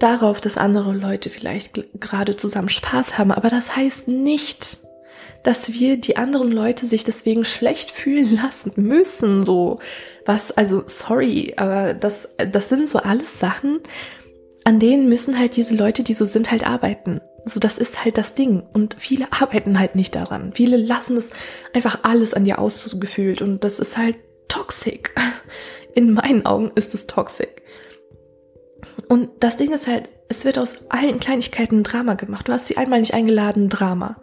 darauf, 0.00 0.40
dass 0.40 0.56
andere 0.56 0.92
Leute 0.92 1.30
vielleicht 1.30 2.00
gerade 2.00 2.36
zusammen 2.36 2.68
Spaß 2.68 3.18
haben, 3.18 3.30
aber 3.30 3.48
das 3.48 3.76
heißt 3.76 4.08
nicht, 4.08 4.78
dass 5.44 5.72
wir 5.72 5.98
die 5.98 6.16
anderen 6.16 6.50
Leute 6.50 6.86
sich 6.86 7.04
deswegen 7.04 7.44
schlecht 7.44 7.90
fühlen 7.90 8.36
lassen 8.42 8.72
müssen, 8.76 9.44
so. 9.44 9.78
Was, 10.26 10.50
also, 10.52 10.84
sorry, 10.86 11.52
aber 11.58 11.92
das, 11.92 12.30
das 12.50 12.70
sind 12.70 12.88
so 12.88 12.98
alles 12.98 13.38
Sachen, 13.38 13.80
an 14.64 14.80
denen 14.80 15.08
müssen 15.08 15.38
halt 15.38 15.56
diese 15.56 15.74
Leute, 15.74 16.02
die 16.02 16.14
so 16.14 16.24
sind, 16.24 16.50
halt 16.50 16.66
arbeiten. 16.66 17.20
So, 17.44 17.60
das 17.60 17.76
ist 17.76 18.04
halt 18.04 18.16
das 18.16 18.34
Ding. 18.34 18.62
Und 18.72 18.96
viele 18.98 19.32
arbeiten 19.38 19.78
halt 19.78 19.94
nicht 19.94 20.14
daran. 20.14 20.52
Viele 20.54 20.76
lassen 20.76 21.16
es 21.16 21.30
einfach 21.72 22.00
alles 22.02 22.34
an 22.34 22.44
dir 22.44 22.58
ausgefühlt. 22.58 23.42
Und 23.42 23.64
das 23.64 23.78
ist 23.78 23.96
halt 23.96 24.16
toxic. 24.48 25.14
In 25.94 26.12
meinen 26.12 26.44
Augen 26.44 26.72
ist 26.74 26.94
es 26.94 27.06
toxic. 27.06 27.62
Und 29.08 29.30
das 29.40 29.56
Ding 29.56 29.72
ist 29.72 29.86
halt, 29.86 30.08
es 30.28 30.44
wird 30.44 30.58
aus 30.58 30.78
allen 30.88 31.20
Kleinigkeiten 31.20 31.80
ein 31.80 31.84
Drama 31.84 32.14
gemacht. 32.14 32.48
Du 32.48 32.52
hast 32.52 32.66
sie 32.66 32.76
einmal 32.76 33.00
nicht 33.00 33.14
eingeladen, 33.14 33.68
Drama. 33.68 34.16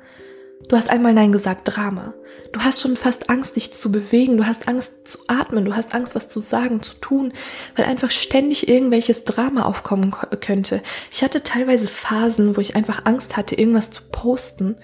Du 0.68 0.78
hast 0.78 0.90
einmal 0.90 1.14
Nein 1.14 1.32
gesagt, 1.32 1.62
Drama. 1.66 2.14
Du 2.54 2.62
hast 2.62 2.82
schon 2.82 2.96
fast 2.96 3.30
Angst, 3.30 3.56
dich 3.56 3.74
zu 3.74 3.92
bewegen. 3.92 4.38
Du 4.38 4.46
hast 4.46 4.68
Angst 4.68 5.08
zu 5.08 5.20
atmen. 5.28 5.66
Du 5.66 5.76
hast 5.76 5.94
Angst, 5.94 6.16
was 6.16 6.30
zu 6.30 6.40
sagen, 6.40 6.82
zu 6.82 6.94
tun, 6.96 7.34
weil 7.76 7.86
einfach 7.86 8.12
ständig 8.12 8.68
irgendwelches 8.68 9.26
Drama 9.26 9.66
aufkommen 9.66 10.12
könnte. 10.40 10.82
Ich 11.12 11.24
hatte 11.24 11.44
teilweise 11.44 11.88
Phasen, 11.88 12.56
wo 12.56 12.62
ich 12.62 12.76
einfach 12.76 13.06
Angst 13.06 13.38
hatte, 13.38 13.56
irgendwas 13.56 13.92
zu 13.92 14.04
posten, 14.12 14.78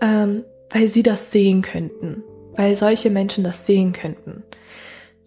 ähm, 0.00 0.44
weil 0.70 0.88
sie 0.88 1.02
das 1.02 1.30
sehen 1.30 1.62
könnten. 1.62 2.22
Weil 2.54 2.76
solche 2.76 3.10
Menschen 3.10 3.44
das 3.44 3.66
sehen 3.66 3.92
könnten. 3.92 4.42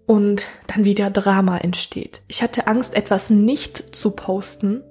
Und 0.06 0.48
dann 0.68 0.86
wieder 0.86 1.12
Drama 1.12 1.58
entsteht. 1.58 2.22
Ich 2.28 2.42
hatte 2.42 2.68
Angst, 2.68 2.96
etwas 2.96 3.30
nicht 3.30 3.96
zu 3.96 4.12
posten, 4.12 4.84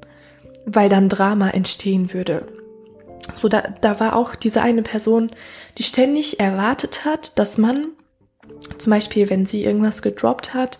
weil 0.64 0.88
dann 0.88 1.08
Drama 1.08 1.50
entstehen 1.50 2.12
würde 2.12 2.57
so, 3.32 3.48
da, 3.48 3.62
da 3.62 4.00
war 4.00 4.16
auch 4.16 4.34
diese 4.34 4.62
eine 4.62 4.82
Person, 4.82 5.30
die 5.76 5.82
ständig 5.82 6.40
erwartet 6.40 7.04
hat, 7.04 7.38
dass 7.38 7.58
man, 7.58 7.88
zum 8.78 8.90
Beispiel, 8.90 9.30
wenn 9.30 9.46
sie 9.46 9.64
irgendwas 9.64 10.02
gedroppt 10.02 10.54
hat 10.54 10.78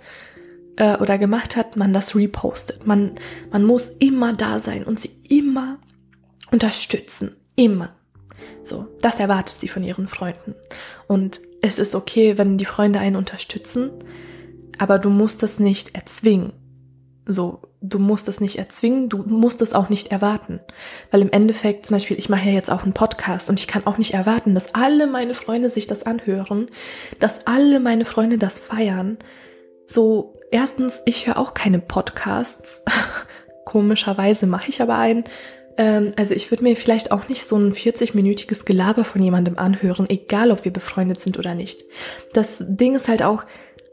äh, 0.77 0.97
oder 0.99 1.19
gemacht 1.19 1.57
hat, 1.57 1.77
man 1.77 1.93
das 1.93 2.15
repostet. 2.15 2.87
Man, 2.87 3.13
man 3.51 3.65
muss 3.65 3.89
immer 3.89 4.33
da 4.33 4.61
sein 4.61 4.85
und 4.85 4.99
sie 4.99 5.11
immer 5.29 5.79
unterstützen. 6.51 7.37
Immer. 7.57 7.95
So, 8.65 8.87
das 9.01 9.19
erwartet 9.19 9.59
sie 9.59 9.69
von 9.69 9.83
ihren 9.83 10.07
Freunden. 10.07 10.55
Und 11.07 11.41
es 11.61 11.79
ist 11.79 11.95
okay, 11.95 12.39
wenn 12.39 12.59
die 12.59 12.65
Freunde 12.65 13.01
einen 13.01 13.17
unterstützen, 13.17 13.91
aber 14.79 14.99
du 14.99 15.11
musst 15.11 15.43
das 15.43 15.59
nicht 15.59 15.95
erzwingen. 15.95 16.53
So, 17.27 17.63
du 17.81 17.99
musst 17.99 18.29
es 18.29 18.41
nicht 18.41 18.59
erzwingen, 18.59 19.09
du 19.09 19.19
musst 19.19 19.63
es 19.63 19.73
auch 19.73 19.89
nicht 19.89 20.09
erwarten. 20.09 20.61
Weil 21.11 21.23
im 21.23 21.31
Endeffekt, 21.31 21.87
zum 21.87 21.97
Beispiel, 21.97 22.19
ich 22.19 22.29
mache 22.29 22.49
ja 22.49 22.53
jetzt 22.53 22.71
auch 22.71 22.83
einen 22.83 22.93
Podcast 22.93 23.49
und 23.49 23.61
ich 23.61 23.69
kann 23.69 23.87
auch 23.87 23.99
nicht 23.99 24.15
erwarten, 24.15 24.55
dass 24.55 24.75
alle 24.75 25.07
meine 25.07 25.35
Freunde 25.35 25.69
sich 25.69 25.87
das 25.87 26.05
anhören, 26.05 26.67
dass 27.21 27.47
alle 27.47 27.81
meine 27.81 28.05
Freunde 28.05 28.39
das 28.39 28.59
feiern. 28.59 29.19
So, 29.87 30.35
erstens, 30.51 31.03
ich 31.05 31.27
höre 31.27 31.39
auch 31.39 31.55
keine 31.55 31.79
Podcasts. 31.79 32.85
Komischerweise 33.65 34.47
mache 34.47 34.71
ich 34.71 34.83
aber 34.83 34.97
einen. 34.97 35.25
Ähm, 35.77 36.13
also 36.17 36.35
ich 36.35 36.51
würde 36.51 36.65
mir 36.65 36.75
vielleicht 36.75 37.13
auch 37.13 37.29
nicht 37.29 37.45
so 37.45 37.57
ein 37.57 37.73
40-minütiges 37.73 38.65
Gelaber 38.65 39.05
von 39.05 39.23
jemandem 39.23 39.57
anhören, 39.57 40.11
egal 40.11 40.51
ob 40.51 40.65
wir 40.65 40.73
befreundet 40.73 41.21
sind 41.21 41.39
oder 41.39 41.55
nicht. 41.55 41.85
Das 42.33 42.57
Ding 42.67 42.97
ist 42.97 43.09
halt 43.09 43.23
auch, 43.23 43.45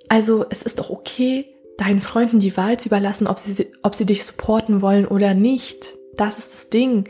also 0.10 0.46
es 0.50 0.64
ist 0.64 0.80
doch 0.80 0.90
okay, 0.90 1.55
deinen 1.78 2.02
Freunden 2.02 2.40
die 2.40 2.56
Wahl 2.58 2.78
zu 2.78 2.90
überlassen, 2.90 3.28
ob 3.28 3.40
sie, 3.40 3.68
ob 3.84 3.96
sie 3.96 4.06
dich 4.06 4.24
supporten 4.26 4.82
wollen 4.82 5.08
oder 5.08 5.34
nicht. 5.34 5.98
Das 6.16 6.38
ist 6.38 6.54
das 6.54 6.70
Ding. 6.70 7.06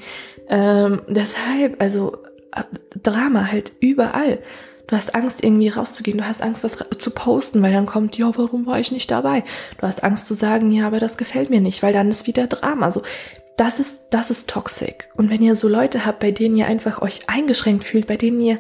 Ähm, 0.49 1.01
deshalb, 1.07 1.81
also 1.81 2.17
Drama 3.01 3.51
halt 3.51 3.73
überall. 3.79 4.39
Du 4.87 4.95
hast 4.95 5.15
Angst, 5.15 5.43
irgendwie 5.43 5.69
rauszugehen. 5.69 6.17
Du 6.17 6.27
hast 6.27 6.41
Angst, 6.41 6.63
was 6.63 6.77
zu 6.97 7.11
posten, 7.11 7.61
weil 7.61 7.73
dann 7.73 7.85
kommt, 7.85 8.17
ja, 8.17 8.31
warum 8.37 8.65
war 8.65 8.79
ich 8.79 8.91
nicht 8.91 9.09
dabei? 9.09 9.43
Du 9.79 9.87
hast 9.87 10.03
Angst 10.03 10.27
zu 10.27 10.35
sagen, 10.35 10.71
ja, 10.71 10.87
aber 10.87 10.99
das 10.99 11.17
gefällt 11.17 11.49
mir 11.49 11.61
nicht, 11.61 11.81
weil 11.81 11.93
dann 11.93 12.09
ist 12.09 12.27
wieder 12.27 12.47
Drama. 12.47 12.91
So, 12.91 13.01
das 13.57 13.79
ist, 13.79 14.05
das 14.11 14.29
ist 14.29 14.49
toxic. 14.49 15.09
Und 15.15 15.29
wenn 15.29 15.41
ihr 15.41 15.55
so 15.55 15.67
Leute 15.67 16.05
habt, 16.05 16.19
bei 16.19 16.31
denen 16.31 16.55
ihr 16.55 16.67
einfach 16.67 17.01
euch 17.01 17.29
eingeschränkt 17.29 17.83
fühlt, 17.83 18.05
bei 18.05 18.17
denen 18.17 18.39
ihr 18.41 18.59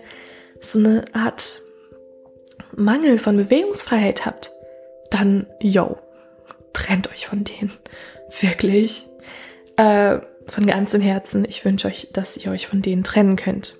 so 0.59 0.79
eine 0.79 1.05
Art 1.13 1.61
Mangel 2.75 3.19
von 3.19 3.37
Bewegungsfreiheit 3.37 4.25
habt, 4.25 4.51
dann, 5.09 5.47
yo, 5.61 5.97
trennt 6.73 7.09
euch 7.11 7.27
von 7.27 7.43
denen. 7.43 7.71
Wirklich. 8.39 9.07
Äh, 9.77 10.19
von 10.47 10.65
ganzem 10.65 11.01
Herzen. 11.01 11.45
Ich 11.47 11.65
wünsche 11.65 11.87
euch, 11.87 12.09
dass 12.13 12.37
ihr 12.37 12.51
euch 12.51 12.67
von 12.67 12.81
denen 12.81 13.03
trennen 13.03 13.35
könnt. 13.35 13.75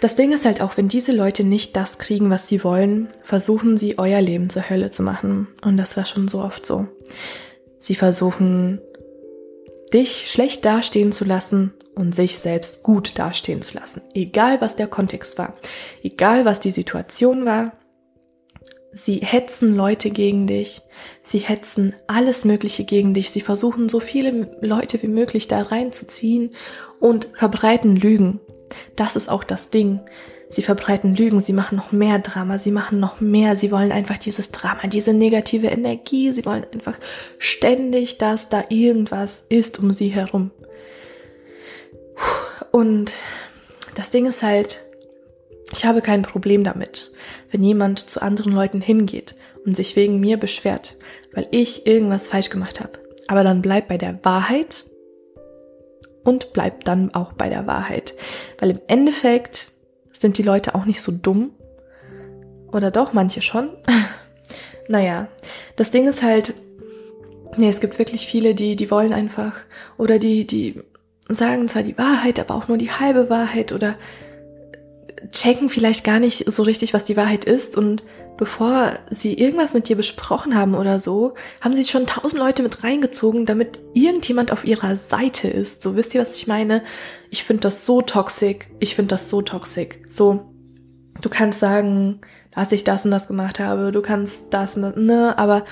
Das 0.00 0.16
Ding 0.16 0.32
ist 0.32 0.44
halt 0.44 0.60
auch, 0.60 0.76
wenn 0.76 0.88
diese 0.88 1.12
Leute 1.12 1.44
nicht 1.44 1.76
das 1.76 1.98
kriegen, 1.98 2.28
was 2.28 2.46
sie 2.46 2.62
wollen, 2.62 3.08
versuchen 3.22 3.78
sie 3.78 3.98
euer 3.98 4.20
Leben 4.20 4.50
zur 4.50 4.68
Hölle 4.68 4.90
zu 4.90 5.02
machen. 5.02 5.48
Und 5.64 5.76
das 5.76 5.96
war 5.96 6.04
schon 6.04 6.28
so 6.28 6.42
oft 6.42 6.66
so. 6.66 6.86
Sie 7.78 7.94
versuchen 7.94 8.80
dich 9.94 10.30
schlecht 10.30 10.64
dastehen 10.64 11.12
zu 11.12 11.24
lassen 11.24 11.72
und 11.94 12.14
sich 12.14 12.38
selbst 12.38 12.82
gut 12.82 13.18
dastehen 13.18 13.62
zu 13.62 13.78
lassen. 13.78 14.02
Egal 14.12 14.60
was 14.60 14.76
der 14.76 14.88
Kontext 14.88 15.38
war, 15.38 15.54
egal 16.02 16.44
was 16.44 16.60
die 16.60 16.72
Situation 16.72 17.46
war, 17.46 17.72
Sie 18.94 19.18
hetzen 19.18 19.74
Leute 19.74 20.10
gegen 20.10 20.46
dich. 20.46 20.82
Sie 21.22 21.38
hetzen 21.38 21.96
alles 22.06 22.44
Mögliche 22.44 22.84
gegen 22.84 23.12
dich. 23.12 23.30
Sie 23.30 23.40
versuchen 23.40 23.88
so 23.88 23.98
viele 23.98 24.56
Leute 24.60 25.02
wie 25.02 25.08
möglich 25.08 25.48
da 25.48 25.62
reinzuziehen 25.62 26.50
und 27.00 27.28
verbreiten 27.34 27.96
Lügen. 27.96 28.40
Das 28.96 29.16
ist 29.16 29.28
auch 29.28 29.44
das 29.44 29.70
Ding. 29.70 30.00
Sie 30.48 30.62
verbreiten 30.62 31.16
Lügen, 31.16 31.40
sie 31.40 31.52
machen 31.52 31.76
noch 31.76 31.90
mehr 31.90 32.20
Drama, 32.20 32.58
sie 32.58 32.70
machen 32.70 33.00
noch 33.00 33.20
mehr, 33.20 33.56
sie 33.56 33.72
wollen 33.72 33.90
einfach 33.90 34.18
dieses 34.18 34.52
Drama, 34.52 34.86
diese 34.86 35.12
negative 35.12 35.66
Energie, 35.66 36.30
sie 36.30 36.46
wollen 36.46 36.64
einfach 36.72 36.96
ständig, 37.38 38.18
dass 38.18 38.50
da 38.50 38.64
irgendwas 38.68 39.46
ist 39.48 39.80
um 39.80 39.92
sie 39.92 40.10
herum. 40.10 40.52
Und 42.70 43.14
das 43.96 44.10
Ding 44.10 44.26
ist 44.26 44.42
halt, 44.42 44.83
ich 45.72 45.84
habe 45.84 46.02
kein 46.02 46.22
Problem 46.22 46.64
damit, 46.64 47.10
wenn 47.50 47.62
jemand 47.62 47.98
zu 47.98 48.20
anderen 48.20 48.52
Leuten 48.52 48.80
hingeht 48.80 49.34
und 49.64 49.74
sich 49.74 49.96
wegen 49.96 50.20
mir 50.20 50.36
beschwert, 50.36 50.96
weil 51.32 51.48
ich 51.50 51.86
irgendwas 51.86 52.28
falsch 52.28 52.50
gemacht 52.50 52.80
habe. 52.80 52.98
Aber 53.28 53.44
dann 53.44 53.62
bleib 53.62 53.88
bei 53.88 53.98
der 53.98 54.18
Wahrheit 54.22 54.86
und 56.22 56.52
bleib 56.52 56.84
dann 56.84 57.14
auch 57.14 57.32
bei 57.32 57.48
der 57.48 57.66
Wahrheit. 57.66 58.14
Weil 58.58 58.70
im 58.70 58.80
Endeffekt 58.86 59.68
sind 60.12 60.38
die 60.38 60.42
Leute 60.42 60.74
auch 60.74 60.84
nicht 60.84 61.02
so 61.02 61.12
dumm. 61.12 61.50
Oder 62.72 62.90
doch, 62.90 63.12
manche 63.12 63.42
schon. 63.42 63.70
naja, 64.88 65.28
das 65.76 65.90
Ding 65.90 66.08
ist 66.08 66.22
halt, 66.22 66.54
nee, 67.56 67.68
es 67.68 67.80
gibt 67.80 67.98
wirklich 67.98 68.26
viele, 68.26 68.54
die, 68.54 68.76
die 68.76 68.90
wollen 68.90 69.12
einfach, 69.12 69.54
oder 69.96 70.18
die, 70.18 70.46
die 70.46 70.82
sagen 71.28 71.68
zwar 71.68 71.82
die 71.82 71.96
Wahrheit, 71.96 72.38
aber 72.38 72.54
auch 72.54 72.68
nur 72.68 72.78
die 72.78 72.90
halbe 72.90 73.30
Wahrheit 73.30 73.72
oder 73.72 73.96
checken 75.30 75.68
vielleicht 75.68 76.04
gar 76.04 76.18
nicht 76.18 76.50
so 76.52 76.62
richtig, 76.62 76.94
was 76.94 77.04
die 77.04 77.16
Wahrheit 77.16 77.44
ist 77.44 77.76
und 77.76 78.02
bevor 78.36 78.98
sie 79.10 79.34
irgendwas 79.34 79.74
mit 79.74 79.88
dir 79.88 79.96
besprochen 79.96 80.56
haben 80.56 80.74
oder 80.74 80.98
so, 80.98 81.34
haben 81.60 81.74
sie 81.74 81.84
schon 81.84 82.06
tausend 82.06 82.40
Leute 82.40 82.62
mit 82.62 82.82
reingezogen, 82.82 83.46
damit 83.46 83.80
irgendjemand 83.92 84.52
auf 84.52 84.64
ihrer 84.64 84.96
Seite 84.96 85.48
ist. 85.48 85.82
So 85.82 85.96
wisst 85.96 86.14
ihr, 86.14 86.20
was 86.20 86.36
ich 86.36 86.46
meine? 86.46 86.82
Ich 87.30 87.44
finde 87.44 87.62
das 87.62 87.86
so 87.86 88.02
toxisch. 88.02 88.58
Ich 88.80 88.96
finde 88.96 89.14
das 89.14 89.28
so 89.28 89.42
toxisch. 89.42 89.98
So, 90.10 90.52
du 91.20 91.28
kannst 91.28 91.60
sagen, 91.60 92.20
dass 92.50 92.72
ich 92.72 92.84
das 92.84 93.04
und 93.04 93.10
das 93.10 93.28
gemacht 93.28 93.60
habe, 93.60 93.92
du 93.92 94.02
kannst 94.02 94.52
das 94.52 94.76
und 94.76 94.82
das, 94.82 94.96
ne, 94.96 95.38
aber 95.38 95.64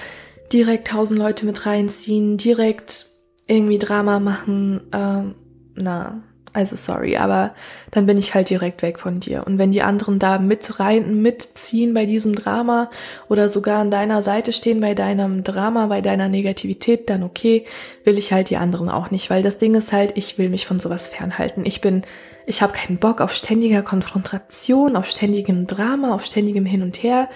direkt 0.53 0.89
tausend 0.89 1.19
Leute 1.19 1.47
mit 1.47 1.67
reinziehen, 1.67 2.37
direkt 2.37 3.07
irgendwie 3.47 3.79
Drama 3.79 4.21
machen, 4.21 4.83
ähm, 4.93 5.35
na, 5.75 6.23
also 6.55 6.77
sorry, 6.77 7.17
aber 7.17 7.55
dann 7.91 8.05
bin 8.05 8.19
ich 8.19 8.35
halt 8.35 8.51
direkt 8.51 8.83
weg 8.83 8.99
von 8.99 9.21
dir. 9.21 9.47
Und 9.47 9.57
wenn 9.57 9.71
die 9.71 9.83
anderen 9.83 10.19
da 10.19 10.39
mit 10.39 10.79
rein, 10.79 11.23
mitziehen 11.23 11.95
bei 11.95 12.05
diesem 12.05 12.35
Drama 12.35 12.91
oder 13.29 13.49
sogar 13.49 13.79
an 13.81 13.91
deiner 13.91 14.21
Seite 14.21 14.53
stehen 14.53 14.81
bei 14.81 14.95
deinem 14.95 15.45
Drama, 15.45 15.87
bei 15.87 16.03
deiner 16.03 16.29
Negativität, 16.29 17.09
dann 17.09 17.23
okay, 17.23 17.65
will 18.05 18.19
ich 18.19 18.33
halt 18.33 18.51
die 18.51 18.59
anderen 18.59 18.91
auch 18.91 19.11
nicht, 19.11 19.31
weil 19.31 19.43
das 19.43 19.57
Ding 19.57 19.75
ist 19.75 19.93
halt, 19.93 20.13
ich 20.17 20.37
will 20.37 20.51
mich 20.51 20.67
von 20.67 20.79
sowas 20.79 21.09
fernhalten. 21.09 21.65
Ich 21.65 21.81
bin, 21.81 22.03
ich 22.45 22.61
habe 22.61 22.75
keinen 22.75 22.99
Bock 22.99 23.23
auf 23.23 23.33
ständiger 23.33 23.83
Konfrontation, 23.83 24.95
auf 24.97 25.09
ständigem 25.09 25.67
Drama, 25.67 26.15
auf 26.15 26.27
ständigem 26.27 26.67
Hin 26.67 26.83
und 26.83 27.03
Her. 27.03 27.31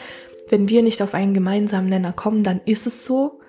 Wenn 0.51 0.69
wir 0.69 0.83
nicht 0.83 1.01
auf 1.01 1.15
einen 1.15 1.33
gemeinsamen 1.33 1.89
Nenner 1.89 2.13
kommen, 2.13 2.45
dann 2.45 2.61
ist 2.67 2.87
es 2.87 3.07
so. 3.07 3.41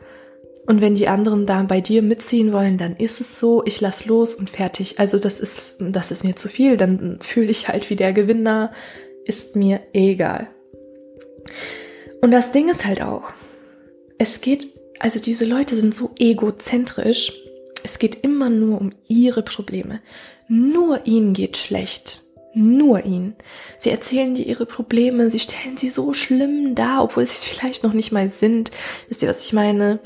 Und 0.68 0.82
wenn 0.82 0.96
die 0.96 1.08
anderen 1.08 1.46
da 1.46 1.64
bei 1.64 1.80
dir 1.80 2.02
mitziehen 2.02 2.52
wollen, 2.52 2.78
dann 2.78 2.98
ist 2.98 3.22
es 3.22 3.40
so, 3.40 3.64
ich 3.66 3.80
lass 3.80 4.06
los 4.06 4.36
und 4.36 4.50
fertig. 4.50 5.00
Also 5.00 5.18
das 5.18 5.40
ist, 5.40 5.78
das 5.80 6.12
ist 6.12 6.26
mir 6.26 6.36
zu 6.36 6.50
viel. 6.50 6.76
Dann 6.76 7.20
fühle 7.22 7.50
ich 7.50 7.70
halt 7.70 7.90
wie 7.90 7.96
der 7.96 8.12
Gewinner, 8.12 8.74
ist 9.24 9.56
mir 9.56 9.80
egal. 9.94 10.48
Und 12.22 12.32
das 12.32 12.52
Ding 12.52 12.68
ist 12.68 12.86
halt 12.86 13.02
auch, 13.02 13.32
es 14.18 14.42
geht, 14.42 14.68
also 15.00 15.22
diese 15.22 15.46
Leute 15.46 15.78
sind 15.78 15.96
so 15.96 16.12
egozentrisch. 16.20 17.32
Es 17.86 17.98
geht 17.98 18.24
immer 18.24 18.50
nur 18.50 18.82
um 18.82 18.92
ihre 19.08 19.44
Probleme. 19.44 20.02
Nur 20.50 21.08
ihnen 21.08 21.34
geht 21.34 21.56
schlecht. 21.56 22.24
Nur 22.54 23.06
ihnen. 23.06 23.36
Sie 23.80 23.92
erzählen 23.92 24.34
dir 24.34 24.46
ihre 24.46 24.66
Probleme, 24.66 25.30
sie 25.30 25.40
stellen 25.40 25.78
sie 25.78 25.90
so 25.90 26.12
schlimm 26.14 26.76
dar, 26.76 27.04
obwohl 27.04 27.26
sie 27.26 27.34
es 27.34 27.46
vielleicht 27.46 27.84
noch 27.84 27.94
nicht 27.94 28.12
mal 28.12 28.30
sind. 28.30 28.72
Wisst 29.08 29.22
ihr, 29.22 29.30
was 29.30 29.46
ich 29.46 29.54
meine? 29.54 30.00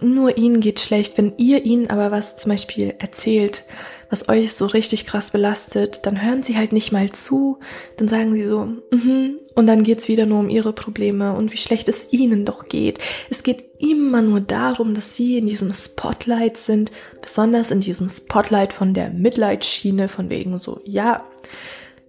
Nur 0.00 0.36
ihnen 0.36 0.60
geht 0.60 0.80
schlecht. 0.80 1.18
Wenn 1.18 1.34
ihr 1.36 1.64
ihnen 1.64 1.90
aber 1.90 2.10
was 2.10 2.36
zum 2.36 2.50
Beispiel 2.52 2.94
erzählt, 2.98 3.64
was 4.10 4.28
euch 4.28 4.52
so 4.52 4.66
richtig 4.66 5.06
krass 5.06 5.30
belastet, 5.30 6.06
dann 6.06 6.22
hören 6.22 6.42
sie 6.42 6.56
halt 6.56 6.72
nicht 6.72 6.92
mal 6.92 7.10
zu. 7.10 7.58
Dann 7.96 8.08
sagen 8.08 8.34
sie 8.34 8.44
so, 8.44 8.66
mhm, 8.90 9.38
und 9.54 9.66
dann 9.66 9.82
geht's 9.82 10.08
wieder 10.08 10.26
nur 10.26 10.40
um 10.40 10.50
ihre 10.50 10.72
Probleme 10.72 11.34
und 11.34 11.52
wie 11.52 11.56
schlecht 11.56 11.88
es 11.88 12.12
ihnen 12.12 12.44
doch 12.44 12.68
geht. 12.68 12.98
Es 13.30 13.42
geht 13.42 13.64
immer 13.78 14.22
nur 14.22 14.40
darum, 14.40 14.94
dass 14.94 15.16
sie 15.16 15.38
in 15.38 15.46
diesem 15.46 15.72
Spotlight 15.72 16.56
sind, 16.56 16.92
besonders 17.20 17.70
in 17.70 17.80
diesem 17.80 18.08
Spotlight 18.08 18.72
von 18.72 18.94
der 18.94 19.10
Mitleidsschiene, 19.10 20.08
von 20.08 20.30
wegen 20.30 20.58
so, 20.58 20.80
ja, 20.84 21.24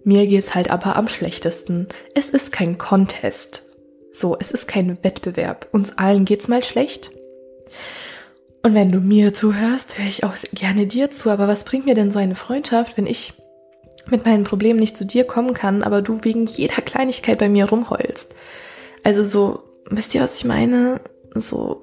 mir 0.04 0.26
geht's 0.26 0.54
halt 0.54 0.70
aber 0.70 0.96
am 0.96 1.08
schlechtesten. 1.08 1.88
Es 2.14 2.30
ist 2.30 2.52
kein 2.52 2.78
Contest. 2.78 3.64
So, 4.12 4.36
es 4.38 4.50
ist 4.50 4.66
kein 4.66 5.02
Wettbewerb. 5.02 5.68
Uns 5.72 5.96
allen 5.98 6.24
geht's 6.24 6.48
mal 6.48 6.64
schlecht. 6.64 7.10
Und 8.62 8.74
wenn 8.74 8.92
du 8.92 9.00
mir 9.00 9.32
zuhörst, 9.32 9.98
höre 9.98 10.06
ich 10.06 10.24
auch 10.24 10.34
gerne 10.52 10.86
dir 10.86 11.10
zu. 11.10 11.30
Aber 11.30 11.48
was 11.48 11.64
bringt 11.64 11.86
mir 11.86 11.94
denn 11.94 12.10
so 12.10 12.18
eine 12.18 12.34
Freundschaft, 12.34 12.96
wenn 12.96 13.06
ich 13.06 13.34
mit 14.10 14.24
meinen 14.24 14.44
Problemen 14.44 14.80
nicht 14.80 14.96
zu 14.96 15.04
dir 15.04 15.24
kommen 15.24 15.52
kann, 15.52 15.82
aber 15.82 16.02
du 16.02 16.20
wegen 16.22 16.46
jeder 16.46 16.82
Kleinigkeit 16.82 17.38
bei 17.38 17.48
mir 17.48 17.68
rumheulst? 17.68 18.34
Also 19.04 19.22
so, 19.24 19.62
wisst 19.88 20.14
ihr, 20.14 20.20
was 20.20 20.38
ich 20.38 20.44
meine? 20.44 21.00
So. 21.34 21.80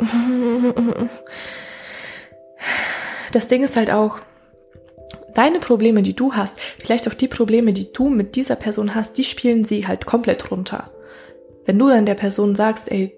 Das 3.32 3.48
Ding 3.48 3.64
ist 3.64 3.76
halt 3.76 3.92
auch, 3.92 4.20
deine 5.34 5.60
Probleme, 5.60 6.02
die 6.02 6.16
du 6.16 6.34
hast, 6.34 6.60
vielleicht 6.60 7.08
auch 7.08 7.14
die 7.14 7.28
Probleme, 7.28 7.74
die 7.74 7.92
du 7.92 8.10
mit 8.10 8.36
dieser 8.36 8.56
Person 8.56 8.96
hast, 8.96 9.18
die 9.18 9.24
spielen 9.24 9.66
sie 9.66 9.88
halt 9.88 10.06
komplett 10.06 10.52
runter. 10.52 10.90
Wenn 11.66 11.78
du 11.78 11.90
dann 11.90 12.06
der 12.06 12.16
Person 12.16 12.56
sagst, 12.56 12.92
ey, 12.92 13.18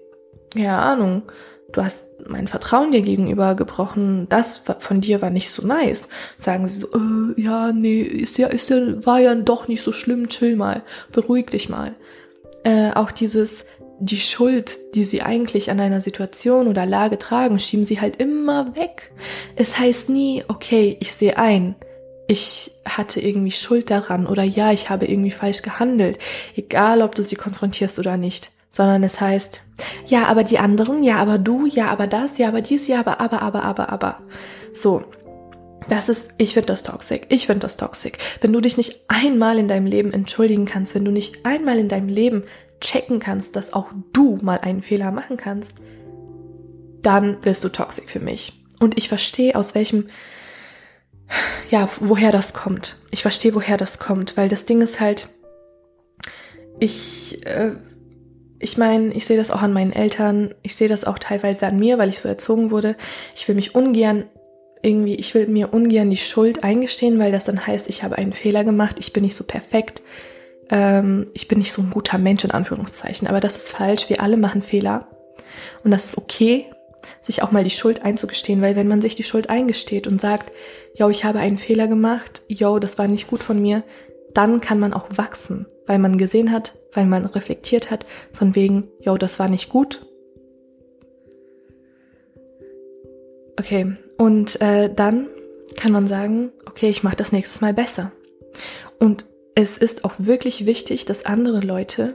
keine 0.52 0.78
Ahnung, 0.78 1.22
du 1.72 1.82
hast 1.82 2.06
mein 2.26 2.48
Vertrauen 2.48 2.92
dir 2.92 3.02
gegenüber 3.02 3.54
gebrochen, 3.54 4.26
das 4.28 4.62
von 4.78 5.00
dir 5.00 5.22
war 5.22 5.30
nicht 5.30 5.50
so 5.50 5.66
nice. 5.66 6.08
Sagen 6.38 6.66
sie 6.66 6.80
so, 6.80 6.88
äh, 6.88 7.40
ja, 7.40 7.72
nee, 7.72 8.00
ist 8.00 8.38
ja, 8.38 8.48
ist 8.48 8.70
ja, 8.70 9.04
war 9.04 9.20
ja 9.20 9.34
doch 9.34 9.68
nicht 9.68 9.82
so 9.82 9.92
schlimm, 9.92 10.28
chill 10.28 10.56
mal, 10.56 10.82
beruhig 11.12 11.46
dich 11.46 11.68
mal. 11.68 11.94
Äh, 12.64 12.92
auch 12.92 13.10
dieses, 13.10 13.64
die 14.00 14.18
Schuld, 14.18 14.78
die 14.94 15.04
sie 15.04 15.22
eigentlich 15.22 15.70
an 15.70 15.80
einer 15.80 16.00
Situation 16.00 16.68
oder 16.68 16.86
Lage 16.86 17.18
tragen, 17.18 17.58
schieben 17.58 17.84
sie 17.84 18.00
halt 18.00 18.20
immer 18.20 18.74
weg. 18.76 19.12
Es 19.56 19.78
heißt 19.78 20.08
nie, 20.08 20.44
okay, 20.48 20.96
ich 21.00 21.14
sehe 21.14 21.36
ein, 21.36 21.76
ich 22.28 22.72
hatte 22.84 23.20
irgendwie 23.20 23.52
Schuld 23.52 23.90
daran 23.90 24.26
oder 24.26 24.42
ja, 24.42 24.72
ich 24.72 24.90
habe 24.90 25.06
irgendwie 25.06 25.30
falsch 25.30 25.62
gehandelt, 25.62 26.18
egal 26.56 27.02
ob 27.02 27.14
du 27.14 27.24
sie 27.24 27.36
konfrontierst 27.36 27.98
oder 27.98 28.16
nicht 28.16 28.50
sondern 28.70 29.02
es 29.02 29.20
heißt, 29.20 29.62
ja, 30.06 30.24
aber 30.26 30.44
die 30.44 30.58
anderen, 30.58 31.02
ja, 31.02 31.16
aber 31.16 31.38
du, 31.38 31.66
ja, 31.66 31.88
aber 31.88 32.06
das, 32.06 32.38
ja, 32.38 32.48
aber 32.48 32.60
dies, 32.60 32.86
ja, 32.86 33.00
aber, 33.00 33.20
aber, 33.20 33.42
aber, 33.42 33.62
aber, 33.64 33.90
aber. 33.90 34.18
So, 34.72 35.04
das 35.88 36.08
ist, 36.08 36.30
ich 36.36 36.54
finde 36.54 36.66
das 36.66 36.82
toxisch. 36.82 37.20
Ich 37.28 37.46
finde 37.46 37.60
das 37.60 37.76
toxisch. 37.76 38.12
Wenn 38.40 38.52
du 38.52 38.60
dich 38.60 38.76
nicht 38.76 39.04
einmal 39.08 39.58
in 39.58 39.68
deinem 39.68 39.86
Leben 39.86 40.12
entschuldigen 40.12 40.66
kannst, 40.66 40.94
wenn 40.94 41.04
du 41.04 41.10
nicht 41.10 41.46
einmal 41.46 41.78
in 41.78 41.88
deinem 41.88 42.08
Leben 42.08 42.44
checken 42.80 43.20
kannst, 43.20 43.56
dass 43.56 43.72
auch 43.72 43.88
du 44.12 44.38
mal 44.42 44.58
einen 44.58 44.82
Fehler 44.82 45.10
machen 45.12 45.36
kannst, 45.36 45.74
dann 47.02 47.40
bist 47.40 47.64
du 47.64 47.68
toxisch 47.70 48.06
für 48.06 48.20
mich. 48.20 48.64
Und 48.78 48.98
ich 48.98 49.08
verstehe, 49.08 49.56
aus 49.56 49.74
welchem, 49.74 50.08
ja, 51.70 51.88
woher 52.00 52.32
das 52.32 52.52
kommt. 52.52 52.96
Ich 53.10 53.22
verstehe, 53.22 53.54
woher 53.54 53.76
das 53.76 53.98
kommt, 53.98 54.36
weil 54.36 54.48
das 54.48 54.66
Ding 54.66 54.80
ist 54.82 55.00
halt, 55.00 55.28
ich, 56.78 57.44
äh, 57.46 57.72
ich 58.60 58.76
meine, 58.76 59.12
ich 59.12 59.26
sehe 59.26 59.36
das 59.36 59.50
auch 59.50 59.62
an 59.62 59.72
meinen 59.72 59.92
Eltern, 59.92 60.54
ich 60.62 60.74
sehe 60.74 60.88
das 60.88 61.04
auch 61.04 61.18
teilweise 61.18 61.66
an 61.66 61.78
mir, 61.78 61.98
weil 61.98 62.08
ich 62.08 62.20
so 62.20 62.28
erzogen 62.28 62.70
wurde. 62.70 62.96
Ich 63.34 63.46
will 63.48 63.54
mich 63.54 63.74
ungern 63.74 64.24
irgendwie, 64.82 65.14
ich 65.14 65.34
will 65.34 65.46
mir 65.48 65.72
ungern 65.72 66.10
die 66.10 66.16
Schuld 66.16 66.64
eingestehen, 66.64 67.18
weil 67.18 67.32
das 67.32 67.44
dann 67.44 67.66
heißt, 67.66 67.88
ich 67.88 68.02
habe 68.02 68.16
einen 68.16 68.32
Fehler 68.32 68.64
gemacht, 68.64 68.96
ich 68.98 69.12
bin 69.12 69.24
nicht 69.24 69.34
so 69.34 69.44
perfekt, 69.44 70.02
ähm, 70.70 71.26
ich 71.34 71.48
bin 71.48 71.58
nicht 71.58 71.72
so 71.72 71.82
ein 71.82 71.90
guter 71.90 72.18
Mensch 72.18 72.44
in 72.44 72.50
Anführungszeichen. 72.50 73.28
Aber 73.28 73.40
das 73.40 73.56
ist 73.56 73.70
falsch, 73.70 74.08
wir 74.08 74.22
alle 74.22 74.36
machen 74.36 74.62
Fehler. 74.62 75.08
Und 75.84 75.90
das 75.90 76.04
ist 76.04 76.18
okay, 76.18 76.66
sich 77.22 77.42
auch 77.42 77.52
mal 77.52 77.64
die 77.64 77.70
Schuld 77.70 78.04
einzugestehen, 78.04 78.60
weil 78.60 78.76
wenn 78.76 78.88
man 78.88 79.02
sich 79.02 79.14
die 79.14 79.24
Schuld 79.24 79.50
eingesteht 79.50 80.06
und 80.06 80.20
sagt, 80.20 80.52
yo, 80.94 81.08
ich 81.08 81.24
habe 81.24 81.38
einen 81.38 81.58
Fehler 81.58 81.88
gemacht, 81.88 82.42
yo, 82.48 82.78
das 82.78 82.98
war 82.98 83.08
nicht 83.08 83.28
gut 83.28 83.42
von 83.42 83.60
mir, 83.60 83.82
dann 84.34 84.60
kann 84.60 84.78
man 84.78 84.92
auch 84.92 85.06
wachsen, 85.16 85.66
weil 85.88 85.98
man 85.98 86.18
gesehen 86.18 86.52
hat, 86.52 86.78
weil 86.92 87.06
man 87.06 87.26
reflektiert 87.26 87.90
hat, 87.90 88.06
von 88.32 88.54
wegen, 88.54 88.86
yo, 89.00 89.16
das 89.16 89.40
war 89.40 89.48
nicht 89.48 89.68
gut. 89.68 90.06
Okay, 93.58 93.96
und 94.18 94.60
äh, 94.60 94.92
dann 94.94 95.26
kann 95.76 95.90
man 95.90 96.06
sagen, 96.06 96.52
okay, 96.66 96.88
ich 96.88 97.02
mache 97.02 97.16
das 97.16 97.32
nächstes 97.32 97.60
Mal 97.60 97.74
besser. 97.74 98.12
Und 99.00 99.24
es 99.54 99.76
ist 99.76 100.04
auch 100.04 100.14
wirklich 100.18 100.66
wichtig, 100.66 101.06
dass 101.06 101.26
andere 101.26 101.60
Leute 101.60 102.14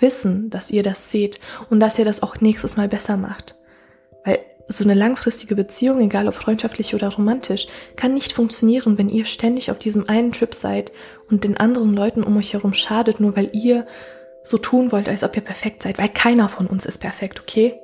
wissen, 0.00 0.50
dass 0.50 0.70
ihr 0.70 0.82
das 0.82 1.10
seht 1.10 1.38
und 1.70 1.80
dass 1.80 1.98
ihr 1.98 2.04
das 2.04 2.22
auch 2.22 2.40
nächstes 2.40 2.76
Mal 2.76 2.88
besser 2.88 3.16
macht. 3.16 3.56
So 4.68 4.82
eine 4.82 4.94
langfristige 4.94 5.54
Beziehung, 5.54 6.00
egal 6.00 6.26
ob 6.26 6.34
freundschaftlich 6.34 6.94
oder 6.94 7.08
romantisch, 7.08 7.68
kann 7.94 8.14
nicht 8.14 8.32
funktionieren, 8.32 8.98
wenn 8.98 9.08
ihr 9.08 9.24
ständig 9.24 9.70
auf 9.70 9.78
diesem 9.78 10.08
einen 10.08 10.32
Trip 10.32 10.54
seid 10.54 10.92
und 11.30 11.44
den 11.44 11.56
anderen 11.56 11.94
Leuten 11.94 12.24
um 12.24 12.36
euch 12.36 12.52
herum 12.52 12.74
schadet, 12.74 13.20
nur 13.20 13.36
weil 13.36 13.50
ihr 13.52 13.86
so 14.42 14.58
tun 14.58 14.92
wollt, 14.92 15.08
als 15.08 15.24
ob 15.24 15.36
ihr 15.36 15.42
perfekt 15.42 15.82
seid, 15.82 15.98
weil 15.98 16.08
keiner 16.08 16.48
von 16.48 16.66
uns 16.66 16.84
ist 16.84 16.98
perfekt, 16.98 17.40
okay? 17.40 17.74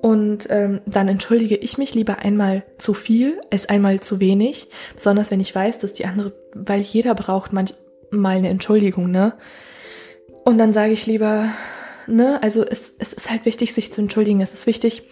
Und 0.00 0.46
ähm, 0.50 0.80
dann 0.86 1.08
entschuldige 1.08 1.56
ich 1.56 1.76
mich 1.76 1.94
lieber 1.94 2.18
einmal 2.20 2.62
zu 2.78 2.94
viel 2.94 3.40
als 3.50 3.68
einmal 3.68 4.00
zu 4.00 4.20
wenig, 4.20 4.68
besonders 4.94 5.30
wenn 5.30 5.40
ich 5.40 5.54
weiß, 5.54 5.78
dass 5.78 5.92
die 5.92 6.06
andere, 6.06 6.32
weil 6.54 6.80
jeder 6.80 7.14
braucht 7.14 7.52
manchmal 7.52 8.36
eine 8.36 8.48
Entschuldigung, 8.48 9.10
ne? 9.10 9.34
Und 10.44 10.58
dann 10.58 10.72
sage 10.72 10.92
ich 10.92 11.06
lieber, 11.06 11.50
ne, 12.06 12.42
also 12.42 12.64
es, 12.64 12.94
es 12.98 13.12
ist 13.12 13.30
halt 13.30 13.44
wichtig, 13.44 13.74
sich 13.74 13.92
zu 13.92 14.00
entschuldigen. 14.00 14.40
Es 14.40 14.54
ist 14.54 14.66
wichtig, 14.66 15.02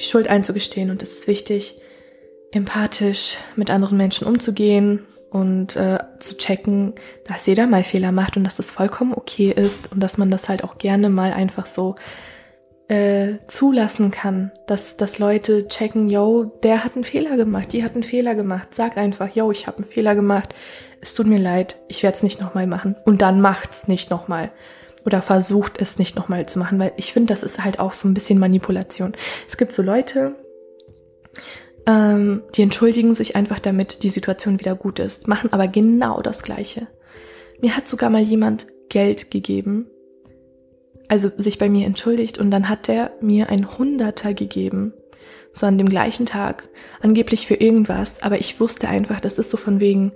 die 0.00 0.06
Schuld 0.06 0.28
einzugestehen 0.28 0.90
und 0.90 1.02
es 1.02 1.12
ist 1.12 1.28
wichtig, 1.28 1.76
empathisch 2.52 3.36
mit 3.56 3.70
anderen 3.70 3.96
Menschen 3.96 4.26
umzugehen 4.26 5.06
und 5.30 5.76
äh, 5.76 5.98
zu 6.18 6.36
checken, 6.36 6.94
dass 7.24 7.46
jeder 7.46 7.66
mal 7.66 7.84
Fehler 7.84 8.10
macht 8.10 8.36
und 8.36 8.44
dass 8.44 8.56
das 8.56 8.70
vollkommen 8.70 9.14
okay 9.14 9.52
ist 9.52 9.92
und 9.92 10.00
dass 10.00 10.18
man 10.18 10.30
das 10.30 10.48
halt 10.48 10.64
auch 10.64 10.78
gerne 10.78 11.08
mal 11.08 11.32
einfach 11.32 11.66
so 11.66 11.94
äh, 12.88 13.38
zulassen 13.46 14.10
kann, 14.10 14.50
dass, 14.66 14.96
dass 14.96 15.20
Leute 15.20 15.68
checken, 15.68 16.08
yo, 16.08 16.44
der 16.64 16.82
hat 16.82 16.96
einen 16.96 17.04
Fehler 17.04 17.36
gemacht, 17.36 17.72
die 17.72 17.84
hat 17.84 17.94
einen 17.94 18.02
Fehler 18.02 18.34
gemacht. 18.34 18.74
Sag 18.74 18.96
einfach, 18.96 19.28
yo, 19.32 19.52
ich 19.52 19.68
habe 19.68 19.78
einen 19.78 19.86
Fehler 19.86 20.16
gemacht. 20.16 20.56
Es 21.00 21.14
tut 21.14 21.26
mir 21.26 21.38
leid, 21.38 21.76
ich 21.86 22.02
werde 22.02 22.16
es 22.16 22.24
nicht 22.24 22.40
nochmal 22.40 22.66
machen. 22.66 22.96
Und 23.04 23.22
dann 23.22 23.40
macht's 23.40 23.86
nicht 23.86 24.10
nochmal 24.10 24.50
oder 25.04 25.22
versucht 25.22 25.80
es 25.80 25.98
nicht 25.98 26.16
nochmal 26.16 26.46
zu 26.46 26.58
machen, 26.58 26.78
weil 26.78 26.92
ich 26.96 27.12
finde, 27.12 27.28
das 27.28 27.42
ist 27.42 27.62
halt 27.62 27.78
auch 27.78 27.92
so 27.92 28.08
ein 28.08 28.14
bisschen 28.14 28.38
Manipulation. 28.38 29.12
Es 29.48 29.56
gibt 29.56 29.72
so 29.72 29.82
Leute, 29.82 30.34
ähm, 31.86 32.42
die 32.54 32.62
entschuldigen 32.62 33.14
sich 33.14 33.36
einfach, 33.36 33.58
damit 33.58 34.02
die 34.02 34.10
Situation 34.10 34.58
wieder 34.60 34.74
gut 34.74 34.98
ist, 34.98 35.28
machen 35.28 35.52
aber 35.52 35.68
genau 35.68 36.20
das 36.22 36.42
Gleiche. 36.42 36.88
Mir 37.60 37.76
hat 37.76 37.88
sogar 37.88 38.10
mal 38.10 38.22
jemand 38.22 38.66
Geld 38.88 39.30
gegeben, 39.30 39.86
also 41.08 41.30
sich 41.36 41.58
bei 41.58 41.68
mir 41.68 41.86
entschuldigt 41.86 42.38
und 42.38 42.50
dann 42.50 42.68
hat 42.68 42.88
der 42.88 43.12
mir 43.20 43.48
ein 43.48 43.78
Hunderter 43.78 44.34
gegeben, 44.34 44.92
so 45.52 45.66
an 45.66 45.78
dem 45.78 45.88
gleichen 45.88 46.26
Tag, 46.26 46.68
angeblich 47.00 47.46
für 47.46 47.54
irgendwas, 47.54 48.22
aber 48.22 48.38
ich 48.38 48.60
wusste 48.60 48.88
einfach, 48.88 49.20
das 49.20 49.38
ist 49.38 49.50
so 49.50 49.56
von 49.56 49.80
wegen, 49.80 50.12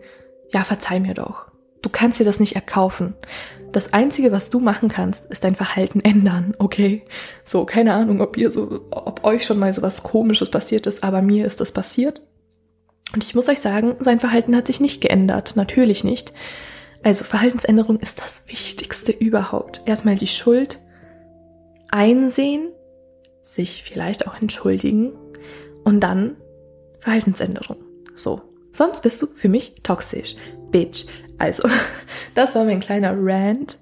ja, 0.52 0.62
verzeih 0.62 1.00
mir 1.00 1.14
doch. 1.14 1.53
Du 1.84 1.90
kannst 1.90 2.18
dir 2.18 2.24
das 2.24 2.40
nicht 2.40 2.54
erkaufen. 2.54 3.12
Das 3.70 3.92
Einzige, 3.92 4.32
was 4.32 4.48
du 4.48 4.58
machen 4.58 4.88
kannst, 4.88 5.26
ist 5.26 5.44
dein 5.44 5.54
Verhalten 5.54 6.00
ändern, 6.00 6.54
okay? 6.58 7.02
So, 7.44 7.66
keine 7.66 7.92
Ahnung, 7.92 8.22
ob 8.22 8.38
ihr 8.38 8.50
so, 8.50 8.86
ob 8.90 9.22
euch 9.22 9.44
schon 9.44 9.58
mal 9.58 9.74
so 9.74 9.82
was 9.82 10.02
Komisches 10.02 10.48
passiert 10.48 10.86
ist, 10.86 11.04
aber 11.04 11.20
mir 11.20 11.44
ist 11.44 11.60
das 11.60 11.72
passiert. 11.72 12.22
Und 13.12 13.22
ich 13.22 13.34
muss 13.34 13.50
euch 13.50 13.60
sagen, 13.60 13.96
sein 14.00 14.18
Verhalten 14.18 14.56
hat 14.56 14.66
sich 14.66 14.80
nicht 14.80 15.02
geändert. 15.02 15.56
Natürlich 15.56 16.04
nicht. 16.04 16.32
Also 17.02 17.22
Verhaltensänderung 17.24 18.00
ist 18.00 18.18
das 18.18 18.44
Wichtigste 18.46 19.12
überhaupt. 19.12 19.82
Erstmal 19.84 20.16
die 20.16 20.26
Schuld 20.26 20.80
einsehen, 21.90 22.70
sich 23.42 23.82
vielleicht 23.82 24.26
auch 24.26 24.40
entschuldigen 24.40 25.12
und 25.84 26.00
dann 26.00 26.36
Verhaltensänderung. 27.00 27.76
So. 28.14 28.40
Sonst 28.72 29.02
bist 29.02 29.20
du 29.20 29.26
für 29.26 29.50
mich 29.50 29.74
toxisch. 29.82 30.34
Bitch. 30.70 31.04
Also, 31.38 31.68
das 32.34 32.54
war 32.54 32.64
mein 32.64 32.80
kleiner 32.80 33.14
Rant. 33.16 33.78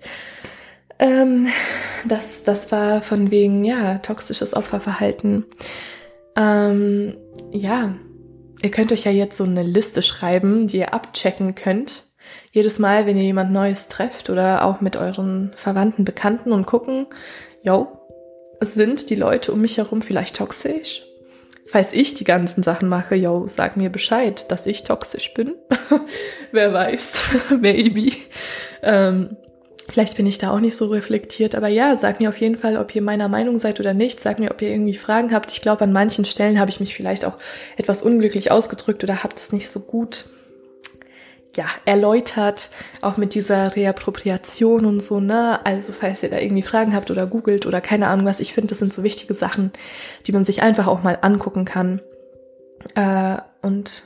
Ähm, 0.98 1.48
das, 2.06 2.44
das 2.44 2.70
war 2.72 3.02
von 3.02 3.30
wegen, 3.30 3.64
ja, 3.64 3.98
toxisches 3.98 4.54
Opferverhalten. 4.54 5.44
Ähm, 6.36 7.16
ja, 7.50 7.94
ihr 8.62 8.70
könnt 8.70 8.92
euch 8.92 9.04
ja 9.04 9.10
jetzt 9.10 9.36
so 9.36 9.44
eine 9.44 9.62
Liste 9.62 10.02
schreiben, 10.02 10.68
die 10.68 10.78
ihr 10.78 10.94
abchecken 10.94 11.54
könnt. 11.54 12.04
Jedes 12.52 12.78
Mal, 12.78 13.06
wenn 13.06 13.16
ihr 13.16 13.24
jemand 13.24 13.50
Neues 13.52 13.88
trefft 13.88 14.30
oder 14.30 14.64
auch 14.64 14.80
mit 14.80 14.96
euren 14.96 15.52
Verwandten, 15.56 16.04
Bekannten 16.04 16.52
und 16.52 16.66
gucken, 16.66 17.06
yo, 17.62 17.88
sind 18.60 19.10
die 19.10 19.16
Leute 19.16 19.52
um 19.52 19.60
mich 19.60 19.78
herum 19.78 20.02
vielleicht 20.02 20.36
toxisch? 20.36 21.02
Falls 21.72 21.94
ich 21.94 22.12
die 22.12 22.24
ganzen 22.24 22.62
Sachen 22.62 22.86
mache, 22.86 23.14
yo, 23.14 23.46
sag 23.46 23.78
mir 23.78 23.88
Bescheid, 23.88 24.50
dass 24.50 24.66
ich 24.66 24.84
toxisch 24.84 25.32
bin. 25.32 25.54
Wer 26.52 26.70
weiß, 26.74 27.16
maybe. 27.62 28.12
Ähm, 28.82 29.38
vielleicht 29.88 30.18
bin 30.18 30.26
ich 30.26 30.36
da 30.36 30.50
auch 30.50 30.60
nicht 30.60 30.76
so 30.76 30.88
reflektiert, 30.88 31.54
aber 31.54 31.68
ja, 31.68 31.96
sag 31.96 32.20
mir 32.20 32.28
auf 32.28 32.36
jeden 32.36 32.58
Fall, 32.58 32.76
ob 32.76 32.94
ihr 32.94 33.00
meiner 33.00 33.28
Meinung 33.28 33.58
seid 33.58 33.80
oder 33.80 33.94
nicht. 33.94 34.20
Sag 34.20 34.38
mir, 34.38 34.50
ob 34.50 34.60
ihr 34.60 34.68
irgendwie 34.68 34.98
Fragen 34.98 35.32
habt. 35.32 35.50
Ich 35.50 35.62
glaube, 35.62 35.80
an 35.84 35.94
manchen 35.94 36.26
Stellen 36.26 36.60
habe 36.60 36.70
ich 36.70 36.78
mich 36.78 36.94
vielleicht 36.94 37.24
auch 37.24 37.38
etwas 37.78 38.02
unglücklich 38.02 38.50
ausgedrückt 38.50 39.02
oder 39.02 39.22
habt 39.22 39.38
es 39.38 39.50
nicht 39.50 39.70
so 39.70 39.80
gut 39.80 40.26
ja, 41.56 41.66
erläutert, 41.84 42.70
auch 43.00 43.16
mit 43.16 43.34
dieser 43.34 43.76
Reappropriation 43.76 44.86
und 44.86 45.00
so, 45.00 45.20
ne? 45.20 45.64
Also 45.64 45.92
falls 45.92 46.22
ihr 46.22 46.30
da 46.30 46.38
irgendwie 46.38 46.62
Fragen 46.62 46.94
habt 46.94 47.10
oder 47.10 47.26
googelt 47.26 47.66
oder 47.66 47.80
keine 47.80 48.08
Ahnung 48.08 48.26
was, 48.26 48.40
ich 48.40 48.54
finde, 48.54 48.68
das 48.68 48.78
sind 48.78 48.92
so 48.92 49.02
wichtige 49.02 49.34
Sachen, 49.34 49.72
die 50.26 50.32
man 50.32 50.44
sich 50.44 50.62
einfach 50.62 50.86
auch 50.86 51.02
mal 51.02 51.18
angucken 51.20 51.64
kann. 51.64 52.00
Äh, 52.94 53.36
und 53.60 54.04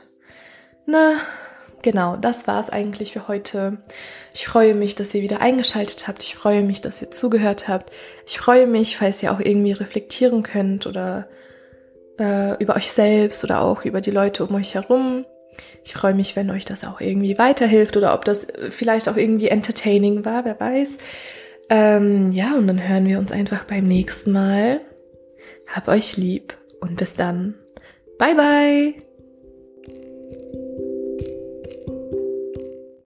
na, 0.85 1.19
genau, 1.81 2.17
das 2.17 2.47
war's 2.47 2.69
eigentlich 2.69 3.13
für 3.13 3.27
heute. 3.27 3.77
Ich 4.33 4.45
freue 4.45 4.75
mich, 4.75 4.95
dass 4.95 5.13
ihr 5.13 5.21
wieder 5.21 5.41
eingeschaltet 5.41 6.07
habt. 6.07 6.23
Ich 6.23 6.35
freue 6.35 6.63
mich, 6.63 6.81
dass 6.81 7.01
ihr 7.01 7.11
zugehört 7.11 7.67
habt. 7.67 7.91
Ich 8.25 8.37
freue 8.37 8.67
mich, 8.67 8.97
falls 8.97 9.23
ihr 9.23 9.31
auch 9.31 9.39
irgendwie 9.39 9.71
reflektieren 9.71 10.43
könnt 10.43 10.85
oder 10.85 11.27
äh, 12.19 12.61
über 12.61 12.75
euch 12.75 12.91
selbst 12.91 13.43
oder 13.43 13.61
auch 13.61 13.85
über 13.85 14.01
die 14.01 14.11
Leute 14.11 14.45
um 14.45 14.55
euch 14.55 14.75
herum. 14.75 15.25
Ich 15.83 15.93
freue 15.93 16.13
mich, 16.13 16.35
wenn 16.35 16.49
euch 16.51 16.65
das 16.65 16.85
auch 16.85 17.01
irgendwie 17.01 17.37
weiterhilft 17.37 17.97
oder 17.97 18.13
ob 18.13 18.25
das 18.25 18.47
vielleicht 18.69 19.09
auch 19.09 19.17
irgendwie 19.17 19.47
entertaining 19.47 20.25
war, 20.25 20.45
wer 20.45 20.59
weiß. 20.59 20.97
Ähm, 21.69 22.31
ja, 22.31 22.55
und 22.55 22.67
dann 22.67 22.87
hören 22.87 23.05
wir 23.05 23.19
uns 23.19 23.31
einfach 23.31 23.65
beim 23.65 23.83
nächsten 23.85 24.31
Mal. 24.31 24.81
Hab 25.67 25.87
euch 25.87 26.17
lieb 26.17 26.57
und 26.79 26.97
bis 26.97 27.13
dann. 27.13 27.55
Bye 28.17 28.35
bye! 28.35 29.06